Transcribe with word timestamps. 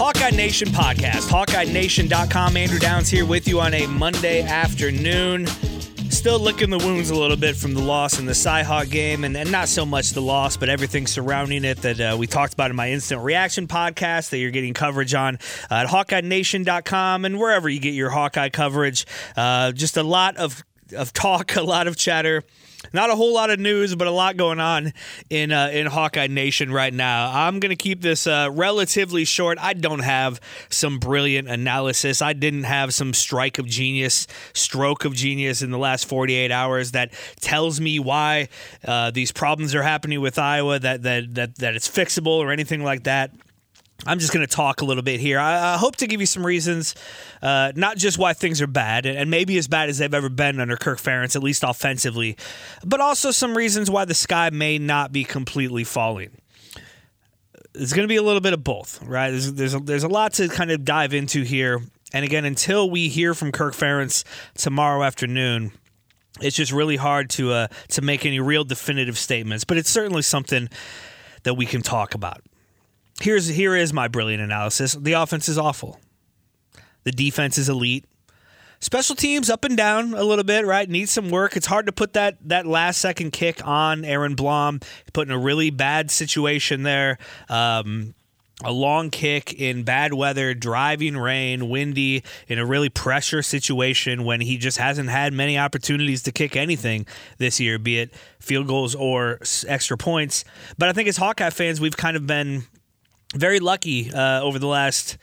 Hawkeye 0.00 0.30
Nation 0.30 0.68
podcast, 0.68 1.28
HawkeyeNation.com. 1.28 2.56
Andrew 2.56 2.78
Downs 2.78 3.10
here 3.10 3.26
with 3.26 3.46
you 3.46 3.60
on 3.60 3.74
a 3.74 3.86
Monday 3.86 4.40
afternoon. 4.40 5.46
Still 6.08 6.38
licking 6.38 6.70
the 6.70 6.78
wounds 6.78 7.10
a 7.10 7.14
little 7.14 7.36
bit 7.36 7.54
from 7.54 7.74
the 7.74 7.82
loss 7.82 8.18
in 8.18 8.24
the 8.24 8.32
Cyhawk 8.32 8.90
game, 8.90 9.24
and, 9.24 9.36
and 9.36 9.52
not 9.52 9.68
so 9.68 9.84
much 9.84 10.12
the 10.12 10.22
loss, 10.22 10.56
but 10.56 10.70
everything 10.70 11.06
surrounding 11.06 11.66
it 11.66 11.82
that 11.82 12.00
uh, 12.00 12.16
we 12.18 12.26
talked 12.26 12.54
about 12.54 12.70
in 12.70 12.76
my 12.76 12.90
instant 12.90 13.22
reaction 13.22 13.66
podcast 13.68 14.30
that 14.30 14.38
you're 14.38 14.50
getting 14.50 14.72
coverage 14.72 15.12
on 15.12 15.34
uh, 15.70 15.74
at 15.74 15.86
HawkeyeNation.com 15.88 17.26
and 17.26 17.38
wherever 17.38 17.68
you 17.68 17.78
get 17.78 17.92
your 17.92 18.08
Hawkeye 18.08 18.48
coverage. 18.48 19.04
Uh, 19.36 19.72
just 19.72 19.98
a 19.98 20.02
lot 20.02 20.38
of 20.38 20.64
of 20.96 21.12
talk, 21.12 21.56
a 21.56 21.62
lot 21.62 21.86
of 21.86 21.96
chatter. 21.98 22.42
Not 22.92 23.10
a 23.10 23.14
whole 23.14 23.34
lot 23.34 23.50
of 23.50 23.60
news, 23.60 23.94
but 23.94 24.08
a 24.08 24.10
lot 24.10 24.36
going 24.36 24.58
on 24.58 24.92
in 25.28 25.52
uh, 25.52 25.70
in 25.72 25.86
Hawkeye 25.86 26.26
Nation 26.28 26.72
right 26.72 26.92
now. 26.92 27.30
I'm 27.32 27.60
gonna 27.60 27.76
keep 27.76 28.00
this 28.00 28.26
uh, 28.26 28.48
relatively 28.52 29.24
short. 29.24 29.58
I 29.60 29.74
don't 29.74 30.00
have 30.00 30.40
some 30.70 30.98
brilliant 30.98 31.48
analysis. 31.48 32.22
I 32.22 32.32
didn't 32.32 32.64
have 32.64 32.94
some 32.94 33.12
strike 33.12 33.58
of 33.58 33.66
genius, 33.66 34.26
stroke 34.54 35.04
of 35.04 35.14
genius 35.14 35.62
in 35.62 35.70
the 35.70 35.78
last 35.78 36.06
48 36.06 36.50
hours 36.50 36.92
that 36.92 37.12
tells 37.40 37.80
me 37.80 37.98
why 37.98 38.48
uh, 38.84 39.10
these 39.10 39.30
problems 39.30 39.74
are 39.74 39.82
happening 39.82 40.20
with 40.20 40.38
Iowa. 40.38 40.78
That 40.78 41.02
that 41.02 41.34
that 41.34 41.56
that 41.56 41.74
it's 41.74 41.88
fixable 41.88 42.38
or 42.38 42.50
anything 42.50 42.82
like 42.82 43.04
that. 43.04 43.30
I'm 44.06 44.18
just 44.18 44.32
going 44.32 44.46
to 44.46 44.52
talk 44.52 44.80
a 44.80 44.84
little 44.84 45.02
bit 45.02 45.20
here. 45.20 45.38
I, 45.38 45.74
I 45.74 45.76
hope 45.76 45.96
to 45.96 46.06
give 46.06 46.20
you 46.20 46.26
some 46.26 46.44
reasons, 46.44 46.94
uh, 47.42 47.72
not 47.76 47.96
just 47.96 48.18
why 48.18 48.32
things 48.32 48.62
are 48.62 48.66
bad, 48.66 49.06
and, 49.06 49.16
and 49.16 49.30
maybe 49.30 49.58
as 49.58 49.68
bad 49.68 49.88
as 49.88 49.98
they've 49.98 50.12
ever 50.12 50.28
been 50.28 50.60
under 50.60 50.76
Kirk 50.76 50.98
Ferentz, 50.98 51.36
at 51.36 51.42
least 51.42 51.62
offensively, 51.64 52.36
but 52.84 53.00
also 53.00 53.30
some 53.30 53.56
reasons 53.56 53.90
why 53.90 54.04
the 54.04 54.14
sky 54.14 54.50
may 54.50 54.78
not 54.78 55.12
be 55.12 55.24
completely 55.24 55.84
falling. 55.84 56.30
It's 57.74 57.92
going 57.92 58.04
to 58.04 58.08
be 58.08 58.16
a 58.16 58.22
little 58.22 58.40
bit 58.40 58.52
of 58.52 58.64
both, 58.64 59.02
right? 59.02 59.30
There's 59.30 59.52
there's 59.52 59.74
a, 59.74 59.78
there's 59.78 60.02
a 60.02 60.08
lot 60.08 60.32
to 60.34 60.48
kind 60.48 60.70
of 60.70 60.84
dive 60.84 61.14
into 61.14 61.42
here, 61.42 61.80
and 62.12 62.24
again, 62.24 62.44
until 62.44 62.90
we 62.90 63.08
hear 63.08 63.34
from 63.34 63.52
Kirk 63.52 63.74
Ferentz 63.74 64.24
tomorrow 64.56 65.04
afternoon, 65.04 65.70
it's 66.40 66.56
just 66.56 66.72
really 66.72 66.96
hard 66.96 67.30
to 67.30 67.52
uh, 67.52 67.66
to 67.90 68.02
make 68.02 68.26
any 68.26 68.40
real 68.40 68.64
definitive 68.64 69.16
statements. 69.16 69.64
But 69.64 69.76
it's 69.76 69.90
certainly 69.90 70.22
something 70.22 70.68
that 71.44 71.54
we 71.54 71.64
can 71.64 71.80
talk 71.80 72.14
about 72.14 72.42
here's 73.20 73.48
here 73.48 73.76
is 73.76 73.92
my 73.92 74.08
brilliant 74.08 74.42
analysis. 74.42 74.94
The 74.94 75.12
offense 75.12 75.48
is 75.48 75.58
awful. 75.58 76.00
The 77.04 77.12
defense 77.12 77.58
is 77.58 77.68
elite. 77.68 78.04
Special 78.80 79.14
teams 79.14 79.50
up 79.50 79.64
and 79.64 79.76
down 79.76 80.14
a 80.14 80.24
little 80.24 80.44
bit, 80.44 80.64
right? 80.64 80.88
Needs 80.88 81.12
some 81.12 81.28
work. 81.28 81.54
It's 81.54 81.66
hard 81.66 81.86
to 81.86 81.92
put 81.92 82.14
that 82.14 82.38
that 82.48 82.66
last 82.66 82.98
second 82.98 83.32
kick 83.32 83.66
on 83.66 84.06
Aaron 84.06 84.34
Blom, 84.34 84.80
put 85.12 85.28
in 85.28 85.32
a 85.32 85.38
really 85.38 85.68
bad 85.68 86.10
situation 86.10 86.82
there. 86.82 87.18
Um, 87.50 88.14
a 88.62 88.72
long 88.72 89.10
kick 89.10 89.54
in 89.54 89.84
bad 89.84 90.12
weather, 90.12 90.54
driving 90.54 91.16
rain, 91.16 91.68
windy, 91.68 92.22
in 92.46 92.58
a 92.58 92.66
really 92.66 92.88
pressure 92.88 93.42
situation 93.42 94.24
when 94.24 94.40
he 94.40 94.58
just 94.58 94.78
hasn't 94.78 95.08
had 95.08 95.32
many 95.32 95.58
opportunities 95.58 96.22
to 96.24 96.32
kick 96.32 96.56
anything 96.56 97.06
this 97.38 97.60
year, 97.60 97.78
be 97.78 97.98
it 97.98 98.14
field 98.38 98.66
goals 98.66 98.94
or 98.94 99.38
extra 99.66 99.96
points. 99.96 100.44
But 100.78 100.88
I 100.88 100.92
think 100.92 101.08
as 101.08 101.16
Hawkeye 101.16 101.50
fans, 101.50 101.80
we've 101.80 101.96
kind 101.96 102.16
of 102.16 102.26
been 102.26 102.64
very 103.34 103.60
lucky 103.60 104.12
uh, 104.12 104.40
over 104.42 104.58
the 104.58 104.66
last 104.66 105.16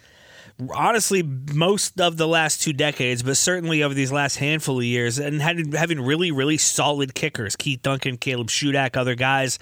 honestly 0.74 1.22
most 1.22 2.02
of 2.02 2.18
the 2.18 2.28
last 2.28 2.64
two 2.64 2.74
decades 2.74 3.22
but 3.22 3.38
certainly 3.38 3.84
over 3.84 3.94
these 3.94 4.12
last 4.12 4.38
handful 4.38 4.80
of 4.80 4.84
years 4.84 5.20
and 5.20 5.40
had, 5.40 5.74
having 5.76 6.02
really 6.02 6.32
really 6.32 6.58
solid 6.58 7.14
kickers 7.14 7.56
keith 7.56 7.82
duncan 7.84 8.18
caleb 8.18 8.48
shudak 8.48 8.98
other 8.98 9.16
guys. 9.16 9.60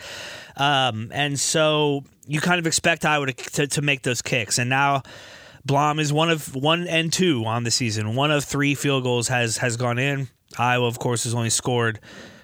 Um, 0.55 1.11
and 1.13 1.37
so 1.37 2.05
you 2.27 2.39
kind 2.39 2.59
of 2.59 2.67
expect 2.67 3.05
iowa 3.05 3.27
to, 3.27 3.33
to, 3.33 3.67
to 3.67 3.81
make 3.81 4.03
those 4.03 4.21
kicks. 4.21 4.57
And 4.57 4.69
now 4.69 5.03
blom 5.65 5.99
is 5.99 6.13
one 6.13 6.29
of 6.29 6.55
one 6.55 6.87
and 6.87 7.11
two 7.11 7.43
on 7.45 7.63
the 7.63 7.71
season. 7.71 8.15
One 8.15 8.31
of 8.31 8.45
three 8.45 8.73
field 8.75 9.03
goals 9.03 9.27
has 9.27 9.57
has 9.57 9.75
gone 9.75 9.99
in. 9.99 10.29
Iowa 10.57 10.87
of 10.87 10.97
course 10.97 11.25
has 11.25 11.33
only 11.33 11.49
scored 11.49 11.99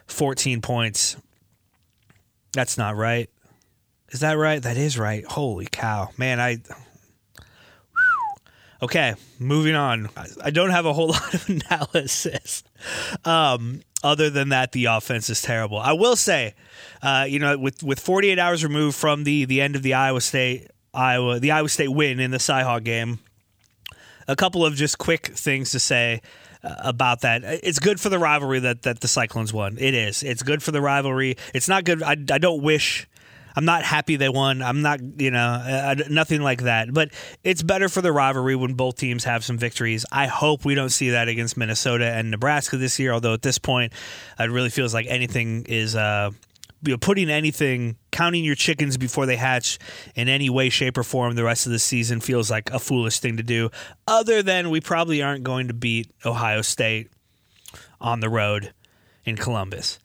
14 0.07 0.61
points. 0.61 1.15
That's 2.51 2.77
not 2.77 2.97
right 2.97 3.29
is 4.11 4.19
that 4.21 4.33
right? 4.33 4.61
That 4.61 4.77
is 4.77 4.97
right. 4.97 5.25
Holy 5.25 5.67
cow. 5.69 6.09
Man, 6.17 6.39
I. 6.39 6.59
Okay, 8.83 9.13
moving 9.37 9.75
on. 9.75 10.09
I- 10.43 10.49
don't 10.49 10.71
have 10.71 10.85
a 10.85 10.93
whole 10.93 11.07
lot 11.11 11.33
of 11.33 11.47
analysis. 11.49 12.63
Um, 13.25 13.81
other 14.03 14.29
than 14.31 14.49
that, 14.49 14.71
the 14.71 14.85
offense 14.85 15.29
is 15.29 15.41
terrible. 15.41 15.77
I 15.77 15.93
will 15.93 16.15
say, 16.15 16.55
uh, 17.03 17.25
you 17.29 17.37
know, 17.39 17.57
with 17.57 17.83
with 17.83 17.99
48 17.99 18.39
hours 18.39 18.63
removed 18.63 18.97
from 18.97 19.23
the 19.23 19.45
the 19.45 19.61
end 19.61 19.75
of 19.75 19.83
the 19.83 19.93
Iowa 19.93 20.21
State 20.21 20.67
Iowa 20.93 21.39
the 21.39 21.51
Iowa 21.51 21.69
State 21.69 21.89
win 21.89 22.19
in 22.19 22.31
the 22.31 22.37
Cyhawk 22.39 22.83
game, 22.83 23.19
a 24.27 24.35
couple 24.35 24.65
of 24.65 24.73
just 24.75 24.97
quick 24.97 25.27
things 25.27 25.71
to 25.71 25.79
say 25.79 26.21
uh, 26.63 26.75
about 26.79 27.21
that. 27.21 27.43
It's 27.43 27.79
good 27.79 27.99
for 27.99 28.09
the 28.09 28.17
rivalry 28.19 28.59
that 28.59 28.81
that 28.81 29.01
the 29.01 29.07
Cyclones 29.07 29.53
won. 29.53 29.77
It 29.77 29.93
is. 29.93 30.23
It's 30.23 30.41
good 30.41 30.63
for 30.63 30.71
the 30.71 30.81
rivalry. 30.81 31.37
It's 31.53 31.69
not 31.69 31.83
good. 31.85 32.01
I, 32.01 32.11
I 32.13 32.39
don't 32.39 32.63
wish. 32.63 33.07
I'm 33.55 33.65
not 33.65 33.83
happy 33.83 34.15
they 34.15 34.29
won. 34.29 34.61
I'm 34.61 34.81
not, 34.81 34.99
you 35.19 35.31
know, 35.31 35.39
uh, 35.39 35.95
nothing 36.09 36.41
like 36.41 36.63
that. 36.63 36.93
But 36.93 37.11
it's 37.43 37.63
better 37.63 37.89
for 37.89 38.01
the 38.01 38.11
rivalry 38.11 38.55
when 38.55 38.73
both 38.73 38.97
teams 38.97 39.23
have 39.25 39.43
some 39.43 39.57
victories. 39.57 40.05
I 40.11 40.27
hope 40.27 40.65
we 40.65 40.75
don't 40.75 40.89
see 40.89 41.11
that 41.11 41.27
against 41.27 41.57
Minnesota 41.57 42.05
and 42.05 42.31
Nebraska 42.31 42.77
this 42.77 42.99
year. 42.99 43.13
Although 43.13 43.33
at 43.33 43.41
this 43.41 43.57
point, 43.57 43.93
it 44.39 44.49
really 44.49 44.69
feels 44.69 44.93
like 44.93 45.07
anything 45.07 45.65
is. 45.67 45.95
Uh, 45.95 46.31
you 46.83 46.93
know, 46.93 46.97
putting 46.97 47.29
anything, 47.29 47.95
counting 48.11 48.43
your 48.43 48.55
chickens 48.55 48.97
before 48.97 49.27
they 49.27 49.35
hatch 49.35 49.77
in 50.15 50.27
any 50.27 50.49
way, 50.49 50.69
shape, 50.69 50.97
or 50.97 51.03
form 51.03 51.35
the 51.35 51.43
rest 51.43 51.67
of 51.67 51.71
the 51.71 51.77
season 51.77 52.19
feels 52.19 52.49
like 52.49 52.71
a 52.71 52.79
foolish 52.79 53.19
thing 53.19 53.37
to 53.37 53.43
do. 53.43 53.69
Other 54.07 54.41
than 54.41 54.71
we 54.71 54.81
probably 54.81 55.21
aren't 55.21 55.43
going 55.43 55.67
to 55.67 55.75
beat 55.75 56.09
Ohio 56.25 56.63
State 56.63 57.11
on 57.99 58.19
the 58.19 58.29
road 58.29 58.73
in 59.25 59.35
Columbus. 59.35 59.99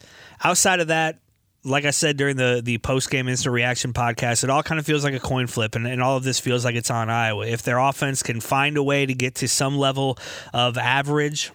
Outside 0.45 0.81
of 0.81 0.89
that, 0.89 1.19
like 1.67 1.85
I 1.85 1.91
said 1.91 2.17
during 2.17 2.37
the 2.37 2.61
the 2.65 2.79
post 2.79 3.11
game 3.11 3.29
instant 3.29 3.53
reaction 3.53 3.93
podcast, 3.93 4.45
it 4.45 4.51
all 4.51 4.63
kind 4.63 4.79
of 4.79 4.87
feels 4.87 5.05
like 5.05 5.15
a 5.15 5.21
coin 5.21 5.47
flip, 5.47 5.75
and, 5.75 5.87
and 5.87 6.03
all 6.03 6.17
of 6.17 6.23
this 6.23 6.39
feels 6.39 6.65
like 6.65 6.77
it's 6.77 6.91
on 6.91 7.11
Iowa. 7.11 7.47
If 7.47 7.63
their 7.63 7.79
offense 7.79 8.23
can 8.23 8.41
find 8.41 8.77
a 8.77 8.83
way 8.83 9.05
to 9.05 9.15
get 9.15 9.35
to 9.37 9.49
some 9.49 9.77
level 9.77 10.17
of 10.55 10.79
average, 10.79 11.51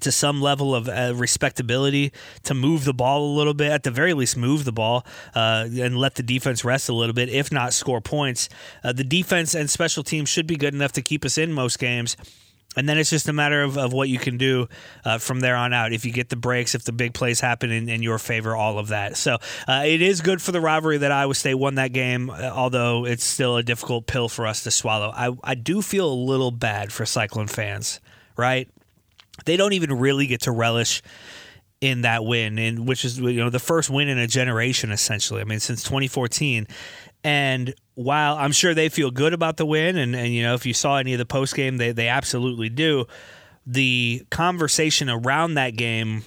to 0.00 0.12
some 0.12 0.40
level 0.40 0.74
of 0.74 0.88
uh, 0.88 1.14
respectability, 1.16 2.12
to 2.44 2.54
move 2.54 2.84
the 2.84 2.94
ball 2.94 3.24
a 3.24 3.32
little 3.34 3.54
bit, 3.54 3.72
at 3.72 3.82
the 3.82 3.90
very 3.90 4.14
least, 4.14 4.36
move 4.36 4.64
the 4.64 4.72
ball 4.72 5.06
uh, 5.34 5.66
and 5.80 5.96
let 5.96 6.16
the 6.16 6.22
defense 6.22 6.64
rest 6.64 6.88
a 6.88 6.94
little 6.94 7.14
bit, 7.14 7.28
if 7.28 7.50
not 7.50 7.72
score 7.72 8.00
points. 8.00 8.48
Uh, 8.84 8.92
the 8.92 9.04
defense 9.04 9.54
and 9.54 9.70
special 9.70 10.02
teams 10.02 10.28
should 10.28 10.46
be 10.46 10.56
good 10.56 10.74
enough 10.74 10.92
to 10.92 11.02
keep 11.02 11.24
us 11.24 11.38
in 11.38 11.52
most 11.52 11.78
games. 11.78 12.16
And 12.76 12.88
then 12.88 12.98
it's 12.98 13.10
just 13.10 13.28
a 13.28 13.32
matter 13.32 13.62
of, 13.62 13.76
of 13.76 13.92
what 13.92 14.08
you 14.08 14.18
can 14.18 14.36
do 14.36 14.68
uh, 15.04 15.18
from 15.18 15.40
there 15.40 15.56
on 15.56 15.72
out. 15.72 15.92
If 15.92 16.04
you 16.04 16.12
get 16.12 16.28
the 16.28 16.36
breaks, 16.36 16.76
if 16.76 16.84
the 16.84 16.92
big 16.92 17.14
plays 17.14 17.40
happen 17.40 17.72
in, 17.72 17.88
in 17.88 18.00
your 18.02 18.18
favor, 18.18 18.54
all 18.54 18.78
of 18.78 18.88
that. 18.88 19.16
So 19.16 19.38
uh, 19.66 19.82
it 19.84 20.00
is 20.00 20.20
good 20.20 20.40
for 20.40 20.52
the 20.52 20.60
rivalry 20.60 20.98
that 20.98 21.10
Iowa 21.10 21.34
State 21.34 21.54
won 21.54 21.74
that 21.76 21.92
game, 21.92 22.30
uh, 22.30 22.50
although 22.54 23.04
it's 23.06 23.24
still 23.24 23.56
a 23.56 23.62
difficult 23.64 24.06
pill 24.06 24.28
for 24.28 24.46
us 24.46 24.62
to 24.64 24.70
swallow. 24.70 25.10
I, 25.12 25.36
I 25.42 25.54
do 25.56 25.82
feel 25.82 26.12
a 26.12 26.14
little 26.14 26.52
bad 26.52 26.92
for 26.92 27.04
Cyclone 27.04 27.48
fans, 27.48 28.00
right? 28.36 28.68
They 29.46 29.56
don't 29.56 29.72
even 29.72 29.92
really 29.94 30.28
get 30.28 30.42
to 30.42 30.52
relish 30.52 31.02
in 31.80 32.02
that 32.02 32.24
win, 32.24 32.58
and 32.58 32.86
which 32.86 33.04
is 33.04 33.18
you 33.18 33.32
know 33.32 33.50
the 33.50 33.58
first 33.58 33.88
win 33.88 34.08
in 34.08 34.18
a 34.18 34.26
generation, 34.26 34.92
essentially. 34.92 35.40
I 35.40 35.44
mean, 35.44 35.60
since 35.60 35.82
2014. 35.82 36.66
And 37.22 37.74
while 37.94 38.36
I'm 38.36 38.52
sure 38.52 38.74
they 38.74 38.88
feel 38.88 39.10
good 39.10 39.34
about 39.34 39.56
the 39.56 39.66
win, 39.66 39.96
and, 39.96 40.16
and 40.16 40.32
you 40.32 40.42
know, 40.42 40.54
if 40.54 40.64
you 40.64 40.72
saw 40.72 40.96
any 40.96 41.12
of 41.12 41.18
the 41.18 41.26
post 41.26 41.54
game, 41.54 41.76
they, 41.76 41.92
they 41.92 42.08
absolutely 42.08 42.68
do. 42.68 43.06
The 43.66 44.24
conversation 44.30 45.10
around 45.10 45.54
that 45.54 45.76
game, 45.76 46.24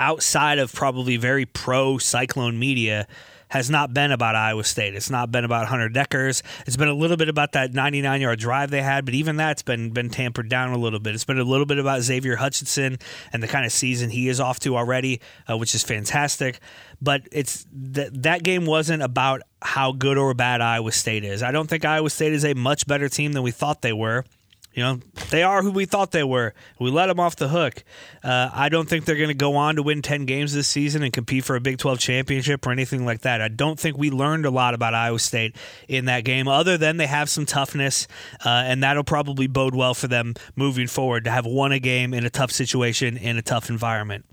outside 0.00 0.58
of 0.58 0.72
probably 0.72 1.16
very 1.16 1.46
pro 1.46 1.98
Cyclone 1.98 2.58
media, 2.58 3.06
has 3.50 3.68
not 3.68 3.92
been 3.92 4.12
about 4.12 4.36
Iowa 4.36 4.62
State. 4.64 4.94
It's 4.94 5.10
not 5.10 5.32
been 5.32 5.44
about 5.44 5.66
Hunter 5.66 5.88
Dekkers. 5.88 6.42
It's 6.66 6.76
been 6.76 6.88
a 6.88 6.94
little 6.94 7.16
bit 7.16 7.28
about 7.28 7.52
that 7.52 7.74
99 7.74 8.20
yard 8.20 8.38
drive 8.38 8.70
they 8.70 8.80
had, 8.80 9.04
but 9.04 9.12
even 9.12 9.36
that's 9.36 9.62
been 9.62 9.90
been 9.90 10.08
tampered 10.08 10.48
down 10.48 10.72
a 10.72 10.78
little 10.78 11.00
bit. 11.00 11.14
It's 11.14 11.24
been 11.24 11.38
a 11.38 11.44
little 11.44 11.66
bit 11.66 11.78
about 11.78 12.02
Xavier 12.02 12.36
Hutchinson 12.36 12.98
and 13.32 13.42
the 13.42 13.48
kind 13.48 13.66
of 13.66 13.72
season 13.72 14.10
he 14.10 14.28
is 14.28 14.40
off 14.40 14.60
to 14.60 14.76
already, 14.76 15.20
uh, 15.50 15.56
which 15.56 15.74
is 15.74 15.82
fantastic. 15.82 16.60
But 17.02 17.22
it's 17.32 17.66
th- 17.94 18.10
that 18.12 18.44
game 18.44 18.66
wasn't 18.66 19.02
about 19.02 19.42
how 19.62 19.92
good 19.92 20.16
or 20.16 20.32
bad 20.32 20.60
Iowa 20.60 20.92
State 20.92 21.24
is. 21.24 21.42
I 21.42 21.50
don't 21.50 21.68
think 21.68 21.84
Iowa 21.84 22.08
State 22.08 22.32
is 22.32 22.44
a 22.44 22.54
much 22.54 22.86
better 22.86 23.08
team 23.08 23.32
than 23.32 23.42
we 23.42 23.50
thought 23.50 23.82
they 23.82 23.92
were. 23.92 24.24
You 24.72 24.84
know, 24.84 25.00
they 25.30 25.42
are 25.42 25.62
who 25.62 25.72
we 25.72 25.84
thought 25.84 26.12
they 26.12 26.22
were. 26.22 26.54
We 26.78 26.90
let 26.90 27.06
them 27.06 27.18
off 27.18 27.34
the 27.34 27.48
hook. 27.48 27.82
Uh, 28.22 28.50
I 28.52 28.68
don't 28.68 28.88
think 28.88 29.04
they're 29.04 29.16
going 29.16 29.28
to 29.28 29.34
go 29.34 29.56
on 29.56 29.76
to 29.76 29.82
win 29.82 30.00
10 30.00 30.26
games 30.26 30.54
this 30.54 30.68
season 30.68 31.02
and 31.02 31.12
compete 31.12 31.44
for 31.44 31.56
a 31.56 31.60
Big 31.60 31.78
12 31.78 31.98
championship 31.98 32.64
or 32.64 32.70
anything 32.70 33.04
like 33.04 33.22
that. 33.22 33.40
I 33.40 33.48
don't 33.48 33.80
think 33.80 33.98
we 33.98 34.10
learned 34.10 34.46
a 34.46 34.50
lot 34.50 34.74
about 34.74 34.94
Iowa 34.94 35.18
State 35.18 35.56
in 35.88 36.04
that 36.04 36.24
game, 36.24 36.46
other 36.46 36.78
than 36.78 36.98
they 36.98 37.08
have 37.08 37.28
some 37.28 37.46
toughness, 37.46 38.06
uh, 38.44 38.62
and 38.66 38.82
that'll 38.82 39.02
probably 39.02 39.48
bode 39.48 39.74
well 39.74 39.94
for 39.94 40.06
them 40.06 40.34
moving 40.54 40.86
forward 40.86 41.24
to 41.24 41.30
have 41.30 41.46
won 41.46 41.72
a 41.72 41.80
game 41.80 42.14
in 42.14 42.24
a 42.24 42.30
tough 42.30 42.52
situation 42.52 43.16
in 43.16 43.36
a 43.36 43.42
tough 43.42 43.70
environment 43.70 44.24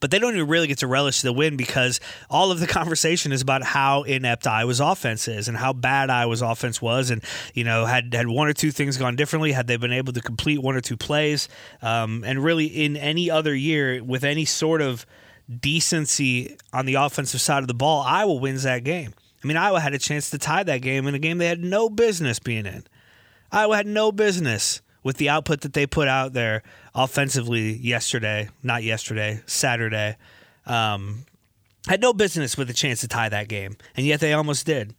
but 0.00 0.10
they 0.10 0.18
don't 0.18 0.34
even 0.34 0.48
really 0.48 0.66
get 0.66 0.78
to 0.78 0.86
relish 0.86 1.22
the 1.22 1.32
win 1.32 1.56
because 1.56 2.00
all 2.30 2.50
of 2.50 2.60
the 2.60 2.66
conversation 2.78 3.32
is 3.32 3.42
about 3.42 3.62
how 3.62 4.02
inept 4.02 4.46
Iowa's 4.46 4.80
offense 4.80 5.28
is 5.28 5.48
and 5.48 5.56
how 5.56 5.72
bad 5.72 6.10
Iowa's 6.10 6.42
offense 6.42 6.80
was, 6.80 7.10
and 7.10 7.22
you 7.54 7.64
know 7.64 7.86
had 7.86 8.12
had 8.14 8.28
one 8.28 8.48
or 8.48 8.52
two 8.52 8.70
things 8.70 8.96
gone 8.96 9.16
differently, 9.16 9.52
had 9.52 9.66
they 9.66 9.76
been 9.76 9.92
able 9.92 10.12
to 10.12 10.20
complete 10.20 10.62
one 10.62 10.76
or 10.76 10.80
two 10.80 10.96
plays, 10.96 11.48
um, 11.82 12.24
and 12.26 12.42
really 12.42 12.66
in 12.66 12.96
any 12.96 13.30
other 13.30 13.54
year 13.54 14.02
with 14.02 14.24
any 14.24 14.44
sort 14.44 14.82
of 14.82 15.06
decency 15.60 16.56
on 16.72 16.86
the 16.86 16.94
offensive 16.94 17.40
side 17.40 17.62
of 17.62 17.68
the 17.68 17.74
ball, 17.74 18.02
Iowa 18.02 18.34
wins 18.34 18.64
that 18.64 18.84
game. 18.84 19.14
I 19.42 19.46
mean, 19.46 19.56
Iowa 19.56 19.80
had 19.80 19.94
a 19.94 19.98
chance 19.98 20.30
to 20.30 20.38
tie 20.38 20.64
that 20.64 20.82
game 20.82 21.06
in 21.06 21.14
a 21.14 21.18
game 21.18 21.38
they 21.38 21.46
had 21.46 21.62
no 21.62 21.88
business 21.88 22.38
being 22.38 22.66
in. 22.66 22.84
Iowa 23.52 23.76
had 23.76 23.86
no 23.86 24.10
business 24.10 24.80
with 25.02 25.18
the 25.18 25.28
output 25.28 25.60
that 25.60 25.72
they 25.72 25.86
put 25.86 26.08
out 26.08 26.32
there 26.32 26.64
offensively 26.96 27.76
yesterday, 27.76 28.48
not 28.62 28.82
yesterday, 28.82 29.40
Saturday, 29.46 30.16
um, 30.64 31.26
had 31.86 32.00
no 32.00 32.12
business 32.12 32.56
with 32.56 32.70
a 32.70 32.72
chance 32.72 33.02
to 33.02 33.08
tie 33.08 33.28
that 33.28 33.48
game, 33.48 33.76
and 33.96 34.06
yet 34.06 34.18
they 34.18 34.32
almost 34.32 34.66
did. 34.66 34.94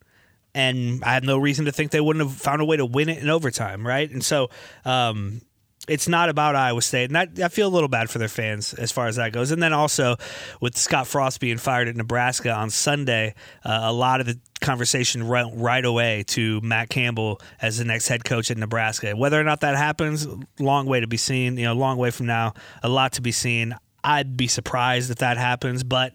And 0.53 1.03
I 1.03 1.13
have 1.13 1.23
no 1.23 1.37
reason 1.37 1.65
to 1.65 1.71
think 1.71 1.91
they 1.91 1.99
wouldn't 1.99 2.25
have 2.25 2.35
found 2.35 2.61
a 2.61 2.65
way 2.65 2.77
to 2.77 2.85
win 2.85 3.09
it 3.09 3.17
in 3.17 3.29
overtime, 3.29 3.85
right? 3.85 4.09
And 4.09 4.23
so 4.23 4.49
um, 4.85 5.41
it's 5.87 6.07
not 6.07 6.29
about 6.29 6.55
Iowa 6.55 6.81
State, 6.81 7.05
and 7.05 7.15
that, 7.15 7.39
I 7.43 7.47
feel 7.47 7.67
a 7.67 7.73
little 7.73 7.89
bad 7.89 8.09
for 8.09 8.19
their 8.19 8.27
fans 8.27 8.73
as 8.73 8.91
far 8.91 9.07
as 9.07 9.15
that 9.15 9.31
goes. 9.31 9.51
And 9.51 9.61
then 9.63 9.73
also 9.73 10.17
with 10.59 10.77
Scott 10.77 11.07
Frost 11.07 11.39
being 11.39 11.57
fired 11.57 11.87
at 11.87 11.95
Nebraska 11.95 12.51
on 12.51 12.69
Sunday, 12.69 13.35
uh, 13.63 13.79
a 13.83 13.93
lot 13.93 14.19
of 14.19 14.27
the 14.27 14.39
conversation 14.59 15.27
went 15.27 15.51
right 15.55 15.85
away 15.85 16.23
to 16.27 16.59
Matt 16.61 16.89
Campbell 16.89 17.39
as 17.61 17.77
the 17.77 17.85
next 17.85 18.07
head 18.07 18.25
coach 18.25 18.51
at 18.51 18.57
Nebraska. 18.57 19.15
Whether 19.15 19.39
or 19.39 19.43
not 19.43 19.61
that 19.61 19.75
happens, 19.75 20.27
long 20.59 20.87
way 20.87 20.99
to 20.99 21.07
be 21.07 21.17
seen. 21.17 21.57
You 21.57 21.65
know, 21.65 21.73
long 21.73 21.97
way 21.97 22.11
from 22.11 22.25
now, 22.25 22.53
a 22.83 22.89
lot 22.89 23.13
to 23.13 23.21
be 23.21 23.31
seen. 23.31 23.75
I'd 24.03 24.37
be 24.37 24.47
surprised 24.47 25.11
if 25.11 25.17
that 25.17 25.37
happens, 25.37 25.83
but 25.83 26.13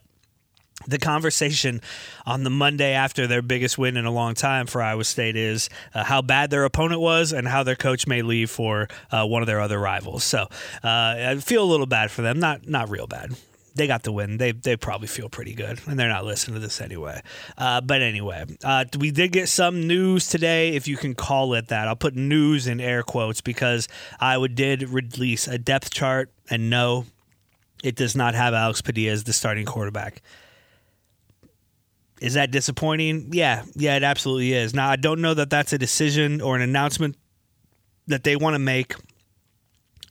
the 0.87 0.97
conversation 0.97 1.81
on 2.25 2.43
the 2.43 2.49
Monday 2.49 2.93
after 2.93 3.27
their 3.27 3.41
biggest 3.41 3.77
win 3.77 3.97
in 3.97 4.05
a 4.05 4.11
long 4.11 4.33
time 4.33 4.67
for 4.67 4.81
Iowa 4.81 5.03
State 5.03 5.35
is 5.35 5.69
uh, 5.93 6.03
how 6.03 6.21
bad 6.21 6.49
their 6.49 6.65
opponent 6.65 7.01
was 7.01 7.31
and 7.33 7.47
how 7.47 7.63
their 7.63 7.75
coach 7.75 8.07
may 8.07 8.21
leave 8.21 8.49
for 8.49 8.87
uh, 9.11 9.25
one 9.25 9.41
of 9.41 9.47
their 9.47 9.59
other 9.59 9.79
rivals. 9.79 10.23
So 10.23 10.41
uh, 10.41 10.47
I 10.83 11.37
feel 11.39 11.63
a 11.63 11.69
little 11.69 11.85
bad 11.85 12.11
for 12.11 12.21
them, 12.21 12.39
not 12.39 12.67
not 12.67 12.89
real 12.89 13.07
bad. 13.07 13.31
They 13.75 13.87
got 13.87 14.03
the 14.03 14.11
win. 14.11 14.37
They 14.37 14.51
they 14.51 14.77
probably 14.77 15.07
feel 15.07 15.29
pretty 15.29 15.55
good, 15.55 15.81
and 15.87 15.99
they're 15.99 16.09
not 16.09 16.25
listening 16.25 16.55
to 16.55 16.59
this 16.59 16.79
anyway. 16.79 17.21
Uh, 17.57 17.81
but 17.81 18.01
anyway, 18.01 18.45
uh, 18.63 18.85
we 18.99 19.09
did 19.09 19.31
get 19.31 19.49
some 19.49 19.87
news 19.87 20.27
today, 20.27 20.75
if 20.75 20.87
you 20.87 20.95
can 20.95 21.15
call 21.15 21.55
it 21.55 21.69
that. 21.69 21.87
I'll 21.87 21.95
put 21.95 22.15
news 22.15 22.67
in 22.67 22.79
air 22.79 23.01
quotes 23.01 23.41
because 23.41 23.87
Iowa 24.19 24.47
did 24.47 24.89
release 24.89 25.47
a 25.47 25.57
depth 25.57 25.89
chart, 25.89 26.31
and 26.51 26.69
no, 26.69 27.05
it 27.83 27.95
does 27.95 28.15
not 28.15 28.35
have 28.35 28.53
Alex 28.53 28.81
Padilla 28.81 29.11
as 29.11 29.23
the 29.23 29.33
starting 29.33 29.65
quarterback. 29.65 30.21
Is 32.21 32.35
that 32.35 32.51
disappointing? 32.51 33.29
Yeah, 33.31 33.63
yeah, 33.75 33.95
it 33.97 34.03
absolutely 34.03 34.53
is. 34.53 34.73
Now, 34.73 34.89
I 34.89 34.95
don't 34.95 35.21
know 35.21 35.33
that 35.33 35.49
that's 35.49 35.73
a 35.73 35.77
decision 35.77 36.41
or 36.41 36.55
an 36.55 36.61
announcement 36.61 37.17
that 38.07 38.23
they 38.23 38.35
want 38.35 38.55
to 38.55 38.59
make 38.59 38.95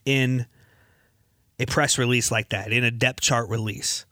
in 0.05 0.45
a 1.59 1.65
press 1.65 1.97
release 1.97 2.31
like 2.31 2.49
that, 2.49 2.71
in 2.71 2.83
a 2.83 2.91
depth 2.91 3.21
chart 3.21 3.49
release. 3.49 4.05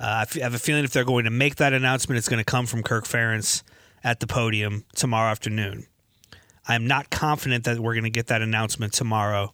Uh, 0.00 0.24
I 0.24 0.38
have 0.40 0.54
a 0.54 0.58
feeling 0.58 0.84
if 0.84 0.92
they're 0.92 1.04
going 1.04 1.24
to 1.24 1.30
make 1.30 1.56
that 1.56 1.72
announcement, 1.72 2.18
it's 2.18 2.28
going 2.28 2.38
to 2.38 2.44
come 2.44 2.66
from 2.66 2.82
Kirk 2.82 3.04
Ferentz 3.04 3.62
at 4.04 4.20
the 4.20 4.26
podium 4.26 4.84
tomorrow 4.94 5.30
afternoon. 5.30 5.86
I'm 6.66 6.86
not 6.86 7.10
confident 7.10 7.64
that 7.64 7.80
we're 7.80 7.94
going 7.94 8.04
to 8.04 8.10
get 8.10 8.28
that 8.28 8.42
announcement 8.42 8.92
tomorrow 8.92 9.52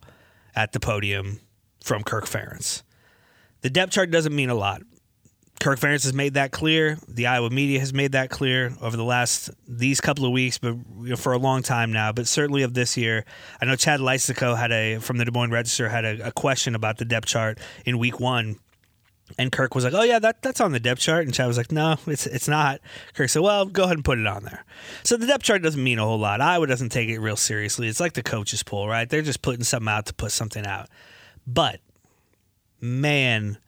at 0.54 0.72
the 0.72 0.80
podium 0.80 1.40
from 1.82 2.02
Kirk 2.02 2.26
Ferentz. 2.26 2.82
The 3.62 3.70
depth 3.70 3.92
chart 3.92 4.10
doesn't 4.10 4.34
mean 4.34 4.50
a 4.50 4.54
lot. 4.54 4.82
Kirk 5.60 5.78
Ferentz 5.78 6.02
has 6.04 6.12
made 6.12 6.34
that 6.34 6.50
clear. 6.50 6.98
The 7.08 7.26
Iowa 7.26 7.48
media 7.48 7.80
has 7.80 7.94
made 7.94 8.12
that 8.12 8.28
clear 8.28 8.74
over 8.80 8.96
the 8.96 9.04
last 9.04 9.50
these 9.66 10.00
couple 10.00 10.26
of 10.26 10.32
weeks, 10.32 10.58
but 10.58 10.74
you 10.74 11.10
know, 11.10 11.16
for 11.16 11.32
a 11.32 11.38
long 11.38 11.62
time 11.62 11.92
now. 11.92 12.12
But 12.12 12.26
certainly 12.26 12.62
of 12.62 12.74
this 12.74 12.96
year, 12.96 13.24
I 13.62 13.64
know 13.64 13.76
Chad 13.76 14.00
Leistikow 14.00 14.58
had 14.58 14.72
a 14.72 14.98
from 14.98 15.16
the 15.16 15.24
Des 15.24 15.30
Moines 15.30 15.50
Register 15.52 15.88
had 15.88 16.04
a, 16.04 16.28
a 16.28 16.32
question 16.32 16.74
about 16.74 16.98
the 16.98 17.04
depth 17.04 17.26
chart 17.26 17.58
in 17.86 17.98
Week 17.98 18.20
One, 18.20 18.56
and 19.38 19.50
Kirk 19.50 19.74
was 19.74 19.84
like, 19.84 19.94
"Oh 19.94 20.02
yeah, 20.02 20.18
that 20.18 20.42
that's 20.42 20.60
on 20.60 20.72
the 20.72 20.80
depth 20.80 21.00
chart," 21.00 21.24
and 21.24 21.32
Chad 21.32 21.46
was 21.46 21.56
like, 21.56 21.72
"No, 21.72 21.96
it's 22.06 22.26
it's 22.26 22.48
not." 22.48 22.80
Kirk 23.14 23.30
said, 23.30 23.42
"Well, 23.42 23.64
go 23.64 23.84
ahead 23.84 23.96
and 23.96 24.04
put 24.04 24.18
it 24.18 24.26
on 24.26 24.44
there." 24.44 24.64
So 25.02 25.16
the 25.16 25.26
depth 25.26 25.44
chart 25.44 25.62
doesn't 25.62 25.82
mean 25.82 25.98
a 25.98 26.04
whole 26.04 26.18
lot. 26.18 26.40
Iowa 26.40 26.66
doesn't 26.66 26.90
take 26.90 27.08
it 27.08 27.20
real 27.20 27.36
seriously. 27.36 27.88
It's 27.88 28.00
like 28.00 28.14
the 28.14 28.22
coaches 28.22 28.62
pool, 28.62 28.86
right? 28.86 29.08
They're 29.08 29.22
just 29.22 29.40
putting 29.40 29.64
something 29.64 29.88
out 29.88 30.06
to 30.06 30.14
put 30.14 30.32
something 30.32 30.66
out. 30.66 30.88
But 31.46 31.80
man, 32.80 33.58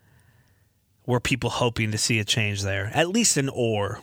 were 1.06 1.20
people 1.20 1.50
hoping 1.50 1.92
to 1.92 1.98
see 1.98 2.18
a 2.18 2.24
change 2.24 2.62
there? 2.62 2.90
At 2.92 3.08
least 3.08 3.36
an 3.36 3.48
or, 3.48 4.00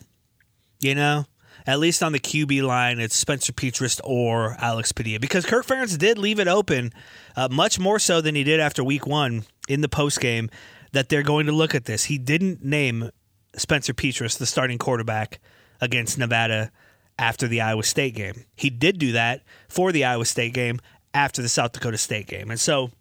you 0.80 0.96
know. 0.96 1.26
At 1.66 1.80
least 1.80 2.04
on 2.04 2.12
the 2.12 2.20
QB 2.20 2.64
line, 2.64 3.00
it's 3.00 3.16
Spencer 3.16 3.54
Petras 3.54 4.02
or 4.04 4.58
Alex 4.60 4.92
Padilla 4.92 5.20
because 5.20 5.46
Kirk 5.46 5.66
Ferentz 5.66 5.98
did 5.98 6.18
leave 6.18 6.40
it 6.40 6.48
open, 6.48 6.92
uh, 7.38 7.48
much 7.50 7.80
more 7.80 8.00
so 8.00 8.20
than 8.20 8.36
he 8.36 8.44
did 8.44 8.60
after 8.60 8.84
Week 8.84 9.08
One 9.08 9.46
in 9.70 9.80
the 9.80 9.88
post 9.88 10.20
game 10.20 10.50
that 10.92 11.08
they're 11.08 11.24
going 11.24 11.46
to 11.46 11.54
look 11.54 11.74
at 11.74 11.86
this. 11.86 12.06
He 12.06 12.18
didn't 12.18 12.66
name 12.66 13.12
Spencer 13.56 13.94
Petras 13.94 14.38
the 14.38 14.46
starting 14.46 14.78
quarterback 14.78 15.40
against 15.80 16.18
Nevada 16.18 16.72
after 17.18 17.48
the 17.48 17.62
Iowa 17.62 17.84
State 17.84 18.16
game. 18.16 18.46
He 18.56 18.70
did 18.70 18.98
do 19.00 19.12
that 19.14 19.44
for 19.70 19.92
the 19.92 20.04
Iowa 20.04 20.26
State 20.26 20.54
game 20.54 20.80
after 21.14 21.42
the 21.42 21.50
South 21.50 21.72
Dakota 21.72 21.98
State 21.98 22.28
game. 22.28 22.50
And 22.50 22.60
so 22.60 22.92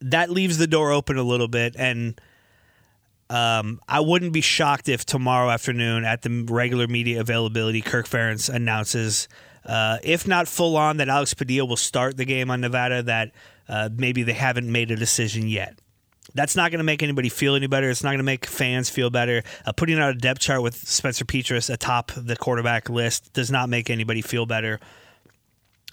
that 0.00 0.30
leaves 0.30 0.58
the 0.58 0.66
door 0.66 0.92
open 0.92 1.16
a 1.16 1.22
little 1.22 1.48
bit. 1.48 1.74
And 1.76 2.20
um, 3.32 3.80
I 3.88 4.00
wouldn't 4.00 4.34
be 4.34 4.42
shocked 4.42 4.90
if 4.90 5.06
tomorrow 5.06 5.48
afternoon 5.48 6.04
at 6.04 6.20
the 6.20 6.46
regular 6.50 6.86
media 6.86 7.20
availability, 7.20 7.80
Kirk 7.80 8.06
Ferentz 8.06 8.52
announces, 8.52 9.26
uh, 9.64 9.96
if 10.02 10.28
not 10.28 10.48
full 10.48 10.76
on, 10.76 10.98
that 10.98 11.08
Alex 11.08 11.32
Padilla 11.32 11.64
will 11.64 11.76
start 11.76 12.18
the 12.18 12.26
game 12.26 12.50
on 12.50 12.60
Nevada, 12.60 13.02
that 13.04 13.32
uh, 13.70 13.88
maybe 13.96 14.22
they 14.22 14.34
haven't 14.34 14.70
made 14.70 14.90
a 14.90 14.96
decision 14.96 15.48
yet. 15.48 15.78
That's 16.34 16.56
not 16.56 16.70
going 16.70 16.78
to 16.78 16.84
make 16.84 17.02
anybody 17.02 17.30
feel 17.30 17.54
any 17.54 17.66
better. 17.66 17.88
It's 17.88 18.04
not 18.04 18.10
going 18.10 18.18
to 18.18 18.24
make 18.24 18.44
fans 18.44 18.90
feel 18.90 19.08
better. 19.08 19.42
Uh, 19.64 19.72
putting 19.72 19.98
out 19.98 20.10
a 20.10 20.14
depth 20.14 20.40
chart 20.40 20.60
with 20.60 20.76
Spencer 20.76 21.24
Petras 21.24 21.72
atop 21.72 22.12
the 22.14 22.36
quarterback 22.36 22.90
list 22.90 23.32
does 23.32 23.50
not 23.50 23.70
make 23.70 23.88
anybody 23.88 24.20
feel 24.20 24.44
better. 24.44 24.78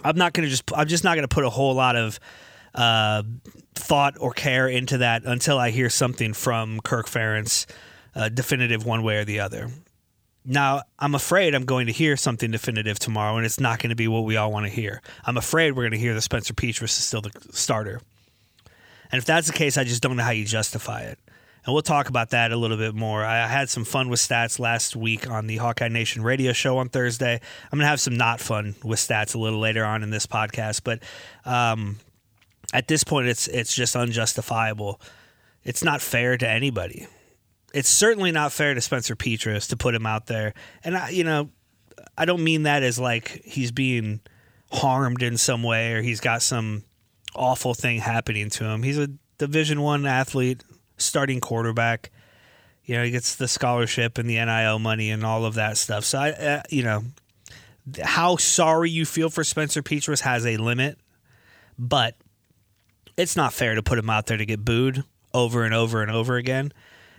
I'm 0.03 0.17
not 0.17 0.33
going 0.33 0.45
to 0.45 0.49
just. 0.49 0.63
I'm 0.75 0.87
just 0.87 1.03
not 1.03 1.15
going 1.15 1.27
to 1.27 1.33
put 1.33 1.45
a 1.45 1.49
whole 1.49 1.73
lot 1.73 1.95
of 1.95 2.19
uh, 2.75 3.23
thought 3.75 4.15
or 4.19 4.31
care 4.31 4.67
into 4.67 4.99
that 4.99 5.23
until 5.25 5.57
I 5.57 5.71
hear 5.71 5.89
something 5.89 6.33
from 6.33 6.79
Kirk 6.81 7.07
Ferentz, 7.07 7.65
uh, 8.15 8.29
definitive 8.29 8.85
one 8.85 9.03
way 9.03 9.17
or 9.17 9.25
the 9.25 9.39
other. 9.39 9.69
Now, 10.45 10.83
I'm 10.97 11.15
afraid 11.15 11.53
I'm 11.53 11.65
going 11.65 11.87
to 11.87 11.93
hear 11.93 12.15
something 12.17 12.49
definitive 12.49 12.97
tomorrow, 12.97 13.37
and 13.37 13.45
it's 13.45 13.59
not 13.59 13.79
going 13.79 13.89
to 13.89 13.95
be 13.95 14.07
what 14.07 14.23
we 14.23 14.37
all 14.37 14.51
want 14.51 14.65
to 14.65 14.71
hear. 14.71 15.01
I'm 15.25 15.37
afraid 15.37 15.71
we're 15.71 15.83
going 15.83 15.91
to 15.91 15.97
hear 15.97 16.13
that 16.13 16.21
Spencer 16.21 16.53
Petras 16.53 16.83
is 16.83 16.93
still 16.93 17.21
the 17.21 17.31
starter. 17.51 18.01
And 19.11 19.19
if 19.19 19.25
that's 19.25 19.47
the 19.47 19.53
case, 19.53 19.77
I 19.77 19.83
just 19.83 20.01
don't 20.01 20.17
know 20.17 20.23
how 20.23 20.31
you 20.31 20.45
justify 20.45 21.01
it. 21.01 21.19
And 21.65 21.73
we'll 21.73 21.83
talk 21.83 22.09
about 22.09 22.29
that 22.29 22.51
a 22.51 22.55
little 22.55 22.77
bit 22.77 22.95
more. 22.95 23.23
I 23.23 23.45
had 23.47 23.69
some 23.69 23.83
fun 23.83 24.09
with 24.09 24.19
stats 24.19 24.59
last 24.59 24.95
week 24.95 25.29
on 25.29 25.47
the 25.47 25.57
Hawkeye 25.57 25.89
Nation 25.89 26.23
radio 26.23 26.53
show 26.53 26.77
on 26.77 26.89
Thursday. 26.89 27.33
I'm 27.33 27.77
going 27.77 27.83
to 27.83 27.89
have 27.89 27.99
some 27.99 28.15
not 28.15 28.39
fun 28.39 28.75
with 28.83 28.99
stats 28.99 29.35
a 29.35 29.37
little 29.37 29.59
later 29.59 29.83
on 29.83 30.01
in 30.01 30.09
this 30.09 30.25
podcast. 30.25 30.81
But 30.83 31.03
um, 31.45 31.99
at 32.73 32.87
this 32.87 33.03
point, 33.03 33.27
it's 33.27 33.47
it's 33.47 33.73
just 33.73 33.95
unjustifiable. 33.95 35.01
It's 35.63 35.83
not 35.83 36.01
fair 36.01 36.37
to 36.37 36.47
anybody. 36.47 37.07
It's 37.73 37.89
certainly 37.89 38.31
not 38.31 38.51
fair 38.51 38.73
to 38.73 38.81
Spencer 38.81 39.15
Petras 39.15 39.69
to 39.69 39.77
put 39.77 39.93
him 39.93 40.05
out 40.05 40.27
there. 40.27 40.53
And 40.83 40.97
I, 40.97 41.09
you 41.09 41.23
know, 41.23 41.49
I 42.17 42.25
don't 42.25 42.43
mean 42.43 42.63
that 42.63 42.83
as 42.83 42.99
like 42.99 43.41
he's 43.43 43.71
being 43.71 44.21
harmed 44.71 45.21
in 45.21 45.37
some 45.37 45.63
way 45.63 45.93
or 45.93 46.01
he's 46.01 46.19
got 46.19 46.41
some 46.41 46.83
awful 47.35 47.73
thing 47.73 47.99
happening 47.99 48.49
to 48.51 48.65
him. 48.65 48.83
He's 48.83 48.97
a 48.97 49.09
Division 49.37 49.81
One 49.81 50.05
athlete, 50.05 50.63
starting 50.97 51.39
quarterback. 51.39 52.11
You 52.83 52.95
know, 52.95 53.03
he 53.03 53.11
gets 53.11 53.35
the 53.35 53.47
scholarship 53.47 54.17
and 54.17 54.29
the 54.29 54.43
NIL 54.43 54.79
money 54.79 55.11
and 55.11 55.23
all 55.23 55.45
of 55.45 55.55
that 55.55 55.77
stuff. 55.77 56.05
So 56.05 56.19
I, 56.19 56.31
uh, 56.31 56.61
you 56.69 56.83
know, 56.83 57.03
how 58.03 58.37
sorry 58.37 58.89
you 58.89 59.05
feel 59.05 59.29
for 59.29 59.43
Spencer 59.43 59.83
Petras 59.83 60.21
has 60.21 60.45
a 60.45 60.57
limit, 60.57 60.97
but 61.77 62.15
it's 63.19 63.35
not 63.35 63.51
fair 63.51 63.75
to 63.75 63.83
put 63.83 63.99
him 63.99 64.09
out 64.09 64.27
there 64.27 64.37
to 64.37 64.45
get 64.45 64.63
booed 64.63 65.03
over 65.33 65.65
and 65.65 65.73
over 65.73 66.01
and 66.01 66.09
over 66.09 66.37
again. 66.37 66.71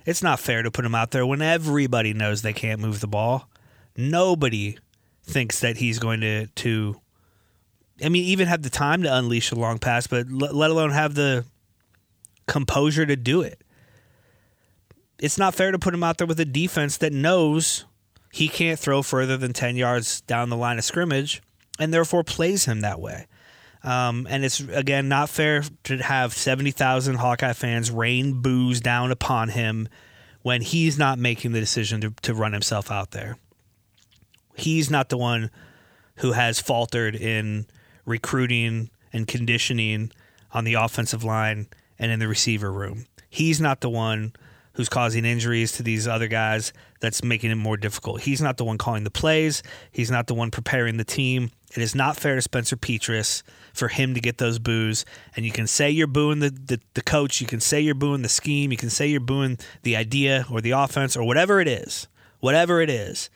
It's 0.07 0.23
not 0.23 0.41
fair 0.41 0.63
to 0.63 0.71
put 0.71 0.87
him 0.87 0.95
out 0.95 1.11
there 1.11 1.27
when 1.27 1.43
everybody 1.43 2.15
knows 2.15 2.41
they 2.41 2.55
can't 2.55 2.81
move 2.81 3.01
the 3.01 3.07
ball. 3.07 3.51
Nobody 3.99 4.79
thinks 5.25 5.61
that 5.61 5.77
he's 5.77 5.99
going 5.99 6.23
to 6.23 6.47
to 6.47 6.99
I 8.03 8.09
mean 8.09 8.25
even 8.25 8.49
have 8.49 8.63
the 8.63 8.71
time 8.71 9.03
to 9.03 9.15
unleash 9.15 9.53
a 9.53 9.57
long 9.57 9.79
pass, 9.79 10.07
but 10.07 10.27
l- 10.27 10.57
let 10.57 10.71
alone 10.71 10.93
have 10.93 11.15
the 11.15 11.45
composure 12.47 13.05
to 13.05 13.15
do 13.15 13.43
it. 13.43 13.61
It's 15.19 15.37
not 15.37 15.55
fair 15.55 15.71
to 15.71 15.79
put 15.79 15.93
him 15.93 16.03
out 16.03 16.17
there 16.17 16.27
with 16.27 16.41
a 16.41 16.47
defense 16.47 16.97
that 16.97 17.13
knows 17.13 17.85
he 18.33 18.49
can't 18.49 18.79
throw 18.79 19.03
further 19.03 19.37
than 19.37 19.53
10 19.53 19.77
yards 19.77 20.23
down 20.23 20.49
the 20.49 20.57
line 20.57 20.79
of 20.79 20.85
scrimmage 20.85 21.43
and 21.79 21.93
therefore 21.93 22.25
plays 22.25 22.65
him 22.65 22.81
that 22.81 23.01
way. 23.01 23.27
Um, 23.83 24.27
and 24.29 24.45
it's 24.45 24.61
again 24.61 25.09
not 25.09 25.31
fair 25.31 25.63
to 25.85 25.97
have 25.99 26.35
70,000 26.35 27.15
Hawkeye 27.15 27.55
fans 27.55 27.91
rain 27.91 28.41
boos 28.43 28.81
down 28.81 29.11
upon 29.11 29.49
him 29.51 29.89
when 30.43 30.61
he's 30.61 30.99
not 30.99 31.19
making 31.19 31.53
the 31.53 31.61
decision 31.61 32.01
to, 32.03 32.11
to 32.23 32.35
run 32.35 32.53
himself 32.53 32.91
out 32.91 33.13
there. 33.13 33.39
He's 34.55 34.91
not 34.91 35.09
the 35.09 35.17
one 35.17 35.51
who 36.17 36.33
has 36.33 36.61
faltered 36.61 37.15
in 37.15 37.67
recruiting 38.05 38.91
and 39.13 39.27
conditioning 39.27 40.13
on 40.53 40.65
the 40.65 40.75
offensive 40.75 41.25
line 41.25 41.69
and 41.99 42.11
in 42.11 42.19
the 42.19 42.29
receiver 42.29 42.71
room. 42.71 43.07
He's 43.29 43.61
not 43.61 43.81
the 43.81 43.91
one 43.91 44.35
who's 44.75 44.89
causing 44.89 45.25
injuries 45.25 45.73
to 45.73 45.83
these 45.83 46.07
other 46.07 46.29
guys 46.29 46.73
that's 47.01 47.25
making 47.25 47.51
it 47.51 47.57
more 47.57 47.77
difficult. 47.77 48.21
He's 48.23 48.41
not 48.41 48.57
the 48.57 48.65
one 48.65 48.79
calling 48.79 49.05
the 49.05 49.11
plays. 49.11 49.63
He's 49.91 50.11
not 50.11 50.27
the 50.27 50.35
one 50.35 50.51
preparing 50.51 50.97
the 50.97 51.05
team. 51.05 51.51
It 51.75 51.83
is 51.83 51.95
not 51.95 52.17
fair 52.17 52.35
to 52.35 52.43
Spencer 52.43 52.77
Petras 52.77 53.43
for 53.73 53.89
him 53.89 54.15
to 54.15 54.21
get 54.21 54.39
those 54.39 54.59
boos. 54.59 55.05
And 55.37 55.45
you 55.45 55.53
can 55.53 55.67
say 55.67 55.91
you're 55.91 56.07
booing 56.07 56.41
the, 56.41 56.51
the, 56.51 56.81
the 56.95 57.03
coach, 57.03 57.41
you 57.41 57.47
can 57.47 57.61
say 57.61 57.81
you're 57.81 57.95
booing 57.95 58.23
the 58.23 58.29
scheme, 58.29 58.73
you 58.73 58.77
can 58.77 58.91
say 58.91 59.07
you're 59.07 59.21
booing 59.21 59.59
the 59.83 59.97
idea 59.97 60.47
or 60.51 60.61
the 60.61 60.73
offense 60.73 61.17
or 61.17 61.25
whatever 61.25 61.61
it 61.61 61.69
is. 61.69 62.09
Whatever 62.41 62.81
it 62.81 62.91
is. 62.91 63.31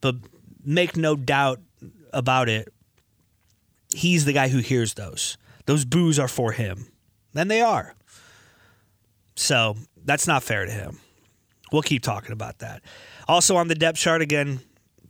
But 0.00 0.16
make 0.64 0.96
no 0.96 1.14
doubt 1.14 1.60
about 2.12 2.48
it, 2.48 2.72
he's 3.94 4.24
the 4.24 4.32
guy 4.32 4.48
who 4.48 4.58
hears 4.58 4.94
those. 4.94 5.36
Those 5.66 5.84
boos 5.84 6.18
are 6.18 6.28
for 6.28 6.52
him. 6.52 6.88
And 7.34 7.50
they 7.50 7.60
are. 7.60 7.94
So 9.36 9.76
that's 10.06 10.26
not 10.26 10.42
fair 10.42 10.64
to 10.64 10.72
him. 10.72 10.98
We'll 11.72 11.82
keep 11.82 12.02
talking 12.02 12.32
about 12.32 12.60
that. 12.60 12.82
Also 13.28 13.56
on 13.56 13.68
the 13.68 13.74
depth 13.74 13.98
chart, 13.98 14.22
again, 14.22 14.60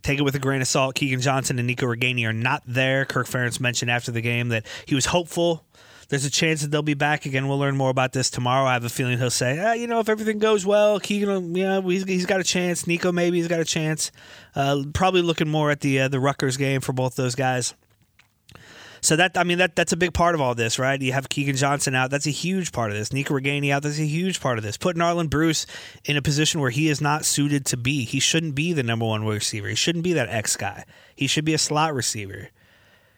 take 0.01 0.19
it 0.19 0.23
with 0.23 0.35
a 0.35 0.39
grain 0.39 0.61
of 0.61 0.67
salt. 0.67 0.95
Keagan 0.95 1.21
Johnson 1.21 1.59
and 1.59 1.67
Nico 1.67 1.85
Ragaini 1.85 2.27
are 2.27 2.33
not 2.33 2.63
there. 2.65 3.05
Kirk 3.05 3.27
Ferentz 3.27 3.59
mentioned 3.59 3.91
after 3.91 4.11
the 4.11 4.21
game 4.21 4.49
that 4.49 4.65
he 4.85 4.95
was 4.95 5.05
hopeful. 5.05 5.63
There's 6.09 6.23
a 6.23 6.31
chance 6.31 6.61
that 6.61 6.71
they'll 6.71 6.81
be 6.81 6.93
back 6.93 7.25
again. 7.25 7.49
We'll 7.49 7.59
learn 7.59 7.75
more 7.75 7.89
about 7.89 8.13
this 8.13 8.29
tomorrow. 8.29 8.65
I 8.65 8.73
have 8.73 8.85
a 8.85 8.89
feeling 8.89 9.17
he'll 9.17 9.29
say, 9.29 9.59
ah, 9.59 9.73
you 9.73 9.87
know, 9.87 9.99
if 9.99 10.07
everything 10.07 10.39
goes 10.39 10.65
well, 10.65 11.01
Keagan, 11.01 11.55
you 11.55 11.63
know, 11.63 11.81
he's, 11.81 12.05
he's 12.05 12.25
got 12.25 12.39
a 12.39 12.45
chance. 12.45 12.87
Nico 12.87 13.11
maybe 13.11 13.37
he's 13.37 13.49
got 13.49 13.59
a 13.59 13.65
chance. 13.65 14.11
Uh, 14.55 14.83
probably 14.93 15.21
looking 15.21 15.49
more 15.49 15.69
at 15.69 15.81
the 15.81 15.99
uh, 15.99 16.07
the 16.07 16.19
Rutgers 16.19 16.55
game 16.55 16.79
for 16.79 16.93
both 16.93 17.15
those 17.15 17.35
guys. 17.35 17.73
So 19.01 19.15
that 19.15 19.37
I 19.37 19.43
mean 19.43 19.57
that 19.59 19.75
that's 19.75 19.93
a 19.93 19.97
big 19.97 20.13
part 20.13 20.35
of 20.35 20.41
all 20.41 20.55
this, 20.55 20.79
right? 20.79 21.01
You 21.01 21.13
have 21.13 21.29
Keagan 21.29 21.57
Johnson 21.57 21.95
out. 21.95 22.11
That's 22.11 22.27
a 22.27 22.31
huge 22.31 22.71
part 22.71 22.91
of 22.91 22.97
this. 22.97 23.13
Nico 23.13 23.33
Ragaini 23.33 23.71
out. 23.71 23.83
That's 23.83 23.99
a 23.99 24.05
huge 24.05 24.39
part 24.39 24.57
of 24.57 24.63
this. 24.63 24.77
Putting 24.77 25.01
Arland 25.01 25.29
Bruce 25.29 25.65
in 26.05 26.17
a 26.17 26.21
position 26.21 26.61
where 26.61 26.69
he 26.69 26.89
is 26.89 27.01
not 27.01 27.25
suited 27.25 27.65
to 27.67 27.77
be. 27.77 28.05
He 28.05 28.19
shouldn't 28.19 28.55
be 28.55 28.73
the 28.73 28.83
number 28.83 29.05
one 29.05 29.25
receiver. 29.25 29.67
He 29.67 29.75
shouldn't 29.75 30.03
be 30.03 30.13
that 30.13 30.29
X 30.29 30.55
guy. 30.55 30.85
He 31.15 31.27
should 31.27 31.45
be 31.45 31.53
a 31.53 31.59
slot 31.59 31.93
receiver. 31.93 32.49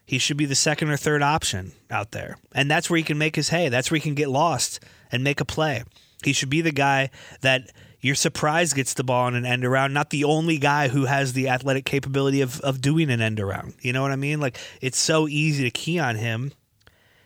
He 0.05 0.17
should 0.17 0.37
be 0.37 0.45
the 0.45 0.55
second 0.55 0.89
or 0.89 0.97
third 0.97 1.21
option 1.21 1.73
out 1.91 2.11
there. 2.11 2.37
And 2.53 2.69
that's 2.69 2.89
where 2.89 2.97
he 2.97 3.03
can 3.03 3.19
make 3.19 3.35
his 3.35 3.49
hay. 3.49 3.69
That's 3.69 3.91
where 3.91 3.97
he 3.97 4.01
can 4.01 4.15
get 4.15 4.29
lost 4.29 4.79
and 5.11 5.23
make 5.23 5.39
a 5.39 5.45
play. 5.45 5.83
He 6.23 6.33
should 6.33 6.49
be 6.49 6.61
the 6.61 6.71
guy 6.71 7.11
that 7.41 7.71
you're 8.01 8.15
surprised 8.15 8.75
gets 8.75 8.93
the 8.93 9.03
ball 9.03 9.27
in 9.27 9.35
an 9.35 9.45
end 9.45 9.65
around, 9.65 9.93
not 9.93 10.09
the 10.09 10.23
only 10.23 10.57
guy 10.57 10.87
who 10.87 11.05
has 11.05 11.33
the 11.33 11.49
athletic 11.49 11.85
capability 11.85 12.41
of, 12.41 12.59
of 12.61 12.81
doing 12.81 13.09
an 13.09 13.21
end 13.21 13.39
around. 13.39 13.73
You 13.81 13.93
know 13.93 14.01
what 14.01 14.11
I 14.11 14.15
mean? 14.15 14.39
Like 14.39 14.57
it's 14.81 14.97
so 14.97 15.27
easy 15.27 15.63
to 15.63 15.71
key 15.71 15.99
on 15.99 16.15
him. 16.15 16.53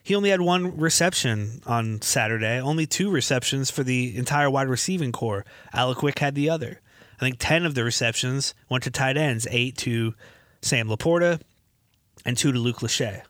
He 0.04 0.16
only 0.16 0.32
had 0.32 0.42
one 0.42 0.76
reception 0.78 1.62
on 1.66 2.02
Saturday, 2.02 2.60
only 2.60 2.86
two 2.86 3.10
receptions 3.10 3.72
for 3.72 3.84
the 3.84 4.18
entire 4.18 4.50
wide 4.50 4.68
receiving 4.68 5.12
corps. 5.14 5.46
Alec 5.74 6.04
Wick 6.04 6.20
had 6.20 6.36
the 6.36 6.50
other. 6.50 6.82
I 7.16 7.20
think 7.20 7.38
10 7.40 7.66
of 7.66 7.74
the 7.74 7.86
receptions 7.86 8.54
went 8.68 8.84
to 8.84 8.92
tight 8.92 9.16
ends, 9.16 9.48
eight 9.50 9.78
to 9.78 10.14
Sam 10.62 10.90
Laporta 10.90 11.40
and 12.26 12.38
two 12.38 12.52
to 12.52 12.60
Luke 12.60 12.80
Lachey. 12.80 13.22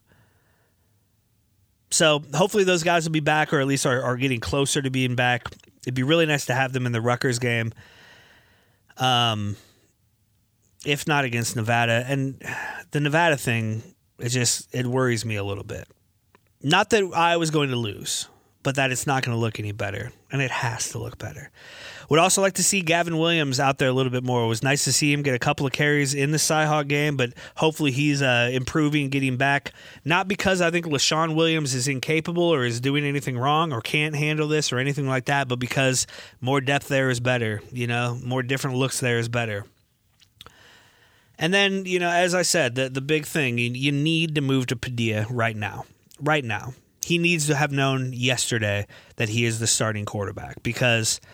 So 1.91 2.23
hopefully 2.33 2.63
those 2.63 2.81
guys 2.81 3.05
will 3.05 3.12
be 3.12 3.19
back 3.19 3.53
or 3.53 3.59
at 3.59 3.67
least 3.67 3.85
are, 3.85 4.01
are 4.01 4.17
getting 4.17 4.39
closer 4.39 4.81
to 4.81 4.89
being 4.89 5.13
back. 5.15 5.43
It'd 5.83 5.93
be 5.93 6.03
really 6.03 6.25
nice 6.25 6.45
to 6.45 6.53
have 6.53 6.73
them 6.73 6.85
in 6.85 6.91
the 6.91 7.01
Rutgers 7.01 7.39
game. 7.39 7.73
Um, 8.97 9.57
if 10.85 11.07
not 11.07 11.25
against 11.25 11.55
Nevada. 11.55 12.05
And 12.07 12.41
the 12.91 12.99
Nevada 12.99 13.37
thing, 13.37 13.83
it 14.19 14.29
just 14.29 14.73
it 14.73 14.85
worries 14.85 15.25
me 15.25 15.35
a 15.35 15.43
little 15.43 15.63
bit. 15.63 15.87
Not 16.61 16.89
that 16.91 17.03
I 17.13 17.37
was 17.37 17.51
going 17.51 17.69
to 17.69 17.75
lose, 17.75 18.27
but 18.63 18.75
that 18.75 18.91
it's 18.91 19.05
not 19.05 19.24
going 19.24 19.36
to 19.36 19.39
look 19.39 19.60
any 19.60 19.72
better, 19.72 20.12
and 20.32 20.41
it 20.41 20.51
has 20.51 20.89
to 20.89 20.98
look 20.98 21.17
better. 21.17 21.51
Would 22.10 22.20
also 22.20 22.41
like 22.41 22.53
to 22.53 22.63
see 22.63 22.82
Gavin 22.82 23.17
Williams 23.17 23.60
out 23.60 23.77
there 23.77 23.88
a 23.88 23.93
little 23.93 24.12
bit 24.12 24.24
more. 24.24 24.43
It 24.43 24.48
was 24.48 24.63
nice 24.63 24.84
to 24.86 24.93
see 24.93 25.12
him 25.12 25.22
get 25.22 25.36
a 25.36 25.39
couple 25.39 25.65
of 25.65 25.72
carries 25.72 26.13
in 26.13 26.32
the 26.32 26.38
Cyhawk 26.38 26.88
game, 26.88 27.17
but 27.17 27.34
hopefully 27.55 27.91
he's 27.91 28.22
uh, 28.22 28.50
improving, 28.51 29.10
getting 29.10 29.38
back. 29.38 29.74
Not 30.03 30.27
because 30.27 30.62
I 30.62 30.70
think 30.70 30.86
Leshon 30.86 31.36
Williams 31.36 31.74
is 31.74 31.88
incapable 31.88 32.43
or 32.43 32.65
is 32.65 32.79
doing 32.79 33.03
anything 33.05 33.38
wrong 33.38 33.72
or 33.72 33.82
can't 33.82 34.15
handle 34.15 34.48
this 34.48 34.72
or 34.72 34.79
anything 34.79 35.08
like 35.08 35.25
that, 35.25 35.48
but 35.48 35.60
because 35.60 36.05
more 36.41 36.62
depth 36.62 36.88
there 36.88 37.10
is 37.10 37.20
better. 37.20 37.62
You 37.72 37.88
know, 37.88 38.20
more 38.24 38.43
different 38.43 38.77
looks 38.77 39.00
there 39.00 39.17
is 39.17 39.29
better. 39.29 39.65
And 41.39 41.53
then, 41.53 41.86
you 41.86 42.00
know, 42.00 42.10
as 42.10 42.36
I 42.36 42.43
said, 42.43 42.75
the, 42.75 42.89
the 42.89 43.01
big 43.01 43.25
thing, 43.25 43.58
you, 43.58 43.72
you 43.72 43.91
need 43.91 44.36
to 44.36 44.41
move 44.41 44.67
to 44.67 44.75
Padilla 44.75 45.25
right 45.29 45.55
now. 45.55 45.86
Right 46.20 46.46
now. 46.46 46.74
He 47.03 47.17
needs 47.17 47.48
to 47.48 47.55
have 47.55 47.72
known 47.72 48.13
yesterday 48.13 48.88
that 49.17 49.29
he 49.29 49.45
is 49.45 49.60
the 49.60 49.67
starting 49.67 50.05
quarterback 50.05 50.63
because– 50.63 51.19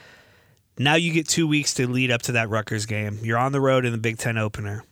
now 0.80 0.96
you 0.96 1.12
get 1.12 1.28
two 1.28 1.46
weeks 1.46 1.74
to 1.76 1.88
lead 1.88 2.10
up 2.10 2.22
to 2.24 2.32
that 2.32 2.50
Rutgers 2.50 2.86
game. 2.86 3.20
You're 3.22 3.38
on 3.38 3.52
the 3.52 3.60
road 3.60 3.86
in 3.86 3.92
the 3.92 3.98
Big 3.98 4.18
Ten 4.18 4.38
opener. 4.38 4.86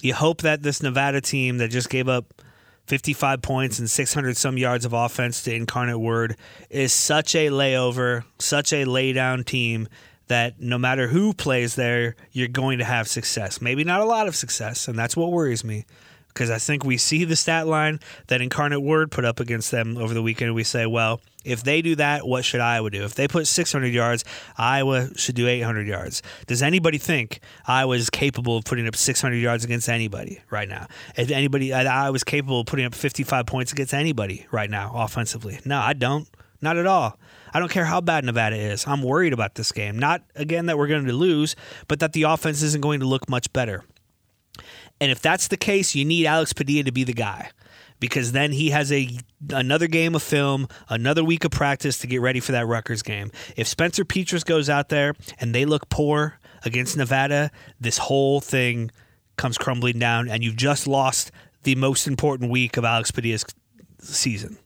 You 0.00 0.14
hope 0.14 0.40
that 0.40 0.62
this 0.62 0.82
Nevada 0.82 1.20
team 1.20 1.58
that 1.58 1.68
just 1.68 1.90
gave 1.90 2.08
up 2.08 2.42
55 2.86 3.42
points 3.42 3.78
and 3.78 3.90
600 3.90 4.38
some 4.38 4.56
yards 4.56 4.86
of 4.86 4.94
offense 4.94 5.42
to 5.42 5.54
Incarnate 5.54 6.00
Word 6.00 6.36
is 6.70 6.94
such 6.94 7.34
a 7.34 7.48
layover, 7.48 8.24
such 8.38 8.72
a 8.72 8.86
laydown 8.86 9.44
team 9.44 9.86
that 10.28 10.58
no 10.58 10.78
matter 10.78 11.08
who 11.08 11.34
plays 11.34 11.74
there, 11.74 12.16
you're 12.32 12.48
going 12.48 12.78
to 12.78 12.84
have 12.84 13.06
success. 13.06 13.60
Maybe 13.60 13.84
not 13.84 14.00
a 14.00 14.06
lot 14.06 14.26
of 14.26 14.34
success, 14.34 14.88
and 14.88 14.98
that's 14.98 15.16
what 15.16 15.30
worries 15.30 15.62
me 15.62 15.84
because 16.32 16.50
I 16.50 16.58
think 16.58 16.84
we 16.84 16.96
see 16.96 17.24
the 17.24 17.36
stat 17.36 17.66
line 17.66 18.00
that 18.28 18.40
Incarnate 18.40 18.82
Word 18.82 19.10
put 19.10 19.24
up 19.24 19.40
against 19.40 19.70
them 19.70 19.96
over 19.96 20.14
the 20.14 20.22
weekend. 20.22 20.54
We 20.54 20.64
say, 20.64 20.86
well, 20.86 21.20
if 21.44 21.62
they 21.62 21.82
do 21.82 21.96
that, 21.96 22.26
what 22.26 22.44
should 22.44 22.60
Iowa 22.60 22.90
do? 22.90 23.04
If 23.04 23.14
they 23.14 23.26
put 23.26 23.46
600 23.46 23.88
yards, 23.88 24.24
Iowa 24.58 25.08
should 25.16 25.34
do 25.34 25.48
800 25.48 25.86
yards. 25.86 26.22
Does 26.46 26.62
anybody 26.62 26.98
think 26.98 27.40
Iowa 27.66 27.96
is 27.96 28.10
capable 28.10 28.56
of 28.56 28.64
putting 28.64 28.86
up 28.86 28.96
600 28.96 29.36
yards 29.36 29.64
against 29.64 29.88
anybody 29.88 30.40
right 30.50 30.68
now? 30.68 30.86
If 31.16 31.30
anybody, 31.30 31.72
uh, 31.72 31.84
I 31.84 32.10
was 32.10 32.24
capable 32.24 32.60
of 32.60 32.66
putting 32.66 32.84
up 32.84 32.94
55 32.94 33.46
points 33.46 33.72
against 33.72 33.94
anybody 33.94 34.46
right 34.50 34.70
now 34.70 34.92
offensively. 34.94 35.58
No, 35.64 35.78
I 35.78 35.94
don't. 35.94 36.28
Not 36.62 36.76
at 36.76 36.86
all. 36.86 37.18
I 37.52 37.58
don't 37.58 37.70
care 37.70 37.86
how 37.86 38.00
bad 38.00 38.24
Nevada 38.24 38.56
is. 38.56 38.86
I'm 38.86 39.02
worried 39.02 39.32
about 39.32 39.54
this 39.54 39.72
game. 39.72 39.98
Not, 39.98 40.22
again, 40.36 40.66
that 40.66 40.76
we're 40.78 40.86
going 40.86 41.06
to 41.06 41.12
lose, 41.12 41.56
but 41.88 42.00
that 42.00 42.12
the 42.12 42.24
offense 42.24 42.62
isn't 42.62 42.82
going 42.82 43.00
to 43.00 43.06
look 43.06 43.28
much 43.28 43.52
better. 43.52 43.82
And 45.00 45.10
if 45.10 45.20
that's 45.20 45.48
the 45.48 45.56
case, 45.56 45.94
you 45.94 46.04
need 46.04 46.26
Alex 46.26 46.52
Padilla 46.52 46.84
to 46.84 46.92
be 46.92 47.04
the 47.04 47.12
guy 47.12 47.50
because 48.00 48.32
then 48.32 48.52
he 48.52 48.70
has 48.70 48.90
a 48.90 49.18
another 49.50 49.86
game 49.86 50.14
of 50.14 50.22
film, 50.22 50.66
another 50.88 51.22
week 51.22 51.44
of 51.44 51.50
practice 51.50 51.98
to 51.98 52.06
get 52.06 52.20
ready 52.20 52.40
for 52.40 52.52
that 52.52 52.66
Rutgers 52.66 53.02
game. 53.02 53.30
If 53.56 53.68
Spencer 53.68 54.04
Petras 54.04 54.44
goes 54.44 54.68
out 54.68 54.88
there 54.88 55.14
and 55.38 55.54
they 55.54 55.64
look 55.64 55.88
poor 55.88 56.38
against 56.64 56.96
Nevada, 56.96 57.50
this 57.78 57.98
whole 57.98 58.40
thing 58.40 58.90
comes 59.36 59.56
crumbling 59.56 59.98
down, 59.98 60.28
and 60.28 60.42
you've 60.42 60.56
just 60.56 60.86
lost 60.86 61.30
the 61.62 61.74
most 61.74 62.06
important 62.06 62.50
week 62.50 62.76
of 62.76 62.84
Alex 62.84 63.10
Padilla's 63.10 63.44
season. 64.00 64.58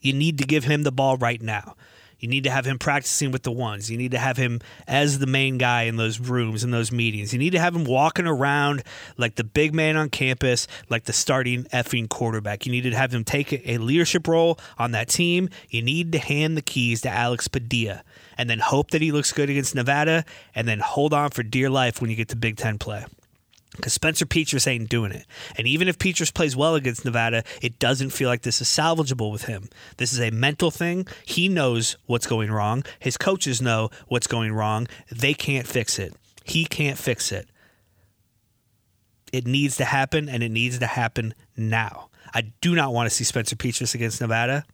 You 0.00 0.12
need 0.12 0.38
to 0.38 0.44
give 0.44 0.64
him 0.64 0.82
the 0.82 0.92
ball 0.92 1.16
right 1.16 1.40
now. 1.40 1.76
You 2.22 2.28
need 2.28 2.44
to 2.44 2.50
have 2.50 2.64
him 2.64 2.78
practicing 2.78 3.32
with 3.32 3.42
the 3.42 3.50
ones. 3.50 3.90
You 3.90 3.98
need 3.98 4.12
to 4.12 4.18
have 4.18 4.36
him 4.36 4.60
as 4.86 5.18
the 5.18 5.26
main 5.26 5.58
guy 5.58 5.82
in 5.82 5.96
those 5.96 6.20
rooms, 6.20 6.62
in 6.62 6.70
those 6.70 6.92
meetings. 6.92 7.32
You 7.32 7.38
need 7.40 7.50
to 7.50 7.58
have 7.58 7.74
him 7.74 7.82
walking 7.82 8.28
around 8.28 8.84
like 9.16 9.34
the 9.34 9.42
big 9.42 9.74
man 9.74 9.96
on 9.96 10.08
campus, 10.08 10.68
like 10.88 11.02
the 11.04 11.12
starting 11.12 11.64
effing 11.64 12.08
quarterback. 12.08 12.64
You 12.64 12.70
need 12.70 12.82
to 12.82 12.92
have 12.92 13.12
him 13.12 13.24
take 13.24 13.66
a 13.66 13.78
leadership 13.78 14.28
role 14.28 14.56
on 14.78 14.92
that 14.92 15.08
team. 15.08 15.48
You 15.68 15.82
need 15.82 16.12
to 16.12 16.20
hand 16.20 16.56
the 16.56 16.62
keys 16.62 17.00
to 17.00 17.10
Alex 17.10 17.48
Padilla 17.48 18.04
and 18.38 18.48
then 18.48 18.60
hope 18.60 18.92
that 18.92 19.02
he 19.02 19.10
looks 19.10 19.32
good 19.32 19.50
against 19.50 19.74
Nevada 19.74 20.24
and 20.54 20.68
then 20.68 20.78
hold 20.78 21.12
on 21.12 21.30
for 21.30 21.42
dear 21.42 21.70
life 21.70 22.00
when 22.00 22.08
you 22.08 22.14
get 22.14 22.28
to 22.28 22.36
Big 22.36 22.56
Ten 22.56 22.78
play 22.78 23.04
because 23.76 23.92
Spencer 23.94 24.26
Petras 24.26 24.66
ain't 24.66 24.88
doing 24.88 25.12
it. 25.12 25.26
And 25.56 25.66
even 25.66 25.88
if 25.88 25.98
Petras 25.98 26.32
plays 26.32 26.54
well 26.54 26.74
against 26.74 27.04
Nevada, 27.04 27.42
it 27.62 27.78
doesn't 27.78 28.10
feel 28.10 28.28
like 28.28 28.42
this 28.42 28.60
is 28.60 28.68
salvageable 28.68 29.32
with 29.32 29.44
him. 29.44 29.68
This 29.96 30.12
is 30.12 30.20
a 30.20 30.30
mental 30.30 30.70
thing. 30.70 31.06
He 31.24 31.48
knows 31.48 31.96
what's 32.06 32.26
going 32.26 32.50
wrong. 32.50 32.84
His 32.98 33.16
coaches 33.16 33.62
know 33.62 33.90
what's 34.08 34.26
going 34.26 34.52
wrong. 34.52 34.88
They 35.10 35.34
can't 35.34 35.66
fix 35.66 35.98
it. 35.98 36.14
He 36.44 36.64
can't 36.64 36.98
fix 36.98 37.32
it. 37.32 37.48
It 39.32 39.46
needs 39.46 39.78
to 39.78 39.86
happen, 39.86 40.28
and 40.28 40.42
it 40.42 40.50
needs 40.50 40.78
to 40.78 40.86
happen 40.86 41.32
now. 41.56 42.10
I 42.34 42.52
do 42.60 42.74
not 42.74 42.92
want 42.92 43.08
to 43.08 43.14
see 43.14 43.24
Spencer 43.24 43.56
Petras 43.56 43.94
against 43.94 44.20
Nevada. 44.20 44.64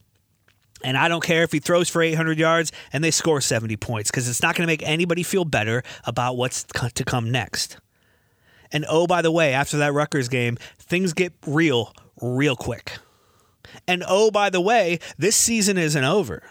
And 0.82 0.96
I 0.96 1.08
don't 1.08 1.22
care 1.22 1.42
if 1.42 1.52
he 1.52 1.58
throws 1.58 1.88
for 1.88 2.02
800 2.02 2.38
yards 2.38 2.70
and 2.92 3.02
they 3.02 3.10
score 3.10 3.40
70 3.40 3.76
points 3.76 4.10
because 4.10 4.28
it's 4.28 4.42
not 4.42 4.54
going 4.54 4.64
to 4.64 4.70
make 4.70 4.82
anybody 4.84 5.24
feel 5.24 5.44
better 5.44 5.82
about 6.04 6.36
what's 6.36 6.64
to 6.94 7.04
come 7.04 7.32
next. 7.32 7.78
And 8.72 8.84
oh, 8.88 9.06
by 9.06 9.22
the 9.22 9.30
way, 9.30 9.52
after 9.52 9.78
that 9.78 9.92
Rutgers 9.92 10.28
game, 10.28 10.56
things 10.78 11.12
get 11.12 11.32
real 11.46 11.92
real 12.20 12.56
quick. 12.56 12.98
And 13.87 14.04
oh, 14.06 14.30
by 14.30 14.50
the 14.50 14.60
way, 14.60 14.98
this 15.16 15.37
season 15.37 15.78
isn't 15.78 16.04
over. 16.04 16.42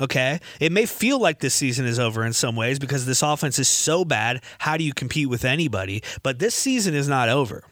Okay. 0.00 0.38
It 0.60 0.70
may 0.70 0.86
feel 0.86 1.20
like 1.20 1.40
this 1.40 1.54
season 1.54 1.86
is 1.86 1.98
over 1.98 2.24
in 2.24 2.32
some 2.32 2.54
ways 2.54 2.78
because 2.78 3.04
this 3.04 3.22
offense 3.22 3.58
is 3.58 3.68
so 3.68 4.04
bad. 4.04 4.42
How 4.58 4.76
do 4.76 4.84
you 4.84 4.94
compete 4.94 5.28
with 5.28 5.44
anybody? 5.44 6.02
But 6.22 6.38
this 6.38 6.54
season 6.54 6.94
is 6.94 7.08
not 7.08 7.28
over. 7.28 7.64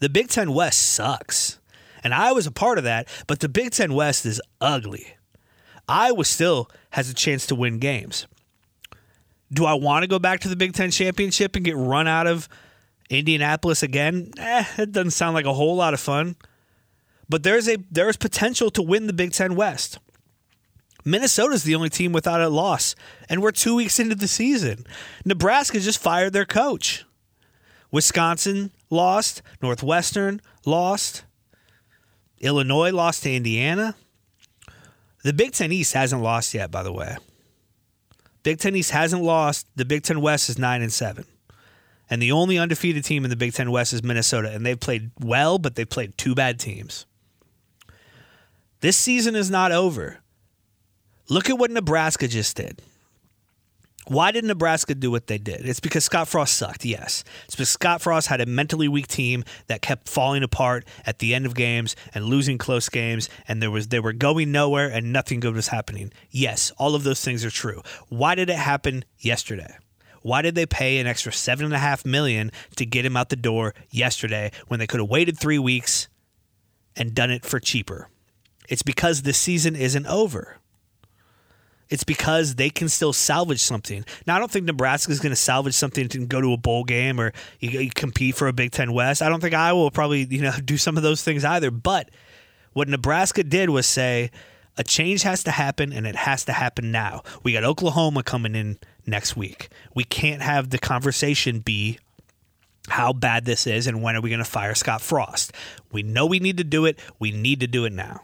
The 0.00 0.08
Big 0.08 0.28
Ten 0.28 0.52
West 0.52 0.80
sucks. 0.80 1.58
And 2.02 2.14
I 2.14 2.32
was 2.32 2.46
a 2.46 2.52
part 2.52 2.78
of 2.78 2.84
that, 2.84 3.08
but 3.26 3.40
the 3.40 3.48
Big 3.48 3.72
Ten 3.72 3.92
West 3.92 4.24
is 4.24 4.40
ugly. 4.60 5.16
Iowa 5.88 6.24
still 6.24 6.70
has 6.90 7.08
a 7.08 7.14
chance 7.14 7.46
to 7.46 7.54
win 7.54 7.78
games. 7.78 8.26
Do 9.52 9.64
I 9.64 9.74
want 9.74 10.02
to 10.02 10.08
go 10.08 10.18
back 10.18 10.40
to 10.40 10.48
the 10.48 10.56
Big 10.56 10.74
Ten 10.74 10.90
championship 10.90 11.56
and 11.56 11.64
get 11.64 11.76
run 11.76 12.06
out 12.06 12.26
of 12.26 12.48
Indianapolis 13.10 13.82
again, 13.82 14.32
eh, 14.38 14.64
it 14.76 14.92
doesn't 14.92 15.12
sound 15.12 15.34
like 15.34 15.46
a 15.46 15.54
whole 15.54 15.76
lot 15.76 15.94
of 15.94 16.00
fun. 16.00 16.36
But 17.28 17.42
there's 17.42 17.68
a 17.68 17.76
there's 17.90 18.16
potential 18.16 18.70
to 18.70 18.82
win 18.82 19.06
the 19.06 19.12
Big 19.12 19.32
Ten 19.32 19.54
West. 19.54 19.98
Minnesota's 21.04 21.62
the 21.62 21.74
only 21.74 21.88
team 21.88 22.12
without 22.12 22.40
a 22.40 22.48
loss, 22.48 22.94
and 23.28 23.42
we're 23.42 23.50
two 23.50 23.74
weeks 23.74 23.98
into 23.98 24.14
the 24.14 24.28
season. 24.28 24.84
Nebraska 25.24 25.80
just 25.80 26.00
fired 26.00 26.32
their 26.32 26.44
coach. 26.44 27.04
Wisconsin 27.90 28.70
lost. 28.90 29.42
Northwestern 29.62 30.40
lost. 30.66 31.24
Illinois 32.40 32.92
lost 32.92 33.22
to 33.22 33.32
Indiana. 33.32 33.94
The 35.24 35.32
Big 35.32 35.52
Ten 35.52 35.72
East 35.72 35.94
hasn't 35.94 36.22
lost 36.22 36.54
yet, 36.54 36.70
by 36.70 36.82
the 36.82 36.92
way. 36.92 37.16
Big 38.42 38.58
Ten 38.58 38.76
East 38.76 38.90
hasn't 38.92 39.22
lost. 39.22 39.66
The 39.76 39.84
Big 39.84 40.02
Ten 40.02 40.20
West 40.20 40.48
is 40.48 40.58
nine 40.58 40.82
and 40.82 40.92
seven. 40.92 41.24
And 42.10 42.22
the 42.22 42.32
only 42.32 42.58
undefeated 42.58 43.04
team 43.04 43.24
in 43.24 43.30
the 43.30 43.36
Big 43.36 43.52
Ten 43.52 43.70
West 43.70 43.92
is 43.92 44.02
Minnesota. 44.02 44.50
And 44.50 44.64
they've 44.64 44.78
played 44.78 45.10
well, 45.20 45.58
but 45.58 45.74
they've 45.74 45.88
played 45.88 46.16
two 46.16 46.34
bad 46.34 46.58
teams. 46.58 47.06
This 48.80 48.96
season 48.96 49.34
is 49.34 49.50
not 49.50 49.72
over. 49.72 50.18
Look 51.28 51.50
at 51.50 51.58
what 51.58 51.70
Nebraska 51.70 52.28
just 52.28 52.56
did. 52.56 52.80
Why 54.06 54.30
did 54.30 54.44
Nebraska 54.44 54.94
do 54.94 55.10
what 55.10 55.26
they 55.26 55.36
did? 55.36 55.68
It's 55.68 55.80
because 55.80 56.04
Scott 56.04 56.28
Frost 56.28 56.56
sucked, 56.56 56.86
yes. 56.86 57.24
It's 57.44 57.54
because 57.54 57.68
Scott 57.68 58.00
Frost 58.00 58.28
had 58.28 58.40
a 58.40 58.46
mentally 58.46 58.88
weak 58.88 59.06
team 59.06 59.44
that 59.66 59.82
kept 59.82 60.08
falling 60.08 60.42
apart 60.42 60.86
at 61.04 61.18
the 61.18 61.34
end 61.34 61.44
of 61.44 61.54
games 61.54 61.94
and 62.14 62.24
losing 62.24 62.56
close 62.56 62.88
games, 62.88 63.28
and 63.46 63.60
there 63.60 63.70
was 63.70 63.88
they 63.88 64.00
were 64.00 64.14
going 64.14 64.50
nowhere 64.50 64.88
and 64.88 65.12
nothing 65.12 65.40
good 65.40 65.54
was 65.54 65.68
happening. 65.68 66.10
Yes, 66.30 66.72
all 66.78 66.94
of 66.94 67.04
those 67.04 67.22
things 67.22 67.44
are 67.44 67.50
true. 67.50 67.82
Why 68.08 68.34
did 68.34 68.48
it 68.48 68.56
happen 68.56 69.04
yesterday? 69.18 69.76
Why 70.22 70.42
did 70.42 70.54
they 70.54 70.66
pay 70.66 70.98
an 70.98 71.06
extra 71.06 71.32
seven 71.32 71.64
and 71.64 71.74
a 71.74 71.78
half 71.78 72.04
million 72.04 72.50
to 72.76 72.86
get 72.86 73.04
him 73.04 73.16
out 73.16 73.28
the 73.28 73.36
door 73.36 73.74
yesterday 73.90 74.52
when 74.66 74.80
they 74.80 74.86
could 74.86 75.00
have 75.00 75.08
waited 75.08 75.38
three 75.38 75.58
weeks 75.58 76.08
and 76.96 77.14
done 77.14 77.30
it 77.30 77.44
for 77.44 77.60
cheaper? 77.60 78.08
It's 78.68 78.82
because 78.82 79.22
the 79.22 79.32
season 79.32 79.74
isn't 79.76 80.06
over. 80.06 80.58
It's 81.88 82.04
because 82.04 82.56
they 82.56 82.68
can 82.68 82.88
still 82.88 83.14
salvage 83.14 83.60
something. 83.60 84.04
Now, 84.26 84.36
I 84.36 84.38
don't 84.38 84.50
think 84.50 84.66
Nebraska 84.66 85.10
is 85.10 85.20
going 85.20 85.30
to 85.30 85.36
salvage 85.36 85.74
something 85.74 86.08
to 86.08 86.26
go 86.26 86.40
to 86.40 86.52
a 86.52 86.58
bowl 86.58 86.84
game 86.84 87.18
or 87.18 87.32
you, 87.60 87.70
you 87.80 87.90
compete 87.90 88.34
for 88.34 88.46
a 88.46 88.52
Big 88.52 88.72
Ten 88.72 88.92
West. 88.92 89.22
I 89.22 89.30
don't 89.30 89.40
think 89.40 89.54
Iowa 89.54 89.80
will 89.80 89.90
probably 89.90 90.26
you 90.28 90.42
know 90.42 90.52
do 90.64 90.76
some 90.76 90.96
of 90.96 91.02
those 91.02 91.22
things 91.22 91.44
either. 91.44 91.70
But 91.70 92.10
what 92.74 92.88
Nebraska 92.88 93.42
did 93.42 93.70
was 93.70 93.86
say 93.86 94.30
a 94.78 94.84
change 94.84 95.22
has 95.22 95.42
to 95.44 95.50
happen 95.50 95.92
and 95.92 96.06
it 96.06 96.16
has 96.16 96.44
to 96.44 96.52
happen 96.52 96.90
now. 96.92 97.22
We 97.42 97.52
got 97.52 97.64
Oklahoma 97.64 98.22
coming 98.22 98.54
in 98.54 98.78
next 99.06 99.36
week. 99.36 99.68
We 99.94 100.04
can't 100.04 100.40
have 100.40 100.70
the 100.70 100.78
conversation 100.78 101.58
be 101.58 101.98
how 102.88 103.12
bad 103.12 103.44
this 103.44 103.66
is 103.66 103.86
and 103.86 104.02
when 104.02 104.16
are 104.16 104.20
we 104.20 104.30
going 104.30 104.38
to 104.38 104.44
fire 104.44 104.74
Scott 104.74 105.02
Frost. 105.02 105.52
We 105.92 106.02
know 106.02 106.24
we 106.24 106.38
need 106.38 106.56
to 106.58 106.64
do 106.64 106.86
it. 106.86 106.98
We 107.18 107.32
need 107.32 107.60
to 107.60 107.66
do 107.66 107.84
it 107.84 107.92
now. 107.92 108.20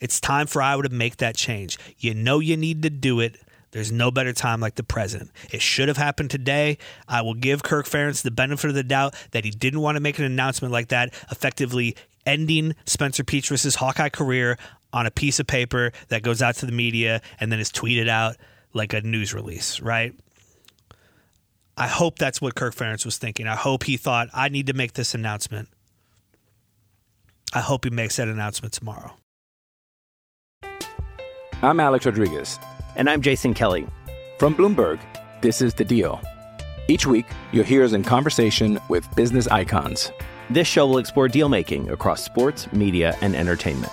It's 0.00 0.20
time 0.20 0.46
for 0.46 0.60
Iowa 0.60 0.82
to 0.82 0.88
make 0.88 1.18
that 1.18 1.36
change. 1.36 1.78
You 1.98 2.14
know 2.14 2.40
you 2.40 2.56
need 2.56 2.82
to 2.82 2.90
do 2.90 3.20
it. 3.20 3.36
There's 3.72 3.92
no 3.92 4.10
better 4.10 4.32
time 4.32 4.60
like 4.60 4.74
the 4.74 4.82
present. 4.82 5.30
It 5.52 5.62
should 5.62 5.86
have 5.88 5.96
happened 5.96 6.30
today. 6.30 6.78
I 7.06 7.22
will 7.22 7.34
give 7.34 7.62
Kirk 7.62 7.86
Ferentz 7.86 8.22
the 8.22 8.32
benefit 8.32 8.68
of 8.68 8.74
the 8.74 8.82
doubt 8.82 9.14
that 9.30 9.44
he 9.44 9.50
didn't 9.50 9.80
want 9.80 9.96
to 9.96 10.00
make 10.00 10.18
an 10.18 10.24
announcement 10.24 10.72
like 10.72 10.88
that, 10.88 11.14
effectively 11.30 11.94
ending 12.26 12.74
Spencer 12.86 13.24
Petras's 13.24 13.76
Hawkeye 13.76 14.08
career 14.08 14.58
on 14.92 15.06
a 15.06 15.10
piece 15.10 15.40
of 15.40 15.46
paper 15.46 15.92
that 16.08 16.22
goes 16.22 16.42
out 16.42 16.56
to 16.56 16.66
the 16.66 16.72
media 16.72 17.20
and 17.38 17.50
then 17.50 17.60
is 17.60 17.70
tweeted 17.70 18.08
out 18.08 18.36
like 18.72 18.92
a 18.92 19.00
news 19.00 19.34
release, 19.34 19.80
right? 19.80 20.14
I 21.76 21.86
hope 21.86 22.18
that's 22.18 22.40
what 22.40 22.54
Kirk 22.54 22.74
Ferentz 22.74 23.04
was 23.04 23.16
thinking. 23.16 23.46
I 23.46 23.56
hope 23.56 23.84
he 23.84 23.96
thought, 23.96 24.28
I 24.34 24.48
need 24.48 24.66
to 24.66 24.74
make 24.74 24.92
this 24.92 25.14
announcement. 25.14 25.68
I 27.52 27.60
hope 27.60 27.84
he 27.84 27.90
makes 27.90 28.16
that 28.16 28.28
announcement 28.28 28.74
tomorrow. 28.74 29.12
I'm 31.62 31.80
Alex 31.80 32.06
Rodriguez. 32.06 32.58
And 32.96 33.08
I'm 33.08 33.22
Jason 33.22 33.54
Kelly. 33.54 33.86
From 34.38 34.54
Bloomberg, 34.54 35.00
this 35.40 35.62
is 35.62 35.74
The 35.74 35.84
Deal. 35.84 36.20
Each 36.88 37.06
week, 37.06 37.26
you'll 37.52 37.64
hear 37.64 37.84
us 37.84 37.92
in 37.92 38.02
conversation 38.02 38.78
with 38.88 39.06
business 39.14 39.46
icons. 39.48 40.10
This 40.48 40.66
show 40.66 40.86
will 40.86 40.98
explore 40.98 41.28
deal 41.28 41.48
making 41.48 41.90
across 41.90 42.24
sports, 42.24 42.70
media, 42.72 43.16
and 43.20 43.36
entertainment. 43.36 43.92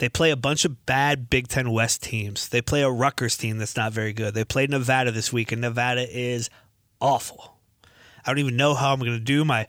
They 0.00 0.08
play 0.08 0.30
a 0.30 0.36
bunch 0.36 0.64
of 0.64 0.86
bad 0.86 1.28
Big 1.28 1.46
Ten 1.46 1.72
West 1.72 2.02
teams. 2.02 2.48
They 2.48 2.62
play 2.62 2.80
a 2.80 2.90
Rutgers 2.90 3.36
team 3.36 3.58
that's 3.58 3.76
not 3.76 3.92
very 3.92 4.14
good. 4.14 4.32
They 4.32 4.44
played 4.44 4.70
Nevada 4.70 5.10
this 5.10 5.30
week, 5.30 5.52
and 5.52 5.60
Nevada 5.60 6.08
is 6.10 6.48
awful. 7.02 7.58
I 8.24 8.30
don't 8.30 8.38
even 8.38 8.56
know 8.56 8.72
how 8.72 8.94
I'm 8.94 9.00
going 9.00 9.12
to 9.12 9.20
do 9.20 9.44
my 9.44 9.66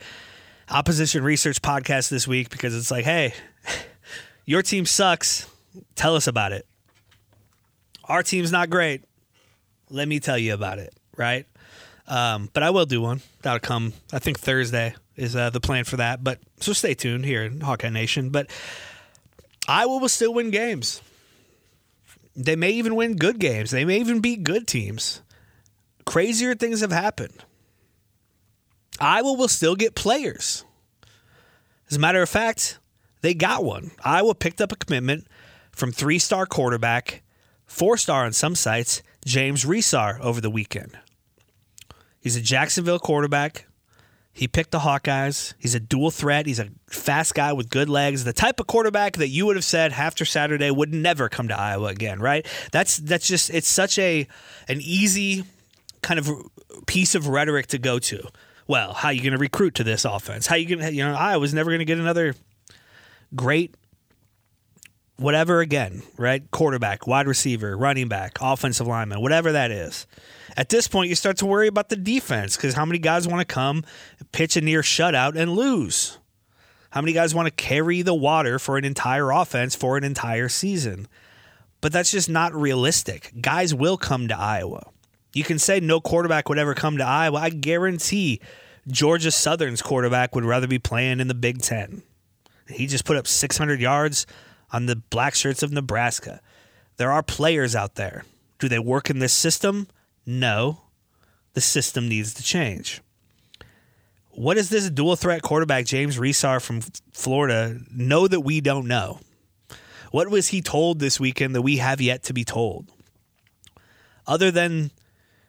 opposition 0.69 1.25
research 1.25 1.61
podcast 1.61 2.07
this 2.07 2.29
week 2.29 2.49
because 2.49 2.73
it's 2.73 2.89
like, 2.89 3.03
hey, 3.03 3.33
your 4.45 4.61
team 4.61 4.85
sucks. 4.85 5.49
Tell 5.95 6.15
us 6.15 6.27
about 6.27 6.53
it. 6.53 6.65
Our 8.05 8.23
team's 8.23 8.53
not 8.53 8.69
great. 8.69 9.03
Let 9.89 10.07
me 10.07 10.21
tell 10.21 10.37
you 10.37 10.53
about 10.53 10.79
it, 10.79 10.93
right? 11.17 11.45
Um, 12.07 12.49
but 12.53 12.63
I 12.63 12.69
will 12.69 12.85
do 12.85 13.01
one. 13.01 13.19
That'll 13.41 13.59
come. 13.59 13.91
I 14.13 14.19
think 14.19 14.39
Thursday 14.39 14.95
is 15.17 15.35
uh, 15.35 15.49
the 15.49 15.59
plan 15.59 15.83
for 15.83 15.97
that. 15.97 16.23
But 16.23 16.39
so 16.61 16.71
stay 16.71 16.93
tuned 16.93 17.25
here 17.25 17.43
in 17.43 17.59
Hawkeye 17.59 17.89
Nation. 17.89 18.29
But 18.29 18.49
Iowa 19.67 19.97
will 19.97 20.09
still 20.09 20.33
win 20.33 20.51
games. 20.51 21.01
They 22.35 22.55
may 22.55 22.71
even 22.71 22.95
win 22.95 23.15
good 23.15 23.39
games. 23.39 23.71
They 23.71 23.85
may 23.85 23.99
even 23.99 24.21
beat 24.21 24.43
good 24.43 24.67
teams. 24.67 25.21
Crazier 26.05 26.55
things 26.55 26.81
have 26.81 26.91
happened. 26.91 27.43
Iowa 28.99 29.33
will 29.33 29.47
still 29.47 29.75
get 29.75 29.95
players. 29.95 30.65
As 31.89 31.97
a 31.97 31.99
matter 31.99 32.21
of 32.21 32.29
fact, 32.29 32.79
they 33.21 33.33
got 33.33 33.63
one. 33.63 33.91
Iowa 34.03 34.35
picked 34.35 34.61
up 34.61 34.71
a 34.71 34.75
commitment 34.75 35.27
from 35.71 35.91
three 35.91 36.19
star 36.19 36.45
quarterback, 36.45 37.23
four 37.65 37.97
star 37.97 38.25
on 38.25 38.33
some 38.33 38.55
sites, 38.55 39.01
James 39.25 39.65
Resar 39.65 40.19
over 40.19 40.41
the 40.41 40.49
weekend. 40.49 40.97
He's 42.19 42.35
a 42.35 42.41
Jacksonville 42.41 42.99
quarterback. 42.99 43.65
He 44.33 44.47
picked 44.47 44.71
the 44.71 44.79
Hawkeyes. 44.79 45.53
He's 45.59 45.75
a 45.75 45.79
dual 45.79 46.09
threat. 46.09 46.45
He's 46.45 46.59
a 46.59 46.69
fast 46.87 47.35
guy 47.35 47.51
with 47.53 47.69
good 47.69 47.89
legs. 47.89 48.23
The 48.23 48.33
type 48.33 48.59
of 48.59 48.67
quarterback 48.67 49.17
that 49.17 49.27
you 49.27 49.45
would 49.45 49.57
have 49.57 49.65
said 49.65 49.91
after 49.91 50.23
Saturday 50.23 50.71
would 50.71 50.93
never 50.93 51.27
come 51.27 51.49
to 51.49 51.59
Iowa 51.59 51.87
again, 51.87 52.19
right? 52.19 52.45
That's 52.71 52.97
that's 52.97 53.27
just 53.27 53.49
it's 53.49 53.67
such 53.67 53.99
a 53.99 54.27
an 54.67 54.79
easy 54.81 55.43
kind 56.01 56.19
of 56.19 56.29
piece 56.87 57.13
of 57.13 57.27
rhetoric 57.27 57.67
to 57.67 57.77
go 57.77 57.99
to. 57.99 58.27
Well, 58.67 58.93
how 58.93 59.09
are 59.09 59.13
you 59.13 59.21
going 59.21 59.33
to 59.33 59.37
recruit 59.37 59.75
to 59.75 59.83
this 59.83 60.05
offense? 60.05 60.47
How 60.47 60.55
are 60.55 60.59
you 60.59 60.75
going 60.75 60.87
to 60.87 60.93
you 60.93 61.03
know 61.03 61.13
Iowa's 61.13 61.53
never 61.53 61.69
going 61.69 61.79
to 61.79 61.85
get 61.85 61.99
another 61.99 62.35
great 63.35 63.75
whatever 65.21 65.61
again, 65.61 66.01
right? 66.17 66.49
Quarterback, 66.51 67.07
wide 67.07 67.27
receiver, 67.27 67.77
running 67.77 68.07
back, 68.07 68.37
offensive 68.41 68.87
lineman, 68.87 69.21
whatever 69.21 69.51
that 69.51 69.71
is. 69.71 70.07
At 70.57 70.69
this 70.69 70.87
point, 70.87 71.09
you 71.09 71.15
start 71.15 71.37
to 71.37 71.45
worry 71.45 71.67
about 71.67 71.89
the 71.89 71.95
defense 71.95 72.55
because 72.55 72.73
how 72.73 72.85
many 72.85 72.99
guys 72.99 73.27
want 73.27 73.47
to 73.47 73.53
come 73.53 73.83
pitch 74.31 74.57
a 74.57 74.61
near 74.61 74.81
shutout 74.81 75.35
and 75.35 75.53
lose? 75.53 76.17
How 76.89 77.01
many 77.01 77.13
guys 77.13 77.33
want 77.33 77.45
to 77.45 77.51
carry 77.51 78.01
the 78.01 78.13
water 78.13 78.59
for 78.59 78.77
an 78.77 78.83
entire 78.83 79.31
offense 79.31 79.75
for 79.75 79.95
an 79.95 80.03
entire 80.03 80.49
season? 80.49 81.07
But 81.79 81.93
that's 81.93 82.11
just 82.11 82.29
not 82.29 82.53
realistic. 82.53 83.31
Guys 83.39 83.73
will 83.73 83.97
come 83.97 84.27
to 84.27 84.37
Iowa. 84.37 84.87
You 85.33 85.45
can 85.45 85.57
say 85.57 85.79
no 85.79 86.01
quarterback 86.01 86.49
would 86.49 86.59
ever 86.59 86.75
come 86.75 86.97
to 86.97 87.05
Iowa. 87.05 87.39
I 87.39 87.49
guarantee 87.49 88.41
Georgia 88.87 89.31
Southern's 89.31 89.81
quarterback 89.81 90.35
would 90.35 90.43
rather 90.43 90.67
be 90.67 90.79
playing 90.79 91.21
in 91.21 91.29
the 91.29 91.33
Big 91.33 91.61
Ten. 91.61 92.03
He 92.67 92.87
just 92.87 93.05
put 93.05 93.17
up 93.17 93.27
600 93.27 93.79
yards 93.79 94.25
on 94.71 94.85
the 94.85 94.95
black 94.95 95.35
shirts 95.35 95.63
of 95.63 95.71
Nebraska. 95.71 96.41
There 96.97 97.11
are 97.11 97.23
players 97.23 97.75
out 97.75 97.95
there. 97.95 98.25
Do 98.59 98.69
they 98.69 98.79
work 98.79 99.09
in 99.09 99.19
this 99.19 99.33
system? 99.33 99.87
No. 100.25 100.81
The 101.53 101.61
system 101.61 102.07
needs 102.07 102.33
to 102.35 102.43
change. 102.43 103.01
What 104.29 104.55
does 104.55 104.69
this 104.69 104.89
dual 104.89 105.15
threat 105.15 105.41
quarterback, 105.41 105.85
James 105.85 106.17
Resar 106.17 106.61
from 106.61 106.81
Florida, 107.11 107.79
know 107.91 108.27
that 108.27 108.41
we 108.41 108.61
don't 108.61 108.87
know? 108.87 109.19
What 110.11 110.29
was 110.29 110.49
he 110.49 110.61
told 110.61 110.99
this 110.99 111.19
weekend 111.19 111.55
that 111.55 111.61
we 111.61 111.77
have 111.77 111.99
yet 111.99 112.23
to 112.23 112.33
be 112.33 112.43
told? 112.43 112.89
Other 114.25 114.51
than 114.51 114.91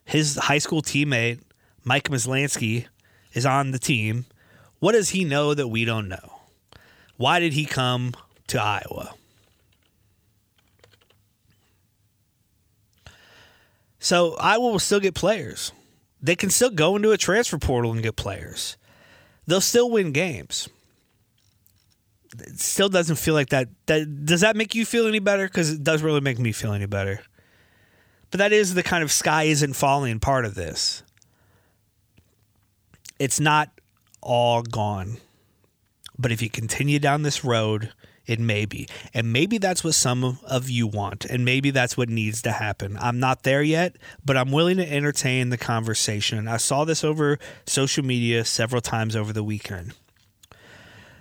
his 0.04 0.36
high 0.36 0.58
school 0.58 0.82
teammate, 0.82 1.40
Mike 1.84 2.08
Mislansky, 2.08 2.86
is 3.32 3.46
on 3.46 3.70
the 3.70 3.78
team, 3.78 4.26
what 4.78 4.92
does 4.92 5.10
he 5.10 5.24
know 5.24 5.54
that 5.54 5.68
we 5.68 5.84
don't 5.84 6.08
know? 6.08 6.40
Why 7.16 7.38
did 7.38 7.52
he 7.52 7.64
come 7.64 8.14
to 8.52 8.62
Iowa? 8.62 9.14
So 13.98 14.34
Iowa 14.36 14.70
will 14.70 14.78
still 14.78 15.00
get 15.00 15.14
players. 15.14 15.72
They 16.20 16.36
can 16.36 16.50
still 16.50 16.70
go 16.70 16.96
into 16.96 17.12
a 17.12 17.18
transfer 17.18 17.58
portal 17.58 17.92
and 17.92 18.02
get 18.02 18.16
players. 18.16 18.76
They'll 19.46 19.60
still 19.60 19.90
win 19.90 20.12
games. 20.12 20.68
It 22.38 22.58
still 22.58 22.88
doesn't 22.88 23.16
feel 23.16 23.34
like 23.34 23.50
that. 23.50 23.68
That 23.86 24.24
does 24.24 24.40
that 24.40 24.56
make 24.56 24.74
you 24.74 24.84
feel 24.84 25.06
any 25.06 25.18
better? 25.18 25.46
Because 25.46 25.70
it 25.70 25.84
does 25.84 26.02
really 26.02 26.20
make 26.20 26.38
me 26.38 26.52
feel 26.52 26.72
any 26.72 26.86
better. 26.86 27.20
But 28.30 28.38
that 28.38 28.52
is 28.52 28.74
the 28.74 28.82
kind 28.82 29.02
of 29.02 29.12
sky 29.12 29.44
isn't 29.44 29.74
falling 29.74 30.18
part 30.20 30.44
of 30.44 30.54
this. 30.54 31.02
It's 33.18 33.38
not 33.38 33.70
all 34.20 34.62
gone. 34.62 35.18
But 36.18 36.32
if 36.32 36.40
you 36.42 36.50
continue 36.50 36.98
down 36.98 37.22
this 37.22 37.44
road, 37.44 37.92
it 38.32 38.40
may 38.40 38.64
be. 38.64 38.88
And 39.12 39.32
maybe 39.32 39.58
that's 39.58 39.84
what 39.84 39.94
some 39.94 40.38
of 40.44 40.70
you 40.70 40.86
want. 40.86 41.24
And 41.26 41.44
maybe 41.44 41.70
that's 41.70 41.96
what 41.96 42.08
needs 42.08 42.42
to 42.42 42.52
happen. 42.52 42.96
I'm 43.00 43.20
not 43.20 43.42
there 43.42 43.62
yet, 43.62 43.96
but 44.24 44.36
I'm 44.36 44.50
willing 44.50 44.78
to 44.78 44.90
entertain 44.90 45.50
the 45.50 45.58
conversation. 45.58 46.48
I 46.48 46.56
saw 46.56 46.84
this 46.84 47.04
over 47.04 47.38
social 47.66 48.04
media 48.04 48.44
several 48.44 48.80
times 48.80 49.14
over 49.14 49.32
the 49.32 49.44
weekend. 49.44 49.92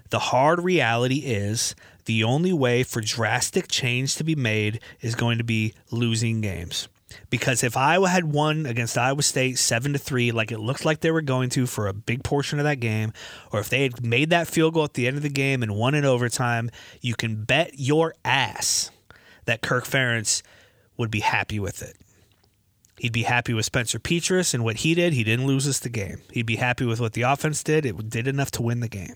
The 0.10 0.19
hard 0.19 0.63
reality 0.63 1.19
is 1.19 1.76
the 2.06 2.24
only 2.24 2.54
way 2.54 2.84
for 2.84 3.02
drastic 3.02 3.67
change 3.67 4.15
to 4.15 4.24
be 4.24 4.36
made 4.36 4.80
is 5.02 5.15
going 5.15 5.38
to 5.38 5.43
be 5.43 5.74
losing 5.91 6.41
games. 6.41 6.88
Because 7.30 7.63
if 7.63 7.78
Iowa 7.78 8.10
had 8.10 8.26
won 8.26 8.65
against 8.65 8.97
Iowa 8.97 9.24
State 9.24 9.58
seven 9.58 9.93
to 9.93 10.00
three, 10.00 10.32
like 10.32 10.52
it 10.52 10.60
looked 10.60 10.86
like 10.86 11.00
they 11.00 11.12
were 11.12 11.21
going 11.21 11.50
to 11.52 11.65
for 11.65 11.88
a 11.88 11.93
big 11.93 12.24
portion 12.24 12.60
of 12.60 12.65
that 12.65 12.80
game, 12.80 13.13
or 13.52 13.60
if 13.60 13.69
they 13.69 13.84
had 13.84 14.06
made 14.06 14.30
that 14.30 14.47
field 14.47 14.74
goal 14.74 14.84
at 14.84 14.93
the 14.93 15.08
end 15.08 15.17
of 15.17 15.24
the 15.24 15.30
game 15.30 15.63
and 15.63 15.76
won 15.76 15.95
in 15.95 16.06
overtime, 16.06 16.69
you 17.02 17.15
can 17.15 17.43
bet 17.43 17.71
your 17.76 18.13
ass 18.26 18.91
that 19.45 19.62
Kirk 19.62 19.86
Ferentz 19.86 20.41
would 20.97 21.12
be 21.12 21.21
happy 21.21 21.60
with 21.60 21.82
it. 21.82 21.97
He'd 22.97 23.12
be 23.12 23.24
happy 23.24 23.54
with 23.54 23.65
Spencer 23.65 23.97
Petras 23.97 24.54
and 24.54 24.63
what 24.63 24.78
he 24.78 24.93
did. 24.93 25.13
He 25.13 25.24
didn't 25.24 25.47
lose 25.47 25.67
us 25.67 25.80
the 25.80 25.89
game. 25.89 26.21
He'd 26.32 26.45
be 26.45 26.58
happy 26.58 26.86
with 26.86 27.00
what 27.00 27.13
the 27.13 27.24
offense 27.24 27.63
did. 27.63 27.84
It 27.84 28.10
did 28.10 28.28
enough 28.28 28.52
to 28.52 28.62
win 28.62 28.80
the 28.80 28.88
game. 28.88 29.15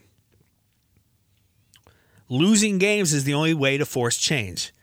Losing 2.28 2.80
games 2.80 3.14
is 3.14 3.26
the 3.26 3.36
only 3.36 3.54
way 3.54 3.78
to 3.78 3.86
force 3.86 4.18
change. 4.18 4.74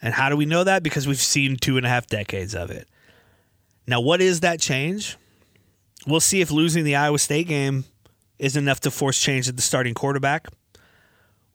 And 0.00 0.14
how 0.14 0.28
do 0.28 0.36
we 0.36 0.46
know 0.46 0.64
that? 0.64 0.82
Because 0.82 1.06
we've 1.06 1.18
seen 1.18 1.56
two 1.56 1.76
and 1.76 1.84
a 1.84 1.88
half 1.88 2.06
decades 2.06 2.54
of 2.54 2.70
it. 2.70 2.88
Now, 3.86 4.00
what 4.00 4.20
is 4.20 4.40
that 4.40 4.60
change? 4.60 5.16
We'll 6.06 6.20
see 6.20 6.40
if 6.40 6.50
losing 6.50 6.84
the 6.84 6.96
Iowa 6.96 7.18
State 7.18 7.48
game 7.48 7.84
is 8.38 8.56
enough 8.56 8.80
to 8.80 8.90
force 8.90 9.20
change 9.20 9.48
at 9.48 9.56
the 9.56 9.62
starting 9.62 9.94
quarterback. 9.94 10.48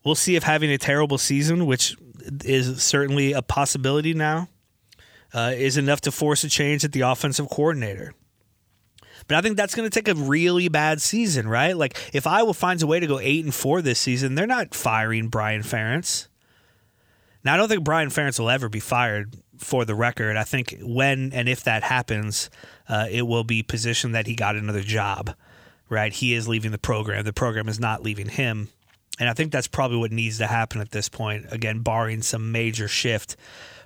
We'll 0.04 0.16
see 0.16 0.36
if 0.36 0.44
having 0.44 0.70
a 0.70 0.78
terrible 0.78 1.18
season, 1.18 1.66
which 1.66 1.96
is 2.44 2.84
certainly 2.84 3.32
a 3.32 3.42
possibility 3.42 4.14
now, 4.14 4.50
uh, 5.34 5.54
is 5.56 5.78
enough 5.78 6.02
to 6.02 6.12
force 6.12 6.44
a 6.44 6.50
change 6.50 6.84
at 6.84 6.92
the 6.92 7.02
offensive 7.02 7.50
coordinator. 7.50 8.14
But 9.28 9.38
I 9.38 9.42
think 9.42 9.56
that's 9.56 9.76
going 9.76 9.90
to 9.90 10.02
take 10.02 10.14
a 10.14 10.20
really 10.20 10.68
bad 10.68 11.02
season, 11.02 11.48
right? 11.48 11.78
Like 11.78 11.98
if 12.14 12.28
Iowa 12.28 12.54
finds 12.54 12.84
a 12.84 12.88
way 12.88 13.00
to 13.00 13.08
go 13.08 13.20
eight 13.20 13.46
and 13.46 13.54
four 13.54 13.82
this 13.82 14.00
season, 14.00 14.36
they're 14.36 14.46
not 14.46 14.76
firing 14.76 15.30
Brian 15.30 15.62
Ferentz. 15.62 16.28
Now, 17.44 17.54
I 17.54 17.58
don't 17.58 17.68
think 17.68 17.84
Brian 17.84 18.10
Ferentz 18.10 18.40
will 18.40 18.50
ever 18.50 18.70
be 18.70 18.80
fired 18.80 19.36
for 19.58 19.86
the 19.86 19.96
record. 19.96 20.38
I 20.38 20.44
think 20.44 20.78
when 20.82 21.32
and 21.34 21.50
if 21.50 21.64
that 21.64 21.84
happens, 21.84 22.50
uh, 22.88 23.08
it 23.10 23.24
will 23.24 23.44
be 23.44 23.64
positioned 23.64 24.16
that 24.16 24.28
he 24.28 24.36
got 24.36 24.56
another 24.56 24.82
job, 24.82 25.36
right? 25.90 26.14
He 26.14 26.34
is 26.34 26.48
leaving 26.48 26.72
the 26.72 26.78
program. 26.78 27.24
The 27.24 27.34
program 27.34 27.68
is 27.68 27.80
not 27.80 28.04
leaving 28.04 28.30
him. 28.30 28.70
And 29.20 29.30
I 29.30 29.34
think 29.34 29.52
that's 29.52 29.68
probably 29.68 29.98
what 29.98 30.12
needs 30.12 30.40
to 30.40 30.48
happen 30.48 30.82
at 30.82 30.92
this 30.92 31.10
point. 31.10 31.46
Again, 31.52 31.82
barring 31.82 32.22
some 32.22 32.52
major 32.52 32.88
shift, 32.88 33.36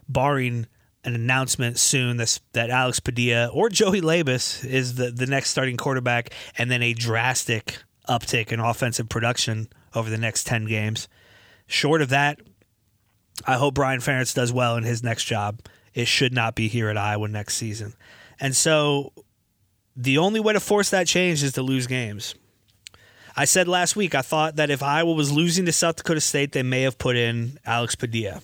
barring 0.07 0.67
an 1.03 1.15
announcement 1.15 1.77
soon 1.79 2.17
this, 2.17 2.39
that 2.53 2.69
Alex 2.69 2.99
Padilla 2.99 3.47
or 3.47 3.69
Joey 3.69 4.01
Labas 4.01 4.65
is 4.65 4.95
the, 4.95 5.11
the 5.11 5.25
next 5.25 5.49
starting 5.49 5.77
quarterback, 5.77 6.31
and 6.57 6.71
then 6.71 6.81
a 6.81 6.93
drastic 6.93 7.77
uptick 8.07 8.51
in 8.51 8.59
offensive 8.59 9.09
production 9.09 9.67
over 9.93 10.09
the 10.09 10.17
next 10.17 10.47
10 10.47 10.65
games. 10.65 11.07
Short 11.65 12.01
of 12.01 12.09
that, 12.09 12.39
I 13.45 13.55
hope 13.55 13.75
Brian 13.75 13.99
Ferentz 13.99 14.33
does 14.33 14.51
well 14.51 14.75
in 14.75 14.83
his 14.83 15.03
next 15.03 15.25
job. 15.25 15.59
It 15.93 16.07
should 16.07 16.33
not 16.33 16.55
be 16.55 16.67
here 16.67 16.89
at 16.89 16.97
Iowa 16.97 17.27
next 17.27 17.55
season. 17.55 17.93
And 18.39 18.55
so 18.55 19.13
the 19.95 20.17
only 20.17 20.39
way 20.39 20.53
to 20.53 20.59
force 20.59 20.89
that 20.91 21.07
change 21.07 21.43
is 21.43 21.53
to 21.53 21.61
lose 21.61 21.87
games. 21.87 22.35
I 23.35 23.45
said 23.45 23.67
last 23.67 23.95
week 23.95 24.15
I 24.15 24.21
thought 24.21 24.55
that 24.55 24.69
if 24.69 24.81
Iowa 24.81 25.13
was 25.13 25.31
losing 25.31 25.65
to 25.65 25.71
South 25.71 25.97
Dakota 25.97 26.21
State, 26.21 26.51
they 26.53 26.63
may 26.63 26.81
have 26.83 26.97
put 26.97 27.15
in 27.15 27.59
Alex 27.65 27.95
Padilla. 27.95 28.41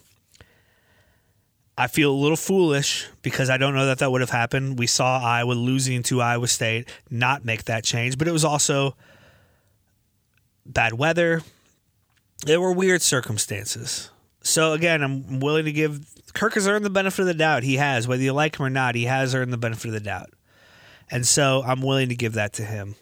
I 1.75 1.87
feel 1.87 2.11
a 2.11 2.13
little 2.13 2.37
foolish 2.37 3.07
because 3.23 3.49
I 3.49 3.57
don't 3.57 3.73
know 3.73 3.87
that 3.87 3.97
that 3.99 4.11
would 4.11 4.21
have 4.21 4.29
happened. 4.29 4.77
We 4.77 4.85
saw 4.85 5.19
Iowa 5.19 5.53
losing 5.53 6.03
to 6.03 6.21
Iowa 6.21 6.47
State 6.47 6.87
not 7.09 7.43
make 7.43 7.63
that 7.65 7.83
change, 7.83 8.19
but 8.19 8.27
it 8.27 8.31
was 8.31 8.45
also 8.45 8.95
bad 10.65 10.93
weather. 10.93 11.41
There 12.45 12.61
were 12.61 12.71
weird 12.71 13.01
circumstances. 13.01 14.11
So 14.43 14.73
again, 14.73 15.01
I'm 15.01 15.39
willing 15.39 15.65
to 15.65 15.71
give 15.71 16.05
Kirk 16.33 16.55
has 16.55 16.67
earned 16.67 16.85
the 16.85 16.89
benefit 16.89 17.21
of 17.21 17.27
the 17.27 17.33
doubt. 17.33 17.63
He 17.63 17.77
has, 17.77 18.07
whether 18.07 18.21
you 18.21 18.33
like 18.33 18.59
him 18.59 18.65
or 18.65 18.69
not, 18.69 18.95
he 18.95 19.05
has 19.05 19.33
earned 19.33 19.53
the 19.53 19.57
benefit 19.57 19.85
of 19.85 19.93
the 19.93 19.99
doubt. 19.99 20.29
And 21.09 21.25
so 21.25 21.63
I'm 21.65 21.81
willing 21.81 22.09
to 22.09 22.15
give 22.15 22.33
that 22.33 22.53
to 22.53 22.63
him. 22.63 22.95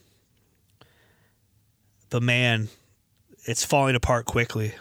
But 2.09 2.23
man, 2.23 2.69
it's 3.45 3.63
falling 3.63 3.95
apart 3.95 4.25
quickly. 4.25 4.73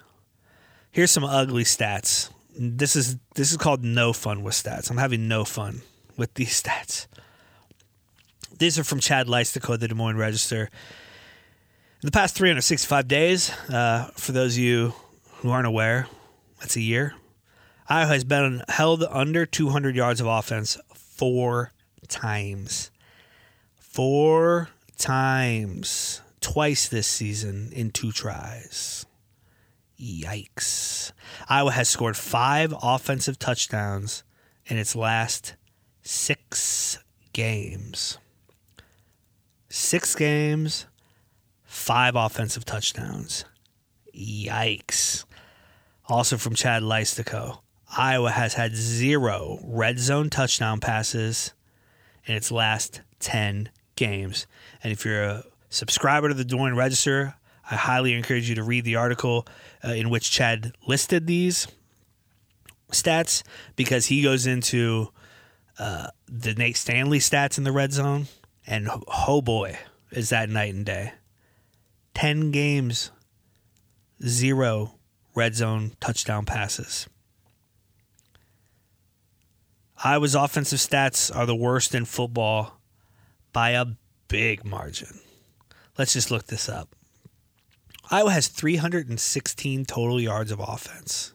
Here's 0.91 1.11
some 1.11 1.25
ugly 1.25 1.65
stats. 1.65 2.31
This 2.59 2.97
is 2.97 3.17
this 3.37 3.53
is 3.53 3.57
called 3.57 3.85
no 3.85 4.13
fun 4.13 4.43
with 4.43 4.55
stats. 4.55 4.91
I'm 4.91 4.97
having 4.97 5.29
no 5.29 5.45
fun 5.45 5.83
with 6.17 6.35
these 6.35 6.61
stats. 6.63 7.07
These 8.59 8.79
are 8.79 8.85
from 8.85 9.01
Chad 9.01 9.27
Leistikow, 9.27 9.79
the 9.79 9.89
Des 9.89 9.95
Moines 9.95 10.19
Register. 10.19 10.69
In 12.03 12.07
the 12.07 12.11
past 12.11 12.35
365 12.35 13.09
days, 13.09 13.51
uh, 13.71 14.11
for 14.17 14.33
those 14.33 14.55
of 14.57 14.63
you 14.63 14.93
who 15.37 15.51
aren't 15.51 15.67
aware, 15.67 16.09
that's 16.61 16.77
a 16.77 16.81
year. 16.81 17.15
Iowa 17.89 18.07
has 18.07 18.25
been 18.25 18.63
held 18.69 19.03
under 19.11 19.45
200 19.45 19.97
yards 19.97 20.21
of 20.21 20.27
offense 20.27 20.79
four 20.95 21.73
times. 22.07 22.91
Four 23.75 24.69
times. 24.97 26.21
Twice 26.41 26.89
this 26.89 27.07
season 27.07 27.71
in 27.73 27.91
two 27.91 28.13
tries. 28.13 29.07
Yikes. 30.01 31.13
Iowa 31.49 31.73
has 31.73 31.89
scored 31.89 32.17
five 32.17 32.75
offensive 32.81 33.39
touchdowns 33.39 34.23
in 34.67 34.79
its 34.79 34.95
last 34.95 35.57
six 36.03 36.99
games. 37.33 38.19
Six 39.69 40.15
games, 40.15 40.87
five 41.65 42.17
offensive 42.17 42.65
touchdowns. 42.65 43.45
Yikes. 44.17 45.25
Also 46.11 46.37
from 46.37 46.57
Chad 46.57 46.83
Leistikow, 46.83 47.61
Iowa 47.97 48.33
has 48.33 48.55
had 48.55 48.75
zero 48.75 49.61
red 49.63 50.01
zone 50.01 50.29
touchdown 50.29 50.81
passes 50.81 51.55
in 52.27 52.35
its 52.35 52.51
last 52.51 53.03
10 53.21 53.71
games. 53.95 54.49
And 54.83 54.93
if 54.93 55.05
you're 55.05 55.23
a 55.23 55.45
subscriber 55.69 56.27
to 56.27 56.35
the 56.35 56.57
Moines 56.57 56.75
Register, 56.75 57.37
I 57.71 57.77
highly 57.77 58.15
encourage 58.15 58.49
you 58.49 58.57
to 58.57 58.65
read 58.65 58.85
the 58.85 58.97
article 58.97 59.47
uh, 59.85 59.93
in 59.93 60.11
which 60.11 60.33
Chad 60.33 60.73
listed 60.85 61.29
these 61.29 61.69
stats 62.91 63.45
because 63.77 64.07
he 64.07 64.21
goes 64.21 64.49
into 64.49 65.13
uh, 65.79 66.09
the 66.27 66.55
Nate 66.55 66.77
Stanley 66.77 67.21
stats 67.21 67.57
in 67.57 67.63
the 67.63 67.71
red 67.71 67.93
zone. 67.93 68.27
And 68.67 68.89
oh 69.27 69.41
boy, 69.43 69.79
is 70.11 70.31
that 70.31 70.51
night 70.51 70.75
and 70.75 70.85
day. 70.85 71.13
10 72.15 72.51
games, 72.51 73.13
zero 74.27 74.97
red 75.35 75.55
zone 75.55 75.93
touchdown 76.01 76.45
passes. 76.45 77.09
Iowa's 80.03 80.35
offensive 80.35 80.79
stats 80.79 81.35
are 81.35 81.47
the 81.47 81.55
worst 81.55 81.95
in 81.95 82.07
football 82.07 82.81
by 83.53 83.71
a 83.71 83.87
big 84.29 84.65
margin. 84.65 85.21
Let's 85.99 86.15
just 86.15 86.31
look 86.31 86.47
this 86.47 86.69
up. 86.69 86.95
Iowa 88.11 88.33
has 88.33 88.49
316 88.49 89.85
total 89.85 90.21
yards 90.21 90.51
of 90.51 90.59
offense. 90.59 91.33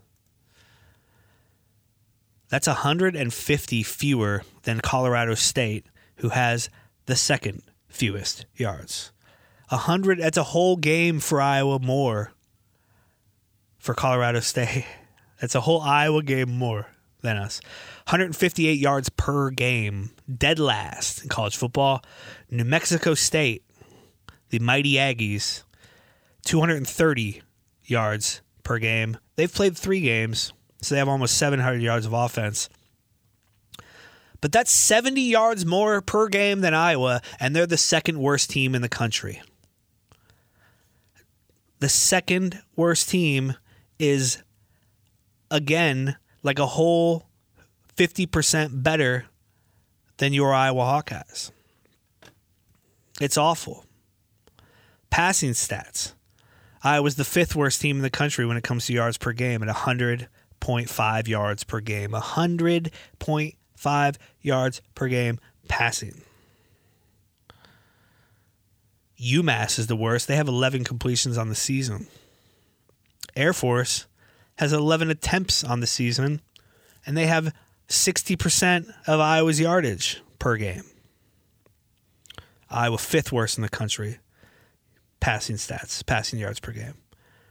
That's 2.50 2.68
150 2.68 3.84
fewer 3.84 4.44
than 4.64 4.82
Colorado 4.82 5.36
State, 5.36 5.86
who 6.18 6.30
has 6.30 6.70
the 7.06 7.16
second 7.16 7.64
fewest 7.88 8.46
yards. 8.56 9.12
100 9.70 10.20
that's 10.20 10.38
a 10.38 10.44
whole 10.44 10.76
game 10.76 11.20
for 11.20 11.42
Iowa 11.42 11.80
more 11.80 12.32
for 13.86 13.94
Colorado 13.94 14.40
State. 14.40 14.86
That's 15.40 15.54
a 15.54 15.62
whole 15.62 15.82
Iowa 15.82 16.24
game 16.24 16.52
more 16.52 16.88
than 17.22 17.38
us. 17.38 17.62
158 18.08 18.80
yards 18.80 19.10
per 19.10 19.52
game, 19.52 20.12
dead 20.34 20.60
last 20.60 21.22
in 21.24 21.30
college 21.30 21.56
football. 21.56 22.02
New 22.50 22.64
Mexico 22.64 23.14
State, 23.14 23.64
the 24.50 24.60
mighty 24.60 24.94
Aggies, 24.94 25.64
230 26.46 27.42
yards 27.84 28.42
per 28.64 28.80
game. 28.80 29.18
They've 29.36 29.54
played 29.54 29.78
three 29.78 30.02
games, 30.02 30.52
so 30.82 30.96
they 30.96 31.00
have 31.00 31.10
almost 31.10 31.38
700 31.38 31.82
yards 31.82 32.06
of 32.06 32.14
offense. 32.14 32.70
But 34.42 34.52
that's 34.52 34.72
70 34.72 35.22
yards 35.22 35.66
more 35.66 36.02
per 36.02 36.28
game 36.28 36.62
than 36.62 36.74
Iowa, 36.74 37.22
and 37.40 37.56
they're 37.56 37.68
the 37.68 37.78
second 37.78 38.20
worst 38.20 38.50
team 38.50 38.74
in 38.74 38.82
the 38.82 38.90
country. 38.90 39.42
The 41.80 41.90
second 41.90 42.62
worst 42.76 43.10
team 43.10 43.56
is, 44.00 44.44
again, 45.50 46.18
like 46.44 46.60
a 46.60 46.66
whole 46.66 47.28
50% 47.96 48.84
better 48.84 49.26
than 50.18 50.34
your 50.34 50.54
Iowa 50.54 50.84
Hawkeyes. 50.84 51.52
It's 53.20 53.38
awful. 53.38 53.86
Passing 55.10 55.52
stats. 55.52 56.14
Iowa's 56.84 57.16
the 57.16 57.24
fifth 57.24 57.56
worst 57.56 57.82
team 57.82 57.98
in 57.98 58.04
the 58.04 58.10
country 58.10 58.46
when 58.46 58.58
it 58.58 58.64
comes 58.64 58.86
to 58.86 58.94
yards 58.94 59.18
per 59.18 59.32
game 59.32 59.64
at 59.64 59.76
100.5 59.76 61.28
yards 61.28 61.64
per 61.64 61.80
game. 61.80 62.12
100.5 62.12 64.16
yards 64.42 64.82
per 64.94 65.08
game 65.08 65.40
passing. 65.68 66.22
UMass 69.20 69.80
is 69.80 69.88
the 69.88 69.96
worst. 69.96 70.28
They 70.28 70.36
have 70.36 70.48
11 70.48 70.84
completions 70.84 71.38
on 71.38 71.50
the 71.50 71.56
season. 71.56 72.08
Air 73.36 73.54
Force 73.54 74.08
has 74.58 74.72
11 74.72 75.10
attempts 75.10 75.64
on 75.64 75.80
the 75.80 75.88
season, 75.88 76.42
and 77.06 77.18
they 77.18 77.28
have 77.28 77.54
60% 77.88 78.92
of 79.08 79.20
Iowa's 79.20 79.60
yardage 79.60 80.22
per 80.40 80.58
game. 80.58 80.84
Iowa 82.70 82.98
fifth 82.98 83.32
worst 83.32 83.58
in 83.58 83.62
the 83.62 83.70
country. 83.70 84.20
Passing 85.20 85.56
stats, 85.56 86.06
passing 86.06 86.40
yards 86.40 86.60
per 86.60 86.72
game. 86.72 86.96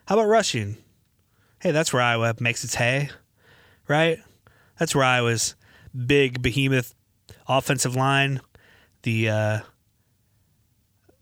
How 0.07 0.17
about 0.17 0.29
rushing? 0.29 0.77
Hey, 1.61 1.71
that's 1.71 1.93
where 1.93 2.03
Iowa 2.03 2.35
makes 2.41 2.63
its 2.63 2.75
hay, 2.75 3.11
right? 3.89 4.19
That's 4.79 4.95
where 4.95 5.05
Iowa's 5.05 5.55
big 6.07 6.43
behemoth 6.43 6.95
offensive 7.49 7.97
line, 7.97 8.41
the 9.03 9.29
uh, 9.29 9.59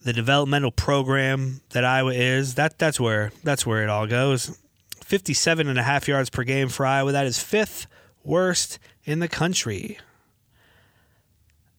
the 0.05 0.13
developmental 0.13 0.71
program 0.71 1.61
that 1.71 1.85
Iowa 1.85 2.13
is. 2.13 2.55
That 2.55 2.79
that's 2.79 2.99
where 2.99 3.33
that's 3.43 3.67
where 3.67 3.83
it 3.83 3.89
all 3.89 4.07
goes. 4.07 4.59
57 5.05 5.69
and 5.69 5.79
a 5.79 5.83
half 5.83 6.09
yards 6.09 6.31
per 6.31 6.43
game 6.45 6.69
for 6.69 6.87
Iowa. 6.87 7.13
That 7.13 7.27
is 7.27 7.39
fifth 7.39 7.87
worst 8.25 8.79
in 9.05 9.19
the 9.19 9.29
country. 9.29 9.99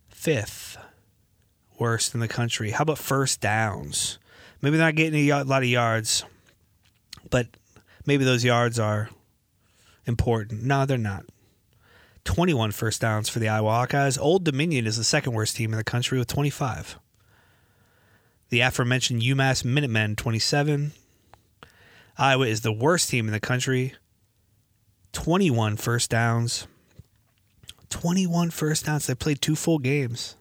Fifth 0.10 0.78
worst 1.80 2.14
in 2.14 2.20
the 2.20 2.28
country. 2.28 2.72
How 2.72 2.84
about 2.84 2.98
first 2.98 3.42
downs? 3.42 4.20
Maybe 4.62 4.78
they're 4.78 4.88
not 4.88 4.96
getting 4.96 5.30
a 5.30 5.44
lot 5.44 5.64
of 5.64 5.70
yards, 5.70 6.24
but 7.30 7.48
maybe 8.06 8.24
those 8.24 8.46
yards 8.46 8.80
are 8.80 9.10
important. 10.06 10.64
No, 10.64 10.86
they're 10.86 10.98
not. 10.98 11.26
21 12.24 12.72
first 12.72 13.02
downs 13.02 13.28
for 13.28 13.40
the 13.40 13.50
Iowa 13.50 13.70
Hawkeyes. 13.70 14.18
Old 14.18 14.46
Dominion 14.46 14.88
is 14.88 14.96
the 14.96 15.04
second 15.04 15.34
worst 15.34 15.58
team 15.58 15.74
in 15.74 15.78
the 15.78 15.84
country 15.84 16.18
with 16.18 16.28
25. 16.28 16.98
The 18.54 18.62
aforementioned 18.62 19.24
UMass 19.24 19.66
Minutemen, 19.66 20.16
27. 20.16 20.92
Iowa 22.20 22.46
is 22.46 22.62
the 22.62 22.72
worst 22.72 23.10
team 23.10 23.26
in 23.26 23.34
the 23.34 23.40
country. 23.40 23.96
21 25.12 25.76
first 25.78 26.12
downs. 26.12 26.68
21 27.90 28.52
first 28.52 28.86
downs. 28.86 29.08
They 29.08 29.16
played 29.16 29.42
two 29.42 29.56
full 29.56 29.80
games. 29.80 30.36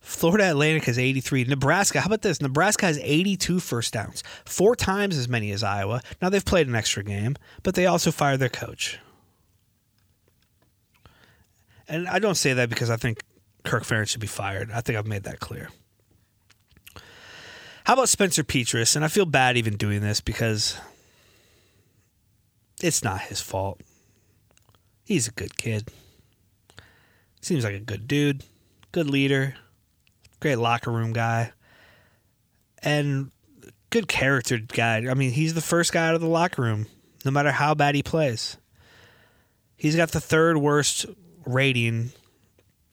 Florida 0.00 0.50
Atlantic 0.50 0.84
has 0.84 0.98
83. 0.98 1.44
Nebraska, 1.44 2.02
how 2.02 2.08
about 2.08 2.20
this? 2.20 2.42
Nebraska 2.42 2.84
has 2.84 2.98
82 2.98 3.58
first 3.58 3.94
downs, 3.94 4.22
four 4.44 4.76
times 4.76 5.16
as 5.16 5.30
many 5.30 5.50
as 5.52 5.62
Iowa. 5.62 6.02
Now 6.20 6.28
they've 6.28 6.44
played 6.44 6.68
an 6.68 6.74
extra 6.74 7.02
game, 7.02 7.36
but 7.62 7.74
they 7.74 7.86
also 7.86 8.10
fired 8.10 8.40
their 8.40 8.50
coach. 8.50 8.98
And 11.88 12.06
I 12.06 12.18
don't 12.18 12.34
say 12.34 12.52
that 12.52 12.68
because 12.68 12.90
I 12.90 12.96
think 12.96 13.22
Kirk 13.64 13.84
Ferentz 13.84 14.08
should 14.08 14.20
be 14.20 14.26
fired. 14.26 14.70
I 14.70 14.82
think 14.82 14.98
I've 14.98 15.06
made 15.06 15.22
that 15.22 15.40
clear. 15.40 15.70
How 17.88 17.94
about 17.94 18.10
Spencer 18.10 18.44
Petras? 18.44 18.96
And 18.96 19.02
I 19.02 19.08
feel 19.08 19.24
bad 19.24 19.56
even 19.56 19.78
doing 19.78 20.02
this 20.02 20.20
because 20.20 20.76
it's 22.82 23.02
not 23.02 23.22
his 23.22 23.40
fault. 23.40 23.80
He's 25.06 25.26
a 25.26 25.30
good 25.30 25.56
kid. 25.56 25.88
Seems 27.40 27.64
like 27.64 27.72
a 27.72 27.80
good 27.80 28.06
dude, 28.06 28.44
good 28.92 29.08
leader, 29.08 29.54
great 30.38 30.56
locker 30.56 30.92
room 30.92 31.14
guy, 31.14 31.52
and 32.82 33.30
good 33.88 34.06
character 34.06 34.58
guy. 34.58 35.06
I 35.08 35.14
mean, 35.14 35.30
he's 35.30 35.54
the 35.54 35.62
first 35.62 35.90
guy 35.90 36.08
out 36.08 36.14
of 36.14 36.20
the 36.20 36.28
locker 36.28 36.60
room, 36.60 36.88
no 37.24 37.30
matter 37.30 37.52
how 37.52 37.72
bad 37.72 37.94
he 37.94 38.02
plays. 38.02 38.58
He's 39.78 39.96
got 39.96 40.10
the 40.10 40.20
third 40.20 40.58
worst 40.58 41.06
rating 41.46 42.10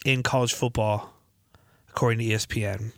in 0.05 0.23
college 0.23 0.53
football, 0.53 1.11
according 1.89 2.19
to 2.19 2.33
ESPN. 2.33 2.93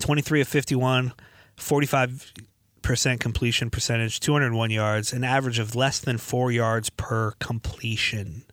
23 0.00 0.40
of 0.40 0.48
51, 0.48 1.12
45% 1.56 3.20
completion 3.20 3.70
percentage, 3.70 4.20
201 4.20 4.70
yards, 4.70 5.12
an 5.12 5.24
average 5.24 5.58
of 5.58 5.74
less 5.74 5.98
than 6.00 6.18
four 6.18 6.50
yards 6.50 6.90
per 6.90 7.32
completion. 7.38 8.44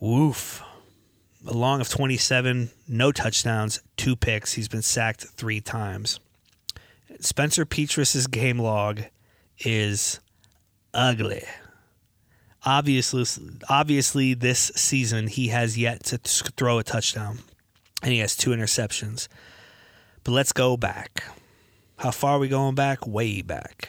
Woof. 0.00 0.62
A 1.44 1.52
long 1.52 1.80
of 1.80 1.88
27, 1.88 2.70
no 2.86 3.10
touchdowns, 3.10 3.80
two 3.96 4.14
picks. 4.14 4.52
He's 4.52 4.68
been 4.68 4.82
sacked 4.82 5.24
three 5.24 5.60
times. 5.60 6.20
Spencer 7.18 7.66
Petras' 7.66 8.30
game 8.30 8.60
log 8.60 9.02
is 9.58 10.20
ugly. 10.94 11.42
Obviously, 12.64 13.24
obviously, 13.68 14.34
this 14.34 14.70
season 14.76 15.26
he 15.26 15.48
has 15.48 15.76
yet 15.76 16.04
to 16.04 16.18
throw 16.18 16.78
a 16.78 16.84
touchdown 16.84 17.38
and 18.02 18.12
he 18.12 18.18
has 18.18 18.36
two 18.36 18.50
interceptions. 18.50 19.28
But 20.24 20.32
let's 20.32 20.52
go 20.52 20.76
back. 20.76 21.24
How 21.96 22.10
far 22.10 22.32
are 22.32 22.38
we 22.38 22.48
going 22.48 22.74
back? 22.74 23.06
Way 23.06 23.42
back. 23.42 23.88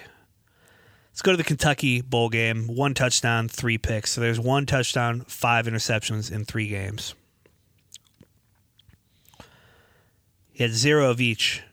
Let's 1.12 1.21
go 1.21 1.32
to 1.32 1.38
the 1.38 1.43
Kentucky 1.43 2.02
Bowl 2.02 2.30
game. 2.30 2.67
One 2.67 2.93
touchdown, 2.93 3.47
three 3.47 3.78
picks. 3.78 4.12
So 4.12 4.21
there's 4.21 4.39
one 4.39 4.65
touchdown, 4.65 5.21
five 5.28 5.67
interceptions 5.67 6.32
in 6.32 6.45
three 6.45 6.67
games. 6.67 7.13
He 10.52 10.63
had 10.63 10.73
zero 10.73 11.10
of 11.10 11.19
each 11.19 11.63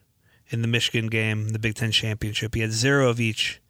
in 0.48 0.62
the 0.62 0.68
Michigan 0.68 1.06
game, 1.06 1.50
the 1.50 1.58
Big 1.58 1.74
Ten 1.74 1.92
championship. 1.92 2.54
He 2.54 2.60
had 2.60 2.72
zero 2.72 3.08
of 3.08 3.20
each 3.20 3.60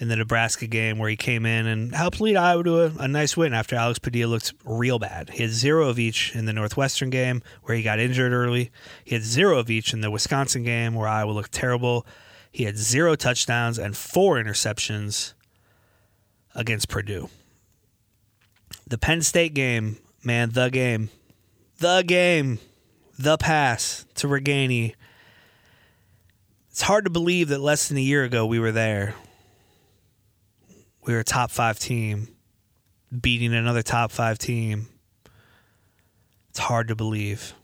in 0.00 0.08
the 0.08 0.16
Nebraska 0.16 0.66
game 0.66 0.98
where 0.98 1.10
he 1.10 1.16
came 1.16 1.44
in 1.44 1.66
and 1.66 1.94
helped 1.94 2.22
lead 2.22 2.34
Iowa 2.34 2.64
to 2.64 2.80
a, 2.80 2.92
a, 3.00 3.06
nice 3.06 3.36
win 3.36 3.52
after 3.52 3.76
Alex 3.76 3.98
Padilla 3.98 4.30
looked 4.30 4.54
real 4.64 4.98
bad. 4.98 5.28
He 5.28 5.42
had 5.42 5.52
zero 5.52 5.90
of 5.90 5.98
each 5.98 6.34
in 6.34 6.46
the 6.46 6.54
Northwestern 6.54 7.10
game 7.10 7.42
where 7.64 7.76
he 7.76 7.82
got 7.82 7.98
injured 7.98 8.32
early. 8.32 8.70
He 9.04 9.14
had 9.14 9.22
zero 9.22 9.58
of 9.58 9.68
each 9.68 9.92
in 9.92 10.00
the 10.00 10.10
Wisconsin 10.10 10.62
game 10.62 10.94
where 10.94 11.06
Iowa 11.06 11.32
looked 11.32 11.52
terrible. 11.52 12.06
He 12.50 12.64
had 12.64 12.78
zero 12.78 13.14
touchdowns 13.14 13.78
and 13.78 13.94
four 13.94 14.36
interceptions 14.36 15.34
against 16.54 16.88
Purdue. 16.88 17.28
The 18.86 18.98
Penn 18.98 19.20
State 19.20 19.52
game, 19.52 19.98
man, 20.24 20.50
the 20.52 20.70
game, 20.70 21.10
the 21.78 22.02
game, 22.06 22.58
the 23.18 23.36
pass 23.36 24.06
to 24.14 24.26
Ragaini. 24.26 24.94
It's 26.70 26.82
hard 26.82 27.04
to 27.04 27.10
believe 27.10 27.48
that 27.48 27.60
less 27.60 27.88
than 27.88 27.98
a 27.98 28.02
year 28.02 28.24
ago 28.24 28.46
we 28.46 28.58
were 28.58 28.72
there 28.72 29.14
we 31.04 31.12
were 31.12 31.20
a 31.20 31.24
top 31.24 31.50
five 31.50 31.78
team 31.78 32.28
beating 33.18 33.54
another 33.54 33.82
top 33.82 34.12
five 34.12 34.38
team. 34.38 34.88
It's 36.50 36.58
hard 36.58 36.88
to 36.88 36.96
believe. 36.96 37.54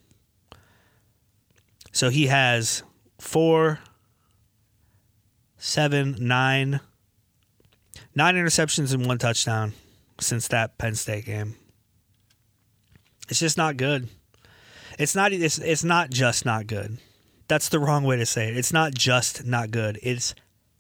So 1.93 2.11
he 2.11 2.27
has 2.27 2.83
four, 3.19 3.81
seven, 5.57 6.17
nine, 6.21 6.81
nine 8.15 8.35
interceptions 8.35 8.93
and 8.93 9.07
one 9.07 9.19
touchdown 9.19 9.73
since 10.21 10.49
that 10.49 10.79
Penn 10.79 10.95
State 10.95 11.25
game. 11.25 11.57
It's 13.29 13.41
just 13.41 13.57
not 13.57 13.77
good. 13.77 14.09
It's 14.99 15.15
not. 15.15 15.33
It's 15.33 15.59
it's 15.59 15.85
not 15.85 16.11
just 16.11 16.45
not 16.47 16.67
good. 16.67 16.99
That's 17.49 17.69
the 17.69 17.79
wrong 17.79 18.05
way 18.05 18.17
to 18.17 18.27
say 18.27 18.49
it. 18.49 18.57
It's 18.57 18.73
not 18.73 18.95
just 18.95 19.45
not 19.45 19.71
good. 19.71 19.99
It's 20.03 20.35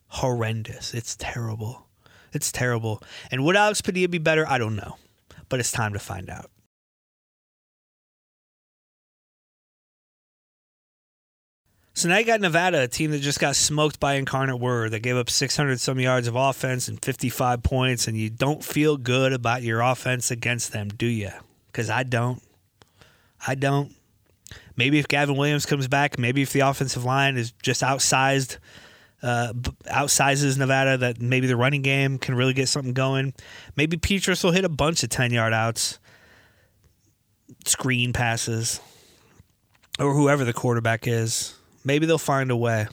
horrendous. 0.09 0.95
It's 0.95 1.17
terrible. 1.17 1.86
It's 2.37 2.53
terrible. 2.53 3.03
And 3.31 3.45
would 3.45 3.57
Alex 3.57 3.81
Padilla 3.81 4.09
be 4.09 4.19
better? 4.19 4.47
I 4.49 4.59
don't 4.59 4.77
know. 4.77 4.97
But 5.49 5.61
it's 5.61 5.73
time 5.73 5.93
to 5.95 5.99
find 5.99 6.31
out. 6.31 6.51
So 11.97 12.11
now 12.11 12.19
you 12.19 12.27
got 12.27 12.43
Nevada, 12.43 12.83
a 12.83 12.89
team 12.89 13.11
that 13.13 13.21
just 13.21 13.41
got 13.41 13.57
smoked 13.57 13.99
by 13.99 14.17
Incarnate 14.17 14.61
Word. 14.61 14.91
That 14.91 15.01
gave 15.01 15.17
up 15.17 15.31
600 15.31 15.81
some 15.81 15.99
yards 15.99 16.29
of 16.29 16.37
offense 16.37 16.89
and 16.89 17.03
55 17.03 17.63
points, 17.63 18.07
and 18.07 18.19
you 18.19 18.29
don't 18.29 18.63
feel 18.63 18.99
good 18.99 19.33
about 19.33 19.63
your 19.63 19.81
offense 19.81 20.31
against 20.31 20.73
them, 20.73 20.89
do 20.89 21.07
you? 21.07 21.31
Because 21.69 21.89
I 21.89 22.03
don't. 22.03 22.43
I 23.47 23.55
don't. 23.55 23.95
Maybe 24.77 24.99
if 24.99 25.09
Gavin 25.09 25.37
Williams 25.37 25.65
comes 25.65 25.89
back, 25.89 26.19
maybe 26.19 26.43
if 26.43 26.53
the 26.53 26.61
offensive 26.61 27.05
line 27.05 27.39
is 27.39 27.53
just 27.63 27.81
outsized 27.81 28.59
uh, 29.23 29.53
outsizes 29.87 30.59
Nevada 30.59 30.99
that 30.99 31.21
maybe 31.21 31.47
the 31.47 31.57
running 31.57 31.83
game 31.83 32.19
can 32.19 32.35
really 32.35 32.53
get 32.53 32.69
something 32.69 32.93
going. 32.93 33.35
Maybe 33.77 33.97
Petras 33.97 34.45
will 34.45 34.53
hit 34.53 34.65
a 34.65 34.69
bunch 34.69 35.03
of 35.03 35.09
10 35.09 35.33
yard 35.33 35.53
outs, 35.53 35.99
screen 37.65 38.13
passes, 38.13 38.81
or 39.99 40.13
whoever 40.13 40.45
the 40.45 40.53
quarterback 40.53 41.07
is. 41.07 41.55
Maybe 41.85 42.07
they'll 42.07 42.19
find 42.19 42.51
a 42.51 42.57
way. 42.57 42.89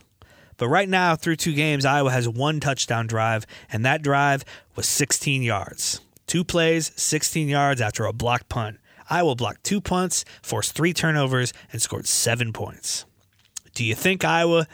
But 0.57 0.67
right 0.67 0.87
now, 0.87 1.15
through 1.15 1.37
two 1.37 1.53
games, 1.53 1.83
Iowa 1.83 2.11
has 2.11 2.29
one 2.29 2.59
touchdown 2.59 3.07
drive, 3.07 3.45
and 3.71 3.85
that 3.85 4.01
drive 4.01 4.45
was 4.75 4.87
16 4.87 5.41
yards. 5.41 5.99
Two 6.27 6.43
plays, 6.43 6.91
16 6.95 7.49
yards 7.49 7.81
after 7.81 8.05
a 8.05 8.13
blocked 8.13 8.49
punt. 8.49 8.77
Iowa 9.09 9.35
blocked 9.35 9.63
two 9.63 9.81
punts, 9.81 10.23
forced 10.41 10.73
three 10.73 10.93
turnovers, 10.93 11.53
and 11.71 11.81
scored 11.81 12.07
seven 12.07 12.53
points. 12.53 13.05
Do 13.73 13.83
you 13.83 13.95
think 13.95 14.23
Iowa 14.23 14.67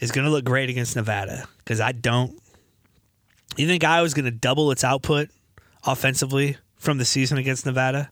is 0.00 0.10
going 0.10 0.24
to 0.24 0.30
look 0.30 0.44
great 0.44 0.68
against 0.68 0.96
Nevada 0.96 1.46
because 1.58 1.80
I 1.80 1.92
don't. 1.92 2.40
You 3.56 3.66
think 3.66 3.84
Iowa's 3.84 4.14
going 4.14 4.24
to 4.24 4.30
double 4.30 4.70
its 4.70 4.82
output 4.82 5.28
offensively 5.84 6.56
from 6.76 6.98
the 6.98 7.04
season 7.04 7.38
against 7.38 7.66
Nevada? 7.66 8.10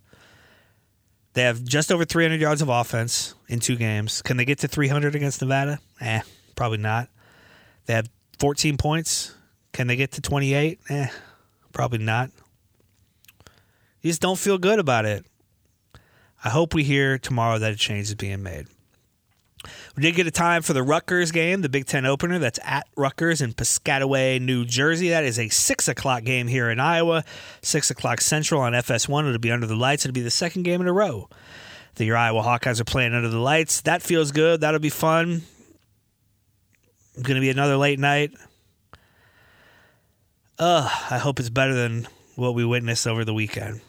They 1.33 1.42
have 1.42 1.64
just 1.64 1.92
over 1.92 2.05
300 2.05 2.40
yards 2.40 2.62
of 2.62 2.68
offense 2.68 3.35
in 3.48 3.61
two 3.61 3.77
games. 3.77 4.22
Can 4.22 4.37
they 4.37 4.44
get 4.44 4.59
to 4.61 4.68
300 4.68 5.14
against 5.14 5.40
Nevada? 5.40 5.79
Eh, 6.01 6.20
probably 6.57 6.79
not. 6.79 7.09
They 7.87 7.94
have 7.94 8.09
14 8.38 8.77
points. 8.77 9.35
Can 9.72 9.87
they 9.87 9.96
get 9.96 10.12
to 10.12 10.20
28? 10.20 10.81
Eh, 10.88 11.07
probably 11.72 11.98
not. 11.98 12.31
You 14.03 14.11
just 14.11 14.20
don't 14.20 14.38
feel 14.38 14.59
good 14.59 14.79
about 14.79 15.05
it. 15.05 15.24
I 16.44 16.51
hope 16.51 16.74
we 16.74 16.85
hear 16.85 17.18
tomorrow 17.18 17.59
that 17.59 17.72
a 17.72 17.77
change 17.77 18.09
is 18.09 18.14
being 18.14 18.42
made. 18.42 18.66
We 19.97 20.03
did 20.03 20.14
get 20.14 20.27
a 20.27 20.31
time 20.31 20.62
for 20.62 20.73
the 20.73 20.83
Rutgers 20.83 21.33
game, 21.33 21.62
the 21.62 21.68
Big 21.68 21.87
Ten 21.87 22.07
opener. 22.07 22.38
That's 22.38 22.59
at 22.64 22.87
Rutgers 22.97 23.40
in 23.40 23.53
Piscataway, 23.53 24.40
New 24.40 24.64
Jersey. 24.64 25.09
That 25.09 25.25
is 25.25 25.38
a 25.38 25.49
six 25.49 25.88
o'clock 25.88 26.25
game 26.25 26.47
here 26.47 26.71
in 26.71 26.79
Iowa, 26.79 27.25
six 27.62 27.90
o'clock 27.90 28.21
Central 28.21 28.61
on 28.61 28.73
FS1. 28.73 29.27
It'll 29.27 29.38
be 29.38 29.51
under 29.51 29.66
the 29.66 29.77
lights. 29.77 30.05
It'll 30.05 30.14
be 30.14 30.21
the 30.21 30.31
second 30.31 30.62
game 30.62 30.81
in 30.81 30.87
a 30.87 30.92
row. 30.92 31.29
The 31.97 32.05
your 32.05 32.16
Iowa 32.16 32.42
Hawkeyes 32.42 32.81
are 32.81 32.85
playing 32.85 33.14
under 33.14 33.29
the 33.29 33.40
lights. 33.40 33.81
That 33.81 34.03
feels 34.03 34.31
good. 34.31 34.61
That'll 34.61 34.79
be 34.79 34.90
fun. 34.90 35.42
Going 37.16 37.35
to 37.35 37.40
be 37.40 37.51
another 37.51 37.77
late 37.77 37.99
night. 37.99 38.31
Ugh, 40.61 40.90
I 41.11 41.18
hope 41.18 41.40
it's 41.40 41.51
better 41.51 41.75
than 41.75 42.07
what 42.37 42.55
we 42.55 42.64
witnessed 42.64 43.07
over 43.09 43.25
the 43.25 43.35
weekend. 43.35 43.81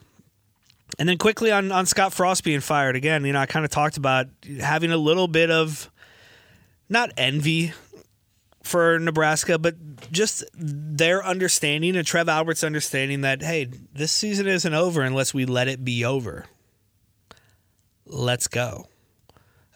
And 0.99 1.07
then 1.07 1.17
quickly 1.17 1.49
on, 1.49 1.71
on 1.71 1.85
Scott 1.85 2.13
Frost 2.13 2.43
being 2.43 2.59
fired 2.59 2.97
again, 2.97 3.23
you 3.23 3.31
know, 3.31 3.39
I 3.39 3.45
kind 3.45 3.63
of 3.63 3.71
talked 3.71 3.95
about 3.95 4.27
having 4.59 4.91
a 4.91 4.97
little 4.97 5.29
bit 5.29 5.49
of 5.49 5.89
not 6.89 7.11
envy 7.15 7.71
for 8.63 8.99
Nebraska, 8.99 9.57
but 9.57 9.75
just 10.11 10.43
their 10.53 11.25
understanding 11.25 11.95
and 11.95 12.05
Trev 12.05 12.27
Alberts' 12.27 12.65
understanding 12.65 13.21
that, 13.21 13.41
hey, 13.41 13.69
this 13.93 14.11
season 14.11 14.45
isn't 14.45 14.73
over 14.73 15.01
unless 15.01 15.33
we 15.33 15.45
let 15.45 15.69
it 15.69 15.85
be 15.85 16.03
over. 16.03 16.47
Let's 18.05 18.49
go. 18.49 18.87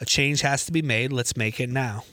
A 0.01 0.05
change 0.05 0.41
has 0.41 0.65
to 0.65 0.73
be 0.73 0.81
made. 0.81 1.13
Let's 1.13 1.37
make 1.37 1.61
it 1.61 1.69
now. 1.69 2.03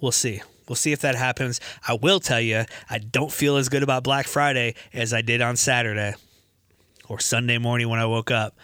We'll 0.00 0.12
see. 0.12 0.42
We'll 0.68 0.76
see 0.76 0.92
if 0.92 1.00
that 1.00 1.16
happens. 1.16 1.60
I 1.88 1.94
will 1.94 2.20
tell 2.20 2.40
you, 2.40 2.66
I 2.88 2.98
don't 2.98 3.32
feel 3.32 3.56
as 3.56 3.68
good 3.68 3.82
about 3.82 4.04
Black 4.04 4.28
Friday 4.28 4.74
as 4.92 5.12
I 5.12 5.22
did 5.22 5.42
on 5.42 5.56
Saturday 5.56 6.14
or 7.08 7.20
Sunday 7.20 7.58
morning 7.58 7.88
when 7.88 8.00
I 8.00 8.06
woke 8.06 8.30
up, 8.30 8.56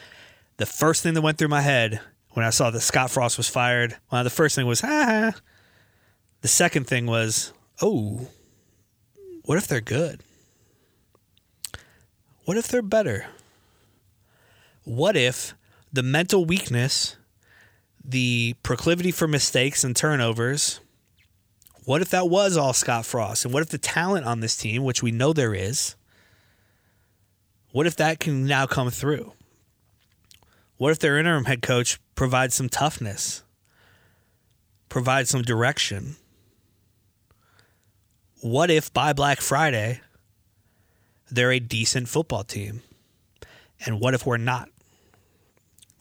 the 0.56 0.66
first 0.66 1.02
thing 1.02 1.14
that 1.14 1.22
went 1.22 1.38
through 1.38 1.48
my 1.48 1.62
head 1.62 2.00
when 2.30 2.44
I 2.44 2.50
saw 2.50 2.70
that 2.70 2.80
Scott 2.80 3.10
Frost 3.10 3.38
was 3.38 3.48
fired, 3.48 3.96
well, 4.10 4.24
the 4.24 4.30
first 4.30 4.56
thing 4.56 4.66
was, 4.66 4.80
ha. 4.80 5.32
The 6.40 6.48
second 6.48 6.86
thing 6.86 7.06
was, 7.06 7.52
oh, 7.80 8.28
what 9.44 9.56
if 9.56 9.66
they're 9.66 9.80
good? 9.80 10.20
What 12.44 12.56
if 12.56 12.68
they're 12.68 12.82
better? 12.82 13.26
What 14.84 15.16
if 15.16 15.54
the 15.92 16.02
mental 16.02 16.44
weakness, 16.44 17.16
the 18.04 18.54
proclivity 18.62 19.10
for 19.10 19.26
mistakes 19.26 19.84
and 19.84 19.96
turnovers, 19.96 20.80
what 21.84 22.02
if 22.02 22.10
that 22.10 22.28
was 22.28 22.56
all 22.56 22.72
Scott 22.72 23.06
Frost? 23.06 23.44
And 23.44 23.54
what 23.54 23.62
if 23.62 23.68
the 23.68 23.78
talent 23.78 24.26
on 24.26 24.40
this 24.40 24.56
team, 24.56 24.84
which 24.84 25.02
we 25.02 25.10
know 25.10 25.32
there 25.32 25.54
is, 25.54 25.94
what 27.74 27.88
if 27.88 27.96
that 27.96 28.20
can 28.20 28.46
now 28.46 28.68
come 28.68 28.88
through? 28.88 29.32
What 30.76 30.92
if 30.92 31.00
their 31.00 31.18
interim 31.18 31.46
head 31.46 31.60
coach 31.60 31.98
provides 32.14 32.54
some 32.54 32.68
toughness, 32.68 33.42
provides 34.88 35.28
some 35.28 35.42
direction? 35.42 36.14
What 38.40 38.70
if 38.70 38.92
by 38.92 39.12
Black 39.12 39.40
Friday 39.40 40.00
they're 41.32 41.50
a 41.50 41.58
decent 41.58 42.08
football 42.08 42.44
team? 42.44 42.82
And 43.84 43.98
what 43.98 44.14
if 44.14 44.24
we're 44.24 44.36
not? 44.36 44.68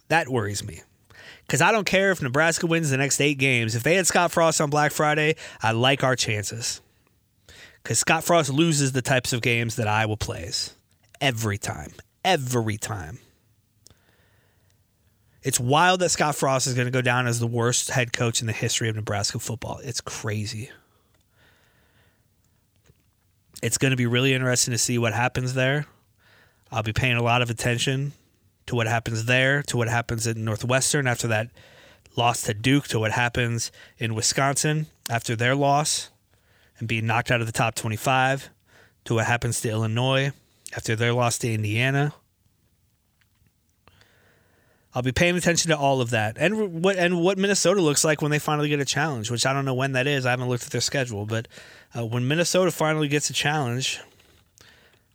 That 0.10 0.30
worries 0.30 0.64
me. 0.64 0.84
Because 1.48 1.62
I 1.62 1.72
don't 1.72 1.86
care 1.86 2.12
if 2.12 2.22
Nebraska 2.22 2.68
wins 2.68 2.92
the 2.92 2.98
next 2.98 3.20
eight 3.20 3.40
games. 3.40 3.74
If 3.74 3.82
they 3.82 3.96
had 3.96 4.06
Scott 4.06 4.32
Frost 4.32 4.62
on 4.62 4.70
Black 4.70 4.92
Friday, 4.92 5.38
I 5.64 5.72
like 5.72 6.04
our 6.04 6.16
chances. 6.16 6.82
Because 7.82 7.98
Scott 7.98 8.24
Frost 8.24 8.52
loses 8.52 8.92
the 8.92 9.02
types 9.02 9.34
of 9.34 9.42
games 9.42 9.76
that 9.78 9.88
Iowa 9.88 10.18
plays 10.18 10.76
every 11.24 11.58
time. 11.58 11.94
Every 12.26 12.78
time. 12.78 13.18
It's 15.42 15.60
wild 15.60 16.02
that 16.02 16.10
Scott 16.10 16.36
Frost 16.36 16.68
is 16.68 16.74
going 16.74 16.86
to 16.86 16.92
go 16.92 17.02
down 17.02 17.28
as 17.28 17.40
the 17.40 17.48
worst 17.48 17.90
head 17.90 18.14
coach 18.14 18.42
in 18.42 18.48
the 18.48 18.54
history 18.54 18.90
of 18.90 18.96
Nebraska 18.96 19.40
football. 19.40 19.80
It's 19.84 20.02
crazy. 20.02 20.70
It's 23.62 23.78
going 23.78 23.92
to 23.92 23.98
be 23.98 24.06
really 24.06 24.34
interesting 24.34 24.74
to 24.74 24.78
see 24.78 24.98
what 24.98 25.14
happens 25.14 25.54
there. 25.54 25.86
I'll 26.72 26.84
be 26.84 26.94
paying 26.94 27.16
a 27.16 27.24
lot 27.24 27.42
of 27.42 27.50
attention 27.50 28.12
to 28.66 28.76
what 28.76 28.88
happens 28.88 29.26
there, 29.26 29.64
to 29.64 29.78
what 29.78 29.88
happens 29.88 30.28
in 30.28 30.44
Northwestern 30.44 31.08
after 31.08 31.28
that 31.28 31.50
loss 32.18 32.42
to 32.44 32.54
Duke, 32.54 32.88
to 32.90 33.00
what 33.00 33.12
happens 33.12 33.72
in 33.98 34.14
Wisconsin 34.14 34.88
after 35.10 35.38
their 35.38 35.56
loss 35.56 36.10
and 36.80 36.88
being 36.88 37.06
knocked 37.06 37.32
out 37.32 37.40
of 37.40 37.48
the 37.48 37.54
top 37.54 37.76
25, 37.76 38.50
to 39.06 39.16
what 39.16 39.26
happens 39.26 39.62
to 39.62 39.70
Illinois 39.70 40.34
after 40.76 40.96
their 40.96 41.14
loss 41.14 41.38
to 41.40 41.52
Indiana. 41.52 42.14
I'll 44.96 45.02
be 45.02 45.12
paying 45.12 45.36
attention 45.36 45.72
to 45.72 45.78
all 45.78 46.02
of 46.02 46.12
that, 46.12 46.38
and 46.38 46.84
what 46.84 46.98
and 46.98 47.20
what 47.20 47.40
Minnesota 47.40 47.82
looks 47.82 48.04
like 48.04 48.22
when 48.22 48.30
they 48.30 48.38
finally 48.38 48.70
get 48.70 48.80
a 48.80 48.86
challenge, 48.86 49.32
which 49.32 49.46
I 49.46 49.52
don't 49.52 49.66
know 49.66 49.74
when 49.74 49.94
that 49.94 50.06
is. 50.06 50.26
I 50.26 50.30
haven't 50.30 50.50
looked 50.50 50.66
at 50.66 50.70
their 50.70 50.82
schedule, 50.82 51.26
but 51.26 51.48
uh, 51.98 52.06
when 52.06 52.28
Minnesota 52.28 52.70
finally 52.70 53.08
gets 53.08 53.30
a 53.32 53.34
challenge, 53.34 54.00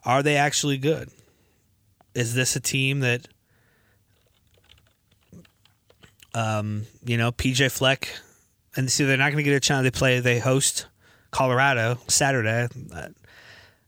are 0.05 0.23
they 0.23 0.37
actually 0.37 0.79
good? 0.79 1.11
Is 2.15 2.35
this 2.35 2.57
a 2.57 2.61
team 2.61 3.01
that, 3.01 3.29
um, 6.35 6.87
you 7.05 7.17
know, 7.17 7.31
PJ 7.31 7.71
Fleck, 7.71 8.09
and 8.75 8.91
see 8.91 9.05
they're 9.05 9.17
not 9.17 9.31
going 9.31 9.37
to 9.37 9.43
get 9.45 9.55
a 9.55 9.61
challenge. 9.61 9.85
They 9.85 9.97
play, 9.97 10.19
they 10.19 10.41
host 10.41 10.87
Colorado 11.31 11.99
Saturday, 12.09 12.69
uh, 12.93 13.09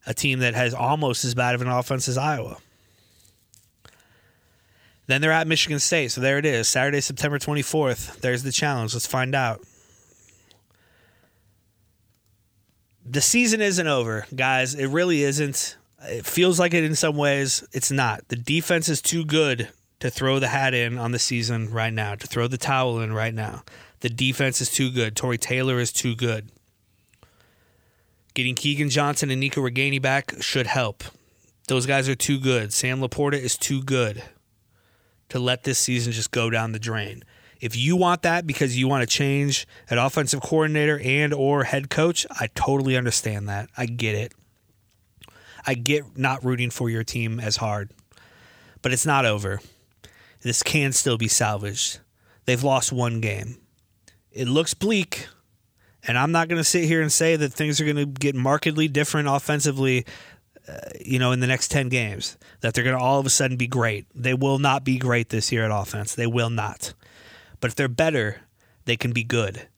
a 0.07 0.15
team 0.15 0.41
that 0.41 0.55
has 0.55 0.75
almost 0.75 1.25
as 1.25 1.35
bad 1.35 1.55
of 1.55 1.63
an 1.63 1.69
offense 1.69 2.09
as 2.09 2.19
Iowa. 2.19 2.59
Then 5.07 5.21
they're 5.21 5.33
at 5.33 5.49
Michigan 5.49 5.81
State. 5.81 6.13
So 6.13 6.21
there 6.21 6.39
it 6.39 6.47
is. 6.47 6.69
Saturday, 6.69 7.01
September 7.01 7.39
24th. 7.39 8.21
There's 8.21 8.45
the 8.45 8.53
challenge. 8.53 8.95
Let's 8.95 9.07
find 9.07 9.35
out. 9.35 9.61
The 13.05 13.21
season 13.21 13.61
isn't 13.61 13.89
over, 13.89 14.27
guys. 14.35 14.75
It 14.75 14.87
really 14.87 15.25
isn't. 15.25 15.77
It 16.05 16.25
feels 16.25 16.61
like 16.61 16.75
it 16.75 16.85
in 16.85 16.95
some 16.95 17.17
ways. 17.17 17.67
It's 17.73 17.91
not. 17.91 18.29
The 18.29 18.37
defense 18.37 18.89
is 18.89 19.03
too 19.03 19.25
good 19.25 19.69
to 19.99 20.11
throw 20.11 20.39
the 20.39 20.49
hat 20.49 20.75
in 20.75 20.97
on 20.97 21.11
the 21.11 21.19
season 21.19 21.73
right 21.73 21.93
now, 21.93 22.15
to 22.15 22.27
throw 22.29 22.47
the 22.47 22.57
towel 22.57 23.01
in 23.01 23.13
right 23.13 23.35
now. 23.35 23.65
The 24.01 24.11
defense 24.11 24.61
is 24.61 24.71
too 24.71 24.93
good. 24.93 25.17
Tory 25.17 25.39
Taylor 25.39 25.81
is 25.81 25.93
too 25.93 26.15
good. 26.15 26.51
Getting 28.41 28.55
Keagan 28.55 28.89
Johnson 28.89 29.31
and 29.31 29.39
Nico 29.39 29.61
Ragaini 29.61 30.01
back 30.01 30.33
should 30.41 30.67
help. 30.67 31.05
Those 31.69 31.85
guys 31.85 32.09
are 32.09 32.15
too 32.15 32.39
good. 32.39 32.73
Sam 32.73 33.03
LaPorta 33.03 33.35
is 33.35 33.55
too 33.55 33.83
good 33.83 34.23
to 35.29 35.39
let 35.39 35.65
this 35.65 35.79
season 35.79 36.15
just 36.15 36.31
go 36.31 36.49
down 36.49 36.73
the 36.73 36.79
drain. 36.79 37.23
If 37.61 37.77
you 37.77 37.97
want 37.97 38.23
that 38.23 38.47
because 38.47 38.79
you 38.79 38.89
want 38.89 39.03
to 39.03 39.07
change 39.07 39.67
an 39.91 39.99
offensive 39.99 40.41
coordinator 40.41 40.99
and 41.05 41.35
or 41.35 41.65
head 41.65 41.91
coach, 41.91 42.27
I 42.31 42.47
totally 42.55 42.97
understand 42.97 43.47
that. 43.51 43.69
I 43.77 43.85
get 43.85 44.15
it. 44.15 44.33
I 45.67 45.75
get 45.75 46.17
not 46.17 46.43
rooting 46.43 46.71
for 46.71 46.89
your 46.89 47.05
team 47.05 47.41
as 47.41 47.57
hard. 47.57 47.91
But 48.81 48.95
it's 48.95 49.05
not 49.05 49.27
over. 49.27 49.61
This 50.41 50.63
can 50.63 50.93
still 50.93 51.19
be 51.19 51.29
salvaged. 51.29 51.99
They've 52.47 52.65
lost 52.65 52.91
one 52.91 53.21
game. 53.21 53.59
It 54.33 54.49
looks 54.49 54.73
bleak, 54.73 55.27
and 56.07 56.19
I'm 56.19 56.33
not 56.33 56.49
going 56.49 56.61
to 56.61 56.65
sit 56.65 56.85
here 56.85 57.03
and 57.03 57.13
say 57.13 57.37
that 57.37 57.53
things 57.53 57.81
are 57.81 57.85
going 57.85 57.97
to 57.97 58.07
get 58.07 58.35
markedly 58.35 58.89
different 58.89 59.29
offensively 59.29 60.07
uh, 60.69 60.91
you 61.05 61.19
know, 61.19 61.33
in 61.33 61.41
the 61.41 61.47
next 61.47 61.71
10 61.71 61.89
games, 61.89 62.37
that 62.61 62.75
they're 62.75 62.85
going 62.85 62.97
to 62.97 63.03
all 63.03 63.19
of 63.19 63.27
a 63.27 63.31
sudden 63.31 63.57
be 63.57 63.67
great. 63.67 64.07
They 64.15 64.35
will 64.35 64.59
not 64.59 64.85
be 64.85 64.99
great 64.99 65.31
this 65.31 65.51
year 65.51 65.65
at 65.65 65.71
offense. 65.71 66.15
They 66.15 66.27
will 66.27 66.51
not. 66.51 66.93
But 67.61 67.71
if 67.71 67.75
they're 67.75 67.89
better, 67.89 68.43
they 68.85 68.97
can 68.97 69.13
be 69.13 69.25
good. 69.25 69.69